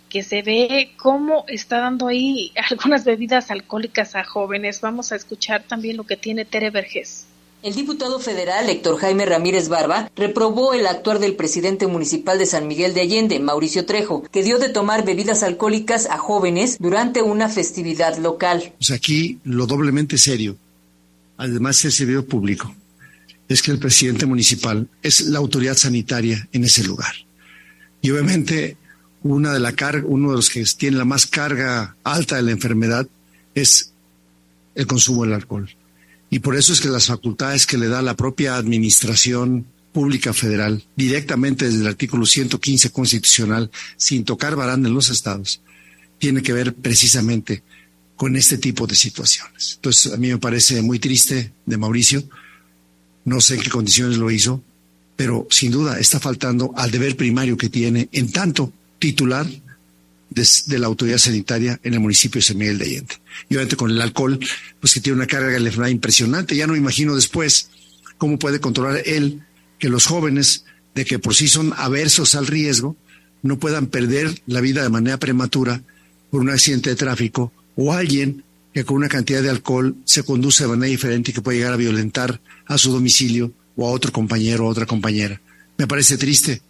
que 0.08 0.22
se 0.22 0.42
ve 0.42 0.92
cómo 0.96 1.44
está 1.48 1.78
dando 1.78 2.08
ahí 2.08 2.52
algunas 2.70 3.04
bebidas 3.04 3.50
alcohólicas 3.50 4.14
a 4.14 4.24
jóvenes. 4.24 4.80
Vamos 4.80 5.10
a 5.12 5.16
escuchar 5.16 5.62
también 5.62 5.96
lo 5.96 6.04
que 6.04 6.16
tiene 6.16 6.44
Tere 6.44 6.70
Vergés. 6.70 7.26
El 7.62 7.76
diputado 7.76 8.18
federal 8.18 8.68
Héctor 8.68 8.98
Jaime 8.98 9.24
Ramírez 9.24 9.68
Barba 9.68 10.10
reprobó 10.16 10.74
el 10.74 10.84
actuar 10.84 11.20
del 11.20 11.36
presidente 11.36 11.86
municipal 11.86 12.36
de 12.36 12.46
San 12.46 12.66
Miguel 12.66 12.92
de 12.92 13.02
Allende, 13.02 13.38
Mauricio 13.38 13.86
Trejo, 13.86 14.24
que 14.32 14.42
dio 14.42 14.58
de 14.58 14.68
tomar 14.68 15.04
bebidas 15.04 15.44
alcohólicas 15.44 16.06
a 16.06 16.18
jóvenes 16.18 16.76
durante 16.80 17.22
una 17.22 17.48
festividad 17.48 18.18
local. 18.18 18.72
Pues 18.78 18.90
aquí 18.90 19.38
lo 19.44 19.66
doblemente 19.66 20.18
serio, 20.18 20.56
además 21.36 21.76
de 21.76 21.82
ser 21.82 21.92
servidor 21.92 22.26
público, 22.26 22.74
es 23.48 23.62
que 23.62 23.70
el 23.70 23.78
presidente 23.78 24.26
municipal 24.26 24.88
es 25.00 25.20
la 25.26 25.38
autoridad 25.38 25.76
sanitaria 25.76 26.48
en 26.52 26.64
ese 26.64 26.82
lugar. 26.82 27.14
Y 28.00 28.10
obviamente 28.10 28.76
una 29.22 29.52
de 29.52 29.60
la 29.60 29.70
carga, 29.70 30.04
uno 30.08 30.30
de 30.30 30.36
los 30.36 30.50
que 30.50 30.64
tiene 30.76 30.96
la 30.96 31.04
más 31.04 31.26
carga 31.26 31.94
alta 32.02 32.34
de 32.34 32.42
la 32.42 32.50
enfermedad 32.50 33.06
es 33.54 33.92
el 34.74 34.88
consumo 34.88 35.22
del 35.22 35.34
alcohol. 35.34 35.70
Y 36.32 36.38
por 36.38 36.56
eso 36.56 36.72
es 36.72 36.80
que 36.80 36.88
las 36.88 37.08
facultades 37.08 37.66
que 37.66 37.76
le 37.76 37.88
da 37.88 38.00
la 38.00 38.16
propia 38.16 38.56
administración 38.56 39.66
pública 39.92 40.32
federal, 40.32 40.82
directamente 40.96 41.66
desde 41.66 41.82
el 41.82 41.86
artículo 41.86 42.24
115 42.24 42.88
constitucional, 42.88 43.70
sin 43.98 44.24
tocar 44.24 44.56
baranda 44.56 44.88
en 44.88 44.94
los 44.94 45.10
estados, 45.10 45.60
tiene 46.16 46.40
que 46.40 46.54
ver 46.54 46.72
precisamente 46.72 47.62
con 48.16 48.34
este 48.34 48.56
tipo 48.56 48.86
de 48.86 48.94
situaciones. 48.94 49.74
Entonces, 49.74 50.10
a 50.10 50.16
mí 50.16 50.28
me 50.28 50.38
parece 50.38 50.80
muy 50.80 50.98
triste 50.98 51.52
de 51.66 51.76
Mauricio, 51.76 52.24
no 53.26 53.42
sé 53.42 53.56
en 53.56 53.60
qué 53.60 53.68
condiciones 53.68 54.16
lo 54.16 54.30
hizo, 54.30 54.62
pero 55.16 55.46
sin 55.50 55.70
duda 55.70 56.00
está 56.00 56.18
faltando 56.18 56.72
al 56.76 56.90
deber 56.90 57.14
primario 57.14 57.58
que 57.58 57.68
tiene 57.68 58.08
en 58.10 58.32
tanto 58.32 58.72
titular 58.98 59.46
de, 60.34 60.78
la 60.78 60.86
autoridad 60.86 61.18
sanitaria 61.18 61.78
en 61.82 61.94
el 61.94 62.00
municipio 62.00 62.38
de 62.38 62.44
San 62.44 62.58
Miguel 62.58 62.78
de 62.78 62.84
Allende. 62.84 63.14
Y 63.48 63.54
obviamente 63.54 63.76
con 63.76 63.90
el 63.90 64.00
alcohol, 64.00 64.38
pues 64.80 64.94
que 64.94 65.00
tiene 65.00 65.16
una 65.16 65.26
carga 65.26 65.58
de 65.58 65.90
impresionante. 65.90 66.56
Ya 66.56 66.66
no 66.66 66.76
imagino 66.76 67.14
después 67.14 67.70
cómo 68.18 68.38
puede 68.38 68.60
controlar 68.60 69.02
él 69.06 69.42
que 69.78 69.88
los 69.88 70.06
jóvenes, 70.06 70.64
de 70.94 71.04
que 71.04 71.18
por 71.18 71.34
sí 71.34 71.48
son 71.48 71.72
aversos 71.76 72.34
al 72.34 72.46
riesgo, 72.46 72.96
no 73.42 73.58
puedan 73.58 73.86
perder 73.86 74.42
la 74.46 74.60
vida 74.60 74.82
de 74.82 74.88
manera 74.88 75.18
prematura 75.18 75.82
por 76.30 76.40
un 76.40 76.50
accidente 76.50 76.90
de 76.90 76.96
tráfico 76.96 77.52
o 77.74 77.92
alguien 77.92 78.44
que 78.72 78.84
con 78.84 78.96
una 78.96 79.08
cantidad 79.08 79.42
de 79.42 79.50
alcohol 79.50 79.96
se 80.04 80.22
conduce 80.22 80.64
de 80.64 80.70
manera 80.70 80.90
diferente 80.90 81.30
y 81.30 81.34
que 81.34 81.42
puede 81.42 81.58
llegar 81.58 81.74
a 81.74 81.76
violentar 81.76 82.40
a 82.66 82.78
su 82.78 82.92
domicilio 82.92 83.52
o 83.76 83.86
a 83.86 83.90
otro 83.90 84.12
compañero 84.12 84.66
o 84.66 84.68
otra 84.68 84.86
compañera. 84.86 85.40
Me 85.76 85.86
parece 85.86 86.16
triste 86.16 86.62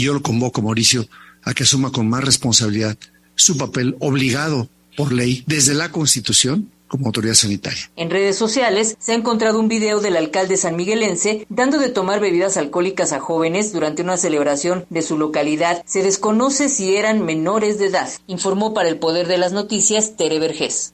yo 0.00 0.14
lo 0.14 0.22
convoco, 0.22 0.62
Mauricio, 0.62 1.08
a 1.44 1.54
que 1.54 1.64
asuma 1.64 1.92
con 1.92 2.08
más 2.08 2.24
responsabilidad 2.24 2.96
su 3.34 3.56
papel 3.56 3.96
obligado 4.00 4.68
por 4.96 5.12
ley 5.12 5.44
desde 5.46 5.74
la 5.74 5.90
Constitución 5.90 6.70
como 6.90 7.06
autoridad 7.06 7.34
sanitaria. 7.34 7.90
En 7.96 8.10
redes 8.10 8.36
sociales 8.36 8.96
se 8.98 9.12
ha 9.12 9.14
encontrado 9.14 9.60
un 9.60 9.68
video 9.68 10.00
del 10.00 10.16
alcalde 10.16 10.56
sanmiguelense 10.56 11.46
dando 11.48 11.78
de 11.78 11.88
tomar 11.88 12.18
bebidas 12.18 12.56
alcohólicas 12.56 13.12
a 13.12 13.20
jóvenes 13.20 13.72
durante 13.72 14.02
una 14.02 14.16
celebración 14.16 14.84
de 14.90 15.02
su 15.02 15.16
localidad. 15.16 15.84
Se 15.86 16.02
desconoce 16.02 16.68
si 16.68 16.96
eran 16.96 17.24
menores 17.24 17.78
de 17.78 17.86
edad, 17.86 18.10
informó 18.26 18.74
para 18.74 18.88
el 18.88 18.98
Poder 18.98 19.28
de 19.28 19.38
las 19.38 19.52
Noticias 19.52 20.16
Tere 20.16 20.40
Vergés. 20.40 20.92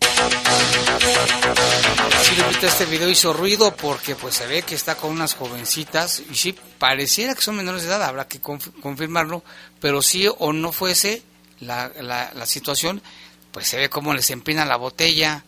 Sí, 2.28 2.34
Lupita, 2.36 2.66
este 2.66 2.86
video 2.86 3.08
hizo 3.08 3.32
ruido 3.32 3.74
porque 3.76 4.16
pues 4.16 4.34
se 4.34 4.46
ve 4.46 4.62
que 4.62 4.74
está 4.74 4.96
con 4.96 5.10
unas 5.10 5.34
jovencitas 5.34 6.22
y 6.30 6.34
sí, 6.34 6.54
pareciera 6.78 7.34
que 7.34 7.42
son 7.42 7.56
menores 7.56 7.82
de 7.82 7.88
edad, 7.88 8.02
habrá 8.02 8.26
que 8.26 8.40
conf 8.40 8.68
confirmarlo, 8.82 9.44
pero 9.80 10.02
sí 10.02 10.28
o 10.38 10.52
no 10.52 10.72
fuese 10.72 11.22
la, 11.60 11.90
la, 12.00 12.32
la 12.34 12.46
situación, 12.46 13.00
pues 13.52 13.68
se 13.68 13.76
ve 13.76 13.88
cómo 13.88 14.12
les 14.12 14.30
empina 14.30 14.64
la 14.64 14.76
botella, 14.76 15.44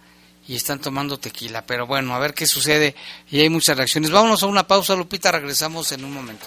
y 0.48 0.56
están 0.56 0.80
tomando 0.80 1.18
tequila. 1.18 1.64
Pero 1.66 1.86
bueno, 1.86 2.14
a 2.14 2.18
ver 2.18 2.34
qué 2.34 2.46
sucede. 2.46 2.96
Y 3.30 3.40
hay 3.40 3.50
muchas 3.50 3.76
reacciones. 3.76 4.10
Vámonos 4.10 4.42
a 4.42 4.46
una 4.46 4.66
pausa, 4.66 4.96
Lupita. 4.96 5.30
Regresamos 5.30 5.92
en 5.92 6.04
un 6.04 6.12
momento. 6.12 6.46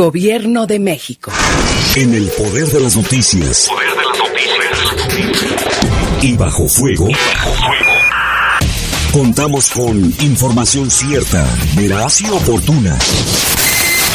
Gobierno 0.01 0.67
de 0.67 0.79
México. 0.79 1.31
En 1.95 2.15
el 2.15 2.27
poder 2.31 2.67
de 2.69 2.81
las 2.81 2.97
noticias. 2.97 3.69
Poder 3.69 3.91
de 3.91 3.97
las 4.07 4.19
noticias. 4.97 5.79
Y 6.23 6.33
bajo 6.39 6.67
fuego. 6.67 7.07
Contamos 9.13 9.69
con 9.69 10.03
información 10.23 10.91
cierta, 10.91 11.47
veraz 11.77 12.23
y 12.23 12.31
oportuna. 12.31 12.99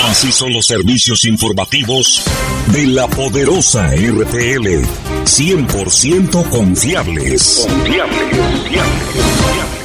Así 0.06 0.32
son 0.32 0.54
los 0.54 0.66
servicios 0.66 1.24
informativos 1.24 2.24
de 2.72 2.88
la 2.88 3.08
poderosa 3.08 3.92
RTL. 3.92 4.82
100% 5.24 6.50
confiables. 6.50 7.68
Confiables. 7.70 9.85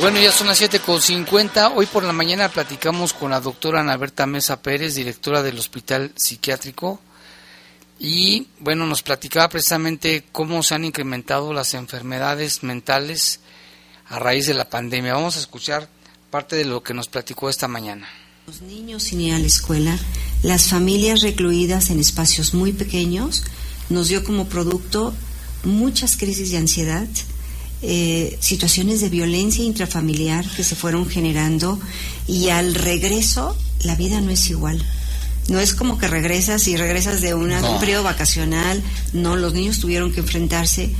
Bueno, 0.00 0.20
ya 0.20 0.30
son 0.30 0.46
las 0.46 0.62
7.50. 0.62 1.72
Hoy 1.74 1.86
por 1.86 2.04
la 2.04 2.12
mañana 2.12 2.48
platicamos 2.48 3.12
con 3.12 3.32
la 3.32 3.40
doctora 3.40 3.80
Ana 3.80 3.96
Berta 3.96 4.24
Mesa 4.24 4.62
Pérez, 4.62 4.94
directora 4.94 5.42
del 5.42 5.58
Hospital 5.58 6.12
Psiquiátrico. 6.14 7.00
Y 7.98 8.46
bueno, 8.60 8.86
nos 8.86 9.02
platicaba 9.02 9.48
precisamente 9.48 10.24
cómo 10.30 10.62
se 10.62 10.76
han 10.76 10.84
incrementado 10.84 11.52
las 11.52 11.74
enfermedades 11.74 12.62
mentales 12.62 13.40
a 14.08 14.20
raíz 14.20 14.46
de 14.46 14.54
la 14.54 14.70
pandemia. 14.70 15.14
Vamos 15.14 15.36
a 15.36 15.40
escuchar 15.40 15.88
parte 16.30 16.54
de 16.54 16.66
lo 16.66 16.82
que 16.84 16.94
nos 16.94 17.08
platicó 17.08 17.50
esta 17.50 17.66
mañana. 17.66 18.08
Los 18.46 18.62
niños 18.62 19.02
sin 19.02 19.20
ir 19.22 19.34
a 19.34 19.38
la 19.40 19.46
escuela, 19.46 19.98
las 20.44 20.68
familias 20.68 21.22
recluidas 21.22 21.90
en 21.90 21.98
espacios 21.98 22.54
muy 22.54 22.72
pequeños, 22.72 23.42
nos 23.90 24.08
dio 24.08 24.24
como 24.24 24.46
producto 24.46 25.14
muchas 25.64 26.16
crisis 26.16 26.50
de 26.50 26.58
ansiedad, 26.58 27.06
eh, 27.82 28.36
situaciones 28.40 29.00
de 29.00 29.08
violencia 29.08 29.64
intrafamiliar 29.64 30.48
que 30.56 30.64
se 30.64 30.76
fueron 30.76 31.06
generando 31.06 31.78
y 32.26 32.48
al 32.48 32.74
regreso 32.74 33.56
la 33.82 33.94
vida 33.94 34.20
no 34.20 34.30
es 34.30 34.48
igual. 34.50 34.84
No 35.48 35.60
es 35.60 35.74
como 35.74 35.96
que 35.98 36.08
regresas 36.08 36.66
y 36.66 36.76
regresas 36.76 37.20
de 37.20 37.34
una, 37.34 37.60
No. 37.60 37.74
un 37.74 37.80
periodo 37.80 38.02
vacacional, 38.02 38.82
no, 39.12 39.36
los 39.36 39.52
niños 39.54 39.78
tuvieron 39.78 40.12
que 40.12 40.20
enfrentarse 40.20 40.90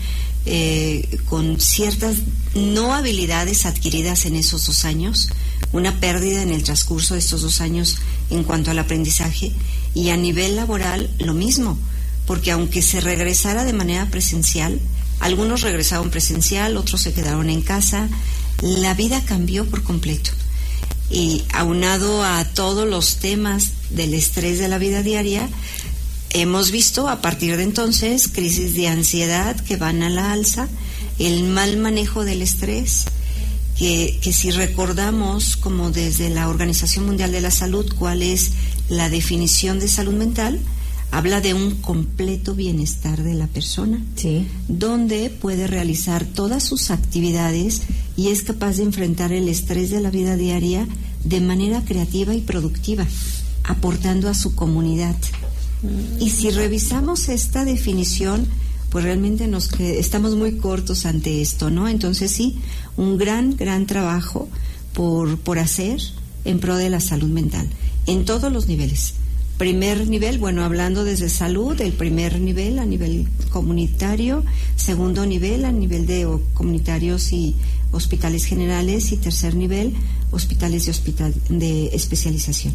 eh, 0.45 1.19
con 1.29 1.59
ciertas 1.61 2.19
no 2.55 2.95
habilidades 2.95 3.67
adquiridas 3.67 4.25
en 4.27 4.37
esos 4.37 4.67
dos 4.67 4.85
años, 4.85 5.29
una 5.73 5.99
pérdida 5.99 6.43
en 6.43 6.51
el 6.51 6.63
transcurso 6.63 7.15
de 7.15 7.21
estos 7.21 7.43
dos 7.43 7.61
años 7.61 7.97
en 8.31 8.45
cuanto 8.45 8.71
al 8.71 8.79
aprendizaje 8.79 9.53
y 9.95 10.11
a 10.11 10.17
nivel 10.17 10.55
laboral 10.55 11.11
lo 11.19 11.35
mismo, 11.35 11.77
porque 12.27 12.51
aunque 12.51 12.83
se 12.83 13.01
regresara 13.01 13.65
de 13.65 13.73
manera 13.73 14.07
presencial, 14.07 14.81
algunos 15.21 15.63
regresaron 15.63 16.11
presencial, 16.11 16.77
otros 16.77 17.01
se 17.01 17.13
quedaron 17.13 17.49
en 17.49 17.63
casa, 17.63 18.09
la 18.61 18.95
vida 18.95 19.23
cambió 19.25 19.65
por 19.67 19.83
completo. 19.83 20.31
Y 21.11 21.45
aunado 21.53 22.25
a 22.25 22.45
todos 22.45 22.89
los 22.89 23.17
temas 23.17 23.73
del 23.91 24.13
estrés 24.15 24.59
de 24.59 24.69
la 24.69 24.79
vida 24.79 25.03
diaria, 25.03 25.49
hemos 26.31 26.71
visto 26.71 27.09
a 27.09 27.23
partir 27.23 27.57
de 27.57 27.63
entonces 27.63 28.29
crisis 28.29 28.75
de 28.75 28.89
ansiedad 28.89 29.59
que 29.61 29.77
van 29.77 30.03
a 30.03 30.11
la 30.11 30.33
alza, 30.33 30.69
el 31.19 31.45
mal 31.45 31.77
manejo 31.77 32.25
del 32.25 32.43
estrés, 32.43 33.05
que, 33.79 34.19
que 34.21 34.33
si 34.33 34.51
recordamos 34.51 35.57
como 35.57 35.91
desde 35.91 36.29
la 36.29 36.49
Organización 36.49 37.07
Mundial 37.07 37.31
de 37.31 37.41
la 37.41 37.51
Salud 37.51 37.91
cuál 37.99 38.23
es 38.23 38.51
la 38.89 39.09
definición 39.09 39.79
de 39.79 39.89
salud 39.89 40.15
mental, 40.15 40.61
habla 41.11 41.41
de 41.41 41.55
un 41.55 41.77
completo 41.77 42.55
bienestar 42.55 43.23
de 43.23 43.35
la 43.35 43.47
persona, 43.47 44.03
donde 44.69 45.31
puede 45.31 45.67
realizar 45.67 46.25
todas 46.25 46.63
sus 46.63 46.91
actividades 46.91 47.83
y 48.17 48.29
es 48.29 48.43
capaz 48.43 48.77
de 48.77 48.83
enfrentar 48.85 49.33
el 49.33 49.49
estrés 49.49 49.91
de 49.91 50.01
la 50.01 50.11
vida 50.11 50.37
diaria 50.37 50.87
de 51.25 51.41
manera 51.41 51.83
creativa 51.85 52.35
y 52.35 52.41
productiva, 52.41 53.07
aportando 53.65 54.29
a 54.29 54.35
su 54.35 54.55
comunidad. 54.55 55.17
Y 56.21 56.31
si 56.31 56.51
revisamos 56.51 57.29
esta 57.29 57.65
definición, 57.65 58.47
pues 58.91 59.05
realmente 59.05 59.47
nos 59.47 59.69
que- 59.69 59.99
estamos 59.99 60.35
muy 60.35 60.57
cortos 60.57 61.07
ante 61.07 61.41
esto, 61.43 61.71
¿no? 61.71 61.89
Entonces 61.89 62.31
sí, 62.31 62.57
un 62.97 63.17
gran, 63.19 63.57
gran 63.57 63.87
trabajo 63.87 64.49
por, 64.93 65.39
por 65.39 65.59
hacer 65.59 66.01
en 66.45 66.61
pro 66.61 66.77
de 66.77 66.91
la 66.91 67.01
salud 67.01 67.29
mental, 67.29 67.69
en 68.07 68.25
todos 68.25 68.53
los 68.53 68.69
niveles. 68.69 69.15
Primer 69.59 70.07
nivel, 70.07 70.39
bueno, 70.39 70.65
hablando 70.65 71.03
desde 71.03 71.31
salud, 71.31 71.81
el 71.81 71.93
primer 71.93 72.41
nivel 72.41 72.79
a 72.79 72.85
nivel 72.85 73.27
comunitario, 73.49 74.45
segundo 74.77 75.25
nivel 75.25 75.65
a 75.65 75.73
nivel 75.73 76.07
de 76.07 76.29
comunitarios 76.53 77.33
y 77.33 77.55
hospitales 77.91 78.45
generales 78.45 79.13
y 79.13 79.17
tercer 79.17 79.55
nivel, 79.55 79.95
hospitales 80.31 80.85
de, 80.85 80.91
hospital, 80.91 81.35
de 81.49 81.87
especialización. 81.87 82.75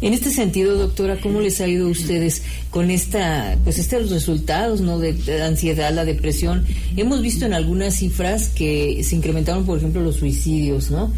En 0.00 0.14
este 0.14 0.30
sentido, 0.32 0.76
doctora, 0.76 1.20
¿cómo 1.20 1.40
les 1.40 1.60
ha 1.60 1.68
ido 1.68 1.86
a 1.86 1.90
ustedes 1.90 2.42
con 2.70 2.90
esta, 2.90 3.56
pues 3.62 3.78
estos 3.78 4.10
resultados, 4.10 4.80
¿no? 4.80 4.98
De, 4.98 5.12
de 5.12 5.42
ansiedad, 5.44 5.94
la 5.94 6.04
depresión. 6.04 6.66
Hemos 6.96 7.22
visto 7.22 7.46
en 7.46 7.54
algunas 7.54 7.94
cifras 7.94 8.48
que 8.48 9.04
se 9.04 9.14
incrementaron, 9.14 9.64
por 9.64 9.78
ejemplo, 9.78 10.00
los 10.02 10.16
suicidios, 10.16 10.90
¿no? 10.90 11.12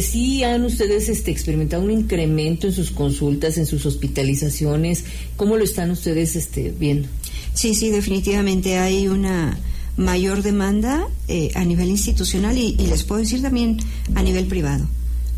¿Sí 0.00 0.42
han 0.44 0.64
ustedes 0.64 1.08
este, 1.08 1.30
experimentado 1.30 1.82
un 1.82 1.90
incremento 1.90 2.66
en 2.66 2.72
sus 2.72 2.90
consultas, 2.90 3.58
en 3.58 3.66
sus 3.66 3.86
hospitalizaciones? 3.86 5.04
¿Cómo 5.36 5.56
lo 5.56 5.64
están 5.64 5.90
ustedes 5.90 6.36
este, 6.36 6.74
viendo? 6.78 7.08
Sí, 7.54 7.74
sí, 7.74 7.90
definitivamente 7.90 8.78
hay 8.78 9.08
una 9.08 9.58
mayor 9.96 10.42
demanda 10.42 11.08
eh, 11.26 11.50
a 11.54 11.64
nivel 11.64 11.88
institucional 11.88 12.56
y, 12.56 12.76
y 12.78 12.86
les 12.86 13.04
puedo 13.04 13.20
decir 13.20 13.42
también 13.42 13.78
a 14.14 14.22
nivel 14.22 14.46
privado. 14.46 14.86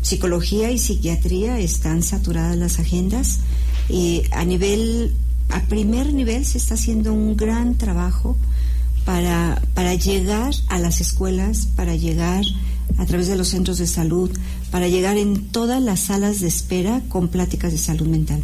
Psicología 0.01 0.71
y 0.71 0.79
psiquiatría 0.79 1.59
están 1.59 2.01
saturadas 2.01 2.57
las 2.57 2.79
agendas 2.79 3.39
y 3.89 4.23
a 4.31 4.45
nivel, 4.45 5.13
a 5.49 5.61
primer 5.63 6.13
nivel 6.13 6.45
se 6.45 6.57
está 6.57 6.75
haciendo 6.75 7.13
un 7.13 7.35
gran 7.37 7.77
trabajo 7.77 8.37
para, 9.05 9.61
para 9.73 9.95
llegar 9.95 10.53
a 10.67 10.79
las 10.79 11.01
escuelas, 11.01 11.67
para 11.75 11.95
llegar 11.95 12.43
a 12.97 13.05
través 13.05 13.27
de 13.27 13.35
los 13.35 13.49
centros 13.49 13.77
de 13.77 13.87
salud, 13.87 14.31
para 14.69 14.87
llegar 14.87 15.17
en 15.17 15.47
todas 15.47 15.81
las 15.81 16.01
salas 16.01 16.39
de 16.39 16.47
espera 16.47 17.01
con 17.09 17.27
pláticas 17.27 17.71
de 17.71 17.77
salud 17.77 18.07
mental. 18.07 18.43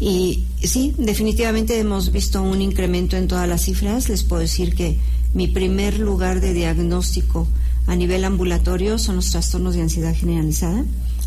Y 0.00 0.44
sí, 0.62 0.94
definitivamente 0.96 1.78
hemos 1.78 2.10
visto 2.10 2.42
un 2.42 2.62
incremento 2.62 3.16
en 3.16 3.28
todas 3.28 3.46
las 3.46 3.62
cifras. 3.62 4.08
Les 4.08 4.22
puedo 4.22 4.40
decir 4.40 4.74
que 4.74 4.96
mi 5.34 5.46
primer 5.46 5.98
lugar 5.98 6.40
de 6.40 6.54
diagnóstico 6.54 7.46
a 7.86 7.96
nivel 7.96 8.24
ambulatorio 8.24 8.98
son 8.98 9.16
los 9.16 9.30
trastornos 9.30 9.74
de 9.74 9.82
ansiedad 9.82 10.14
generalizada, 10.14 10.84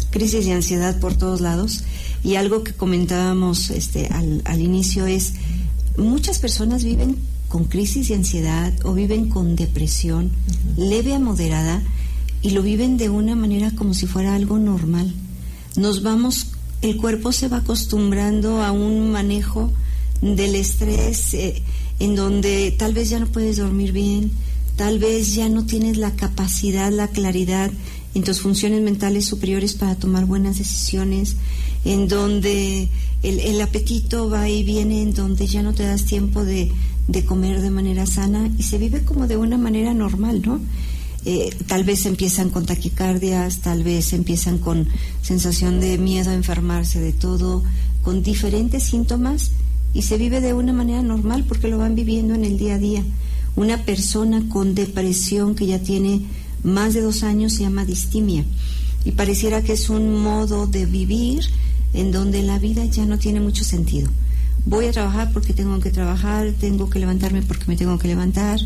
crisis 0.10 0.46
de 0.46 0.54
ansiedad 0.54 1.00
por 1.00 1.16
todos 1.16 1.40
lados. 1.40 1.84
Y 2.24 2.36
algo 2.36 2.64
que 2.64 2.74
comentábamos 2.74 3.70
este, 3.70 4.08
al, 4.08 4.42
al 4.46 4.62
inicio 4.62 5.06
es, 5.06 5.34
muchas 5.98 6.40
personas 6.40 6.84
viven 6.84 7.18
con 7.50 7.66
crisis 7.66 8.08
de 8.08 8.16
ansiedad 8.16 8.74
o 8.84 8.96
viven 8.96 9.30
con 9.30 9.56
depresión 9.56 10.32
leve 10.76 11.14
a 11.14 11.20
moderada 11.20 11.84
y 12.44 12.52
lo 12.52 12.62
viven 12.62 12.98
de 12.98 13.10
una 13.10 13.36
manera 13.36 13.72
como 13.72 13.94
si 13.94 14.06
fuera 14.06 14.36
algo 14.36 14.60
normal. 14.60 15.12
nos 15.76 16.04
vamos, 16.04 16.48
el 16.82 16.98
cuerpo 16.98 17.32
se 17.32 17.48
va 17.48 17.58
acostumbrando 17.58 18.62
a 18.62 18.72
un 18.72 19.12
manejo 19.12 19.72
del 20.22 20.56
estrés 20.56 21.34
eh, 21.34 21.64
en 22.00 22.16
donde 22.16 22.76
tal 22.78 22.94
vez 22.94 23.10
ya 23.10 23.20
no 23.20 23.28
puedes 23.28 23.58
dormir 23.58 23.94
bien, 23.94 24.32
tal 24.76 25.00
vez 25.00 25.34
ya 25.34 25.48
no 25.48 25.66
tienes 25.66 25.98
la 25.98 26.12
capacidad, 26.16 26.92
la 26.92 27.08
claridad 27.08 27.72
en 28.14 28.24
tus 28.24 28.42
funciones 28.42 28.82
mentales 28.82 29.26
superiores 29.26 29.74
para 29.74 29.96
tomar 29.96 30.26
buenas 30.26 30.58
decisiones, 30.58 31.38
en 31.86 32.08
donde 32.08 32.90
el, 33.24 33.62
apetito 33.62 34.30
va 34.30 34.50
y 34.50 34.64
viene, 34.64 35.02
en 35.02 35.14
donde 35.14 35.48
ya 35.48 35.64
no 35.64 35.74
te 35.74 35.84
das 35.84 36.06
tiempo 36.06 36.44
de, 36.44 36.72
de, 37.08 37.26
comer 37.26 37.62
de 37.62 37.70
manera 37.70 38.06
sana 38.06 38.52
y 38.58 38.64
se 38.64 38.78
vive 38.78 39.04
como 39.04 39.28
de 39.28 39.38
una 39.38 39.58
manera 39.58 39.94
normal, 39.94 40.42
¿no? 40.46 40.60
Eh, 41.26 41.56
tal 41.68 41.84
vez 41.86 42.06
empiezan 42.06 42.50
con 42.50 42.66
taquicardias, 42.66 43.60
tal 43.60 43.84
vez 43.84 44.12
empiezan 44.12 44.58
con 44.58 44.88
sensación 45.22 45.80
de 45.80 45.98
miedo 45.98 46.32
a 46.32 46.34
enfermarse 46.34 47.00
de 47.00 47.14
todo, 47.14 47.64
con 48.02 48.24
diferentes 48.24 48.84
síntomas 48.84 49.52
y 49.94 50.02
se 50.02 50.18
vive 50.18 50.42
de 50.42 50.54
una 50.54 50.74
manera 50.74 51.02
normal 51.02 51.46
porque 51.48 51.70
lo 51.70 51.78
van 51.78 51.96
viviendo 51.96 52.34
en 52.34 52.44
el 52.44 52.58
día 52.58 52.76
a 52.76 52.80
día. 52.80 53.04
Una 53.56 53.86
persona 53.86 54.44
con 54.50 54.76
depresión 54.76 55.56
que 55.56 55.68
ya 55.68 55.80
tiene 55.80 56.24
más 56.64 56.94
de 56.94 57.02
dos 57.02 57.24
años 57.24 57.54
se 57.54 57.64
llama 57.64 57.86
distimia 57.86 58.44
y 59.06 59.12
pareciera 59.12 59.62
que 59.62 59.74
es 59.74 59.90
un 59.90 60.22
modo 60.22 60.68
de 60.68 60.86
vivir 60.86 61.46
en 61.94 62.12
donde 62.12 62.42
la 62.42 62.60
vida 62.60 62.86
ya 62.86 63.06
no 63.06 63.20
tiene 63.20 63.40
mucho 63.40 63.64
sentido. 63.64 64.10
Voy 64.66 64.86
a 64.86 64.92
trabajar 64.92 65.32
porque 65.34 65.54
tengo 65.54 65.80
que 65.80 65.92
trabajar, 65.92 66.54
tengo 66.60 66.90
que 66.90 67.00
levantarme 67.00 67.42
porque 67.42 67.66
me 67.68 67.76
tengo 67.76 68.00
que 68.00 68.08
levantar, 68.08 68.60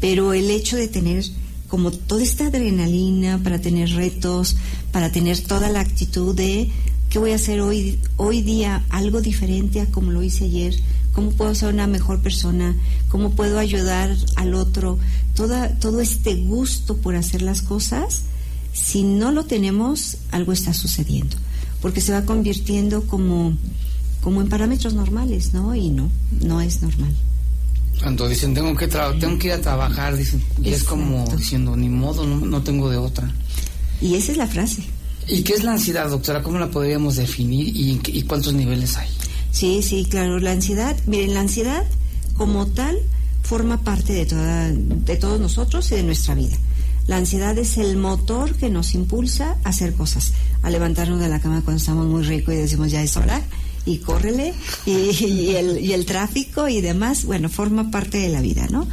pero 0.00 0.32
el 0.32 0.50
hecho 0.50 0.76
de 0.76 0.88
tener 0.88 1.24
como 1.68 1.90
toda 1.90 2.22
esta 2.22 2.46
adrenalina 2.46 3.40
para 3.42 3.60
tener 3.60 3.90
retos, 3.90 4.56
para 4.90 5.12
tener 5.12 5.38
toda 5.40 5.68
la 5.68 5.80
actitud 5.80 6.34
de 6.34 6.70
qué 7.10 7.18
voy 7.18 7.32
a 7.32 7.36
hacer 7.36 7.60
hoy, 7.60 7.98
hoy 8.16 8.42
día, 8.42 8.84
algo 8.90 9.20
diferente 9.20 9.80
a 9.80 9.86
como 9.86 10.10
lo 10.10 10.22
hice 10.22 10.44
ayer, 10.44 10.74
cómo 11.12 11.30
puedo 11.30 11.54
ser 11.54 11.72
una 11.72 11.86
mejor 11.86 12.20
persona, 12.20 12.76
cómo 13.08 13.32
puedo 13.32 13.58
ayudar 13.58 14.14
al 14.36 14.54
otro, 14.54 14.98
toda, 15.34 15.68
todo 15.78 16.00
este 16.00 16.36
gusto 16.36 16.96
por 16.96 17.16
hacer 17.16 17.42
las 17.42 17.62
cosas, 17.62 18.22
si 18.72 19.02
no 19.02 19.32
lo 19.32 19.44
tenemos, 19.44 20.18
algo 20.30 20.52
está 20.52 20.72
sucediendo, 20.72 21.36
porque 21.80 22.00
se 22.00 22.12
va 22.12 22.24
convirtiendo 22.24 23.02
como, 23.06 23.56
como 24.22 24.40
en 24.40 24.48
parámetros 24.48 24.94
normales, 24.94 25.52
¿no? 25.54 25.74
Y 25.74 25.90
no, 25.90 26.10
no 26.40 26.60
es 26.60 26.82
normal. 26.82 27.14
Cuando 28.02 28.28
dicen 28.28 28.54
tengo 28.54 28.74
que 28.76 28.86
tengo 28.86 29.38
que 29.38 29.48
ir 29.48 29.52
a 29.54 29.60
trabajar, 29.60 30.16
dicen, 30.16 30.42
y 30.62 30.70
es 30.70 30.84
como 30.84 31.24
diciendo 31.36 31.76
ni 31.76 31.88
modo, 31.88 32.24
no, 32.26 32.62
tengo 32.62 32.88
de 32.90 32.96
otra. 32.96 33.30
Y 34.00 34.14
esa 34.14 34.32
es 34.32 34.38
la 34.38 34.46
frase. 34.46 34.82
¿Y 35.26 35.42
qué 35.42 35.54
es 35.54 35.64
la 35.64 35.72
ansiedad, 35.72 36.08
doctora? 36.08 36.42
¿Cómo 36.42 36.58
la 36.58 36.70
podríamos 36.70 37.16
definir 37.16 37.68
y, 37.68 38.00
y 38.06 38.22
cuántos 38.22 38.54
niveles 38.54 38.96
hay? 38.96 39.08
Sí, 39.50 39.82
sí, 39.82 40.06
claro. 40.08 40.38
La 40.38 40.52
ansiedad, 40.52 40.96
miren, 41.06 41.34
la 41.34 41.40
ansiedad 41.40 41.84
como 42.34 42.66
tal 42.66 42.96
forma 43.42 43.82
parte 43.82 44.12
de, 44.12 44.26
toda, 44.26 44.70
de 44.70 45.16
todos 45.16 45.40
nosotros 45.40 45.90
y 45.90 45.96
de 45.96 46.02
nuestra 46.02 46.34
vida. 46.34 46.56
La 47.06 47.16
ansiedad 47.16 47.56
es 47.56 47.78
el 47.78 47.96
motor 47.96 48.54
que 48.54 48.68
nos 48.68 48.94
impulsa 48.94 49.56
a 49.64 49.70
hacer 49.70 49.94
cosas, 49.94 50.34
a 50.62 50.70
levantarnos 50.70 51.18
de 51.18 51.28
la 51.28 51.40
cama 51.40 51.62
cuando 51.64 51.78
estamos 51.78 52.06
muy 52.06 52.22
ricos 52.22 52.52
y 52.52 52.58
decimos 52.58 52.90
ya 52.90 53.02
es 53.02 53.16
hora 53.16 53.42
y 53.88 53.98
córrele 53.98 54.54
y, 54.86 55.54
el, 55.54 55.84
y 55.84 55.92
el 55.92 56.04
tráfico 56.04 56.68
y 56.68 56.80
demás, 56.80 57.24
bueno, 57.24 57.48
forma 57.48 57.90
parte 57.90 58.18
de 58.18 58.28
la 58.28 58.40
vida, 58.40 58.66
¿no? 58.70 58.86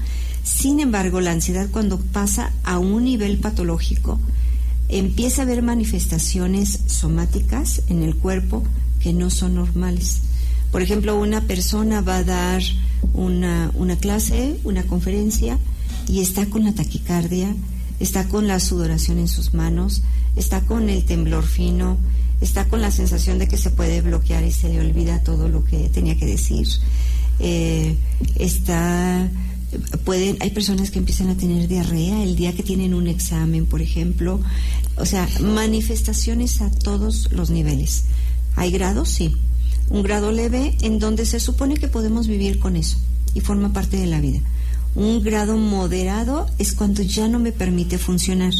Sin 0.43 0.79
embargo, 0.79 1.21
la 1.21 1.31
ansiedad 1.31 1.67
cuando 1.71 1.99
pasa 1.99 2.51
a 2.63 2.79
un 2.79 3.03
nivel 3.03 3.39
patológico, 3.39 4.19
empieza 4.87 5.41
a 5.41 5.45
haber 5.45 5.63
manifestaciones 5.63 6.79
somáticas 6.85 7.81
en 7.89 8.03
el 8.03 8.15
cuerpo 8.15 8.63
que 8.99 9.11
no 9.11 9.29
son 9.29 9.55
normales. 9.55 10.21
Por 10.71 10.81
ejemplo, 10.81 11.19
una 11.19 11.41
persona 11.41 12.01
va 12.01 12.17
a 12.17 12.23
dar 12.23 12.61
una, 13.13 13.71
una 13.75 13.97
clase, 13.97 14.59
una 14.63 14.83
conferencia, 14.83 15.57
y 16.07 16.21
está 16.21 16.45
con 16.45 16.63
la 16.63 16.73
taquicardia, 16.73 17.55
está 17.99 18.27
con 18.27 18.47
la 18.47 18.59
sudoración 18.59 19.17
en 19.19 19.27
sus 19.27 19.53
manos, 19.53 20.03
está 20.35 20.61
con 20.61 20.89
el 20.89 21.05
temblor 21.05 21.45
fino, 21.45 21.97
está 22.45 22.67
con 22.67 22.81
la 22.81 22.91
sensación 22.91 23.39
de 23.39 23.47
que 23.47 23.57
se 23.57 23.71
puede 23.71 24.01
bloquear 24.01 24.43
y 24.43 24.51
se 24.51 24.69
le 24.69 24.79
olvida 24.79 25.23
todo 25.23 25.49
lo 25.49 25.63
que 25.65 25.89
tenía 25.89 26.17
que 26.17 26.25
decir. 26.25 26.67
Eh, 27.39 27.95
está 28.37 29.29
pueden 30.05 30.37
hay 30.39 30.51
personas 30.51 30.91
que 30.91 30.99
empiezan 30.99 31.29
a 31.29 31.35
tener 31.35 31.67
diarrea 31.67 32.23
el 32.23 32.35
día 32.35 32.53
que 32.53 32.63
tienen 32.63 32.93
un 32.93 33.07
examen, 33.07 33.65
por 33.65 33.81
ejemplo, 33.81 34.39
o 34.97 35.05
sea, 35.05 35.27
manifestaciones 35.41 36.61
a 36.61 36.69
todos 36.71 37.31
los 37.31 37.49
niveles. 37.49 38.05
¿Hay 38.55 38.71
grados? 38.71 39.09
Sí. 39.09 39.35
Un 39.89 40.03
grado 40.03 40.31
leve 40.31 40.75
en 40.81 40.99
donde 40.99 41.25
se 41.25 41.39
supone 41.39 41.75
que 41.75 41.87
podemos 41.87 42.27
vivir 42.27 42.59
con 42.59 42.75
eso 42.75 42.97
y 43.33 43.41
forma 43.41 43.73
parte 43.73 43.97
de 43.97 44.07
la 44.07 44.21
vida. 44.21 44.39
Un 44.95 45.21
grado 45.21 45.57
moderado 45.57 46.47
es 46.57 46.73
cuando 46.73 47.01
ya 47.03 47.27
no 47.27 47.37
me 47.37 47.51
permite 47.51 47.97
funcionar, 47.97 48.53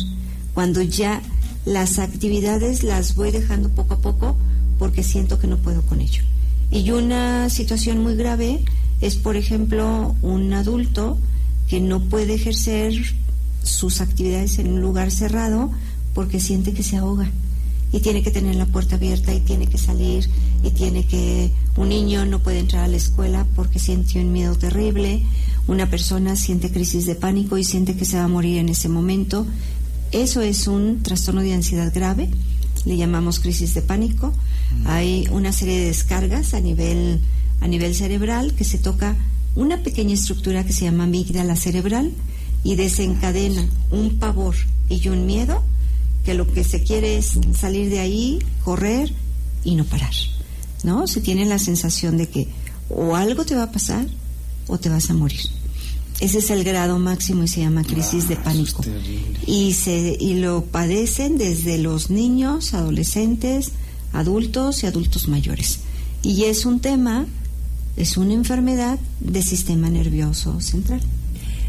cuando 0.54 0.82
ya 0.82 1.22
las 1.66 2.00
actividades 2.00 2.84
las 2.84 3.16
voy 3.16 3.32
dejando 3.32 3.70
poco 3.70 3.96
a 3.96 4.00
poco 4.00 4.38
porque 4.78 5.04
siento 5.04 5.40
que 5.40 5.48
no 5.48 5.58
puedo 5.58 5.82
con 5.82 6.02
ello. 6.02 6.24
Y 6.72 6.92
una 6.92 7.50
situación 7.50 8.02
muy 8.04 8.16
grave 8.16 8.64
es, 9.02 9.16
por 9.16 9.36
ejemplo, 9.36 10.16
un 10.22 10.54
adulto 10.54 11.18
que 11.68 11.80
no 11.80 12.02
puede 12.02 12.36
ejercer 12.36 12.94
sus 13.64 14.02
actividades 14.02 14.60
en 14.60 14.72
un 14.72 14.82
lugar 14.82 15.12
cerrado 15.12 15.72
porque 16.14 16.40
siente 16.40 16.74
que 16.74 16.84
se 16.84 16.98
ahoga 16.98 17.30
y 17.92 18.00
tiene 18.00 18.22
que 18.22 18.32
tener 18.32 18.56
la 18.56 18.66
puerta 18.66 18.96
abierta 18.96 19.34
y 19.34 19.40
tiene 19.40 19.68
que 19.68 19.78
salir 19.78 20.30
y 20.64 20.72
tiene 20.72 21.06
que 21.06 21.52
un 21.78 21.90
niño 21.90 22.26
no 22.26 22.40
puede 22.40 22.60
entrar 22.60 22.84
a 22.84 22.88
la 22.88 22.98
escuela 22.98 23.46
porque 23.56 23.80
siente 23.80 24.20
un 24.20 24.32
miedo 24.32 24.56
terrible, 24.56 25.24
una 25.68 25.90
persona 25.90 26.36
siente 26.36 26.72
crisis 26.72 27.06
de 27.06 27.16
pánico 27.16 27.58
y 27.58 27.64
siente 27.64 27.96
que 27.96 28.06
se 28.06 28.18
va 28.18 28.26
a 28.26 28.28
morir 28.28 28.58
en 28.58 28.70
ese 28.70 28.90
momento. 28.90 29.46
Eso 30.12 30.42
es 30.42 30.68
un 30.68 31.04
trastorno 31.04 31.42
de 31.42 31.54
ansiedad 31.54 31.92
grave, 31.94 32.30
le 32.86 32.98
llamamos 32.98 33.40
crisis 33.40 33.74
de 33.74 33.82
pánico. 33.82 34.34
Hay 34.86 35.28
una 35.32 35.52
serie 35.52 35.80
de 35.80 35.88
descargas 35.88 36.54
a 36.54 36.60
nivel 36.60 37.22
a 37.62 37.68
nivel 37.68 37.96
cerebral 37.96 38.54
que 38.54 38.64
se 38.64 38.78
toca 38.78 39.16
una 39.56 39.82
pequeña 39.82 40.14
estructura 40.14 40.66
que 40.66 40.74
se 40.74 40.86
llama 40.86 41.06
amígdala 41.06 41.56
cerebral 41.56 42.12
y 42.64 42.76
desencadena 42.76 43.66
un 43.92 44.18
pavor 44.18 44.56
y 44.90 45.08
un 45.08 45.26
miedo 45.26 45.64
que 46.26 46.34
lo 46.34 46.52
que 46.52 46.64
se 46.64 46.84
quiere 46.84 47.18
es 47.18 47.40
salir 47.58 47.90
de 47.90 48.00
ahí, 48.00 48.40
correr 48.64 49.14
y 49.64 49.76
no 49.76 49.86
parar. 49.86 50.14
¿No? 50.84 51.08
Se 51.08 51.22
tiene 51.22 51.46
la 51.46 51.60
sensación 51.60 52.18
de 52.18 52.28
que 52.28 52.48
o 52.90 53.16
algo 53.16 53.46
te 53.46 53.56
va 53.56 53.64
a 53.64 53.72
pasar 53.72 54.06
o 54.68 54.78
te 54.78 54.90
vas 54.90 55.10
a 55.10 55.14
morir. 55.14 55.42
Ese 56.20 56.38
es 56.38 56.50
el 56.50 56.64
grado 56.64 56.98
máximo 56.98 57.44
y 57.44 57.48
se 57.48 57.62
llama 57.62 57.84
crisis 57.84 58.28
de 58.28 58.38
pánico. 58.38 58.84
Y 59.46 59.74
se 59.74 60.16
y 60.20 60.36
lo 60.36 60.64
padecen 60.64 61.38
desde 61.38 61.78
los 61.78 62.10
niños, 62.10 62.74
adolescentes, 62.74 63.72
adultos 64.14 64.84
y 64.84 64.88
adultos 64.88 65.28
mayores. 65.28 65.80
Y 66.24 66.46
es 66.46 66.66
un 66.66 66.80
tema, 66.80 67.26
es 67.98 68.18
una 68.18 68.34
enfermedad 68.34 68.98
del 69.20 69.44
sistema 69.44 69.90
nervioso 69.90 70.62
central. 70.62 71.02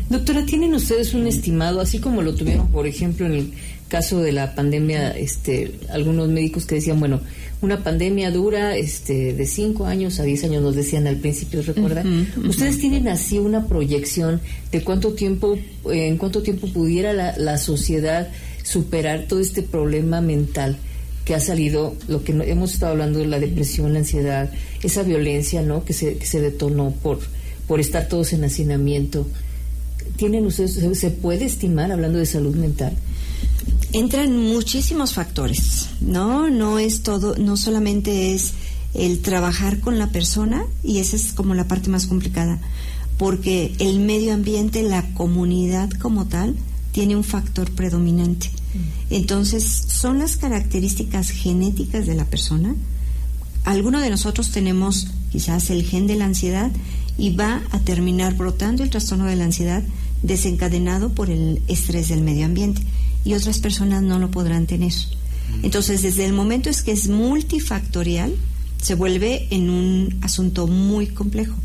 Doctora, 0.09 0.47
¿tienen 0.47 0.73
ustedes 0.75 1.15
un 1.15 1.27
estimado, 1.27 1.81
así 1.81 1.99
como 1.99 2.23
lo 2.23 2.35
tuvieron, 2.35 2.69
por 2.69 2.87
ejemplo, 2.87 3.27
en 3.27 3.33
el 3.33 3.53
caso 3.89 4.21
de 4.21 4.31
la 4.31 4.55
pandemia, 4.55 5.11
este, 5.11 5.81
algunos 5.91 6.29
médicos 6.29 6.65
que 6.65 6.77
decían, 6.77 7.01
bueno, 7.01 7.21
una 7.63 7.83
pandemia 7.83 8.31
dura 8.31 8.77
este, 8.77 9.33
de 9.33 9.47
5 9.47 9.87
años 9.87 10.21
a 10.21 10.25
10 10.25 10.45
años, 10.45 10.63
nos 10.63 10.77
decían 10.77 11.07
al 11.07 11.17
principio, 11.17 11.63
¿recuerdan? 11.63 12.29
¿Ustedes 12.49 12.79
tienen 12.79 13.09
así 13.09 13.39
una 13.39 13.67
proyección 13.67 14.41
de 14.71 14.85
cuánto 14.85 15.15
tiempo, 15.15 15.59
en 15.91 16.19
cuánto 16.19 16.43
tiempo 16.43 16.67
pudiera 16.69 17.13
la, 17.13 17.37
la 17.39 17.57
sociedad 17.59 18.29
superar 18.63 19.27
todo 19.27 19.41
este 19.41 19.63
problema 19.63 20.21
mental? 20.21 20.79
que 21.27 21.35
ha 21.35 21.41
salido, 21.41 21.97
lo 22.07 22.23
que 22.23 22.31
hemos 22.31 22.75
estado 22.75 22.93
hablando 22.93 23.19
de 23.19 23.27
la 23.27 23.41
depresión, 23.41 23.93
la 23.93 23.99
ansiedad, 23.99 24.49
esa 24.85 25.03
violencia, 25.03 25.61
¿no? 25.61 25.85
Que 25.85 25.93
se, 25.93 26.19
que 26.19 26.25
se 26.25 26.41
detonó 26.41 26.93
por, 27.03 27.19
por 27.67 27.81
estar 27.81 28.07
todos 28.07 28.33
en 28.33 28.45
hacinamiento. 28.45 29.27
¿Tienen 30.17 30.47
ustedes, 30.47 30.75
se 30.97 31.11
puede 31.11 31.47
estimar, 31.47 31.91
hablando 31.91 32.21
de 32.21 32.27
salud 32.27 32.55
mental? 32.55 32.93
Entran 33.93 34.37
muchísimos 34.37 35.15
factores, 35.15 35.89
¿no? 36.01 36.51
No 36.51 36.79
es 36.79 37.03
todo, 37.03 37.37
no 37.37 37.57
solamente 37.57 38.35
es 38.35 38.53
el 38.95 39.21
trabajar 39.21 39.81
con 39.81 39.99
la 39.99 40.09
persona, 40.09 40.65
y 40.83 40.99
esa 40.99 41.17
es 41.17 41.33
como 41.33 41.55
la 41.55 41.69
parte 41.69 41.91
más 41.91 42.07
complicada, 42.07 42.59
porque 43.19 43.75
el 43.79 44.01
medio 44.01 44.35
ambiente, 44.35 44.83
la 44.83 45.03
comunidad 45.15 45.91
como 45.91 46.27
tal, 46.27 46.57
tiene 46.93 47.17
un 47.17 47.25
factor 47.25 47.71
predominante. 47.73 48.49
Mm. 48.49 49.15
Entonces, 49.15 49.65
son 49.65 50.19
las 50.19 50.37
características 50.37 51.31
genéticas 51.31 52.07
de 52.07 52.15
la 52.15 52.25
persona. 52.25 52.75
Algunos 53.65 54.03
de 54.03 54.11
nosotros 54.11 54.51
tenemos 54.51 55.09
quizás 55.31 55.71
el 55.71 55.85
gen 55.85 56.07
de 56.07 56.17
la 56.17 56.25
ansiedad 56.25 56.71
y 57.19 57.35
va 57.35 57.63
a 57.71 57.81
terminar 57.81 58.35
brotando 58.35 58.83
el 58.83 58.91
trastorno 58.91 59.27
de 59.27 59.37
la 59.37 59.45
ansiedad 59.45 59.83
desencadenado 60.23 61.11
por 61.11 61.31
el 61.31 61.63
estrés 61.69 62.09
del 62.09 62.23
medio 62.23 62.47
ambiente 62.47 62.83
y 63.27 63.35
otras 63.35 63.59
personas 63.59 64.03
no 64.03 64.19
lo 64.21 64.31
podrán 64.31 64.67
tener. 64.67 64.93
Entonces, 65.63 66.03
desde 66.03 66.25
el 66.25 66.33
momento 66.33 66.71
es 66.71 66.83
que 66.83 66.93
es 66.93 67.09
multifactorial, 67.09 68.35
se 68.81 68.95
vuelve 68.95 69.49
en 69.51 69.69
un 69.69 70.19
asunto 70.23 70.69
muy 70.69 71.09
complejo. 71.09 71.57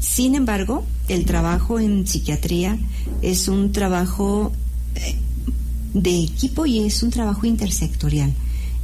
Sin 0.00 0.34
embargo, 0.34 0.84
el 1.08 1.26
trabajo 1.26 1.78
en 1.78 2.06
psiquiatría 2.06 2.78
es 3.20 3.48
un 3.48 3.72
trabajo 3.72 4.52
eh, 4.94 5.16
de 5.92 6.22
equipo 6.24 6.64
y 6.64 6.80
es 6.80 7.02
un 7.02 7.10
trabajo 7.10 7.46
intersectorial, 7.46 8.32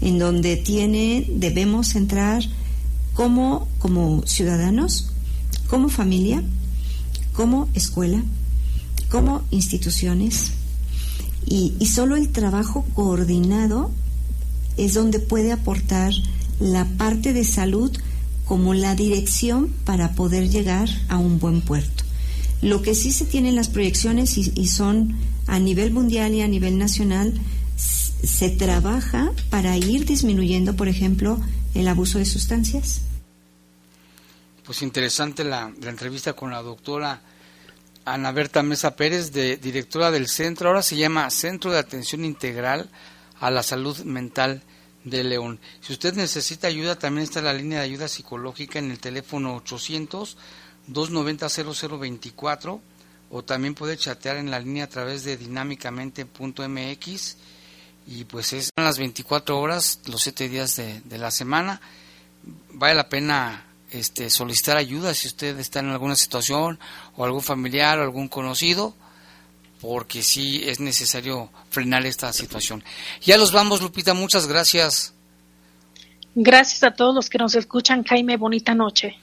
en 0.02 0.18
donde 0.18 0.56
tiene, 0.56 1.24
debemos 1.28 1.94
entrar 1.94 2.42
como, 3.14 3.68
como 3.78 4.22
ciudadanos, 4.26 5.12
como 5.66 5.88
familia, 5.88 6.42
como 7.32 7.68
escuela, 7.74 8.22
como 9.10 9.42
instituciones, 9.50 10.52
y, 11.48 11.74
y 11.78 11.86
solo 11.86 12.16
el 12.16 12.30
trabajo 12.30 12.84
coordinado 12.94 13.90
es 14.76 14.94
donde 14.94 15.18
puede 15.18 15.52
aportar 15.52 16.12
la 16.60 16.84
parte 16.84 17.32
de 17.32 17.44
salud 17.44 17.96
como 18.48 18.72
la 18.72 18.94
dirección 18.94 19.68
para 19.84 20.12
poder 20.12 20.48
llegar 20.48 20.88
a 21.08 21.18
un 21.18 21.38
buen 21.38 21.60
puerto. 21.60 22.04
Lo 22.62 22.82
que 22.82 22.94
sí 22.94 23.12
se 23.12 23.26
tienen 23.26 23.54
las 23.54 23.68
proyecciones 23.68 24.36
y, 24.38 24.66
son 24.66 25.16
a 25.46 25.58
nivel 25.58 25.92
mundial 25.92 26.34
y 26.34 26.40
a 26.40 26.48
nivel 26.48 26.78
nacional, 26.78 27.34
se 27.76 28.50
trabaja 28.50 29.30
para 29.50 29.76
ir 29.76 30.06
disminuyendo, 30.06 30.74
por 30.74 30.88
ejemplo, 30.88 31.38
el 31.74 31.86
abuso 31.86 32.18
de 32.18 32.24
sustancias. 32.24 33.02
Pues 34.64 34.82
interesante 34.82 35.44
la, 35.44 35.72
la 35.80 35.90
entrevista 35.90 36.32
con 36.32 36.50
la 36.50 36.62
doctora 36.62 37.20
Ana 38.04 38.32
Berta 38.32 38.62
Mesa 38.62 38.96
Pérez, 38.96 39.32
de, 39.32 39.56
directora 39.56 40.10
del 40.10 40.28
centro, 40.28 40.68
ahora 40.68 40.82
se 40.82 40.96
llama 40.96 41.30
Centro 41.30 41.70
de 41.70 41.78
Atención 41.78 42.24
Integral 42.24 42.90
a 43.40 43.50
la 43.50 43.62
Salud 43.62 43.98
Mental 44.04 44.62
de 45.04 45.24
León. 45.24 45.60
Si 45.80 45.92
usted 45.92 46.14
necesita 46.14 46.68
ayuda, 46.68 46.98
también 46.98 47.24
está 47.24 47.42
la 47.42 47.52
línea 47.52 47.80
de 47.80 47.84
ayuda 47.84 48.08
psicológica 48.08 48.78
en 48.78 48.90
el 48.90 48.98
teléfono 48.98 49.56
800 49.56 50.36
290 50.88 51.48
0024 51.48 52.80
o 53.30 53.44
también 53.44 53.74
puede 53.74 53.96
chatear 53.96 54.38
en 54.38 54.50
la 54.50 54.58
línea 54.58 54.84
a 54.84 54.88
través 54.88 55.22
de 55.24 55.36
dinámicamente.mx 55.36 57.36
y 58.06 58.24
pues 58.24 58.54
es 58.54 58.70
las 58.76 58.98
24 58.98 59.60
horas, 59.60 60.00
los 60.06 60.22
7 60.22 60.48
días 60.48 60.76
de, 60.76 61.02
de, 61.02 61.18
la 61.18 61.30
semana. 61.30 61.82
Vale 62.72 62.94
la 62.94 63.10
pena 63.10 63.66
este, 63.90 64.30
solicitar 64.30 64.76
ayuda 64.76 65.14
si 65.14 65.28
usted 65.28 65.58
está 65.58 65.80
en 65.80 65.88
alguna 65.88 66.16
situación 66.16 66.78
o 67.16 67.24
algún 67.24 67.42
familiar 67.42 67.98
o 67.98 68.02
algún 68.02 68.28
conocido 68.28 68.94
porque 69.80 70.22
sí 70.22 70.62
es 70.64 70.80
necesario 70.80 71.50
frenar 71.70 72.04
esta 72.06 72.32
situación. 72.32 72.82
Ya 73.22 73.36
los 73.38 73.52
vamos, 73.52 73.80
Lupita, 73.80 74.14
muchas 74.14 74.46
gracias. 74.46 75.14
Gracias 76.34 76.82
a 76.82 76.92
todos 76.92 77.14
los 77.14 77.30
que 77.30 77.38
nos 77.38 77.54
escuchan, 77.54 78.04
Jaime, 78.04 78.36
bonita 78.36 78.74
noche. 78.74 79.16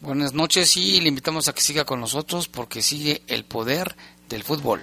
Buenas 0.00 0.34
noches 0.34 0.76
y 0.76 1.00
le 1.00 1.08
invitamos 1.08 1.48
a 1.48 1.54
que 1.54 1.62
siga 1.62 1.84
con 1.84 2.00
nosotros 2.00 2.48
porque 2.48 2.82
sigue 2.82 3.22
el 3.26 3.44
poder 3.44 3.96
del 4.28 4.42
fútbol. 4.42 4.82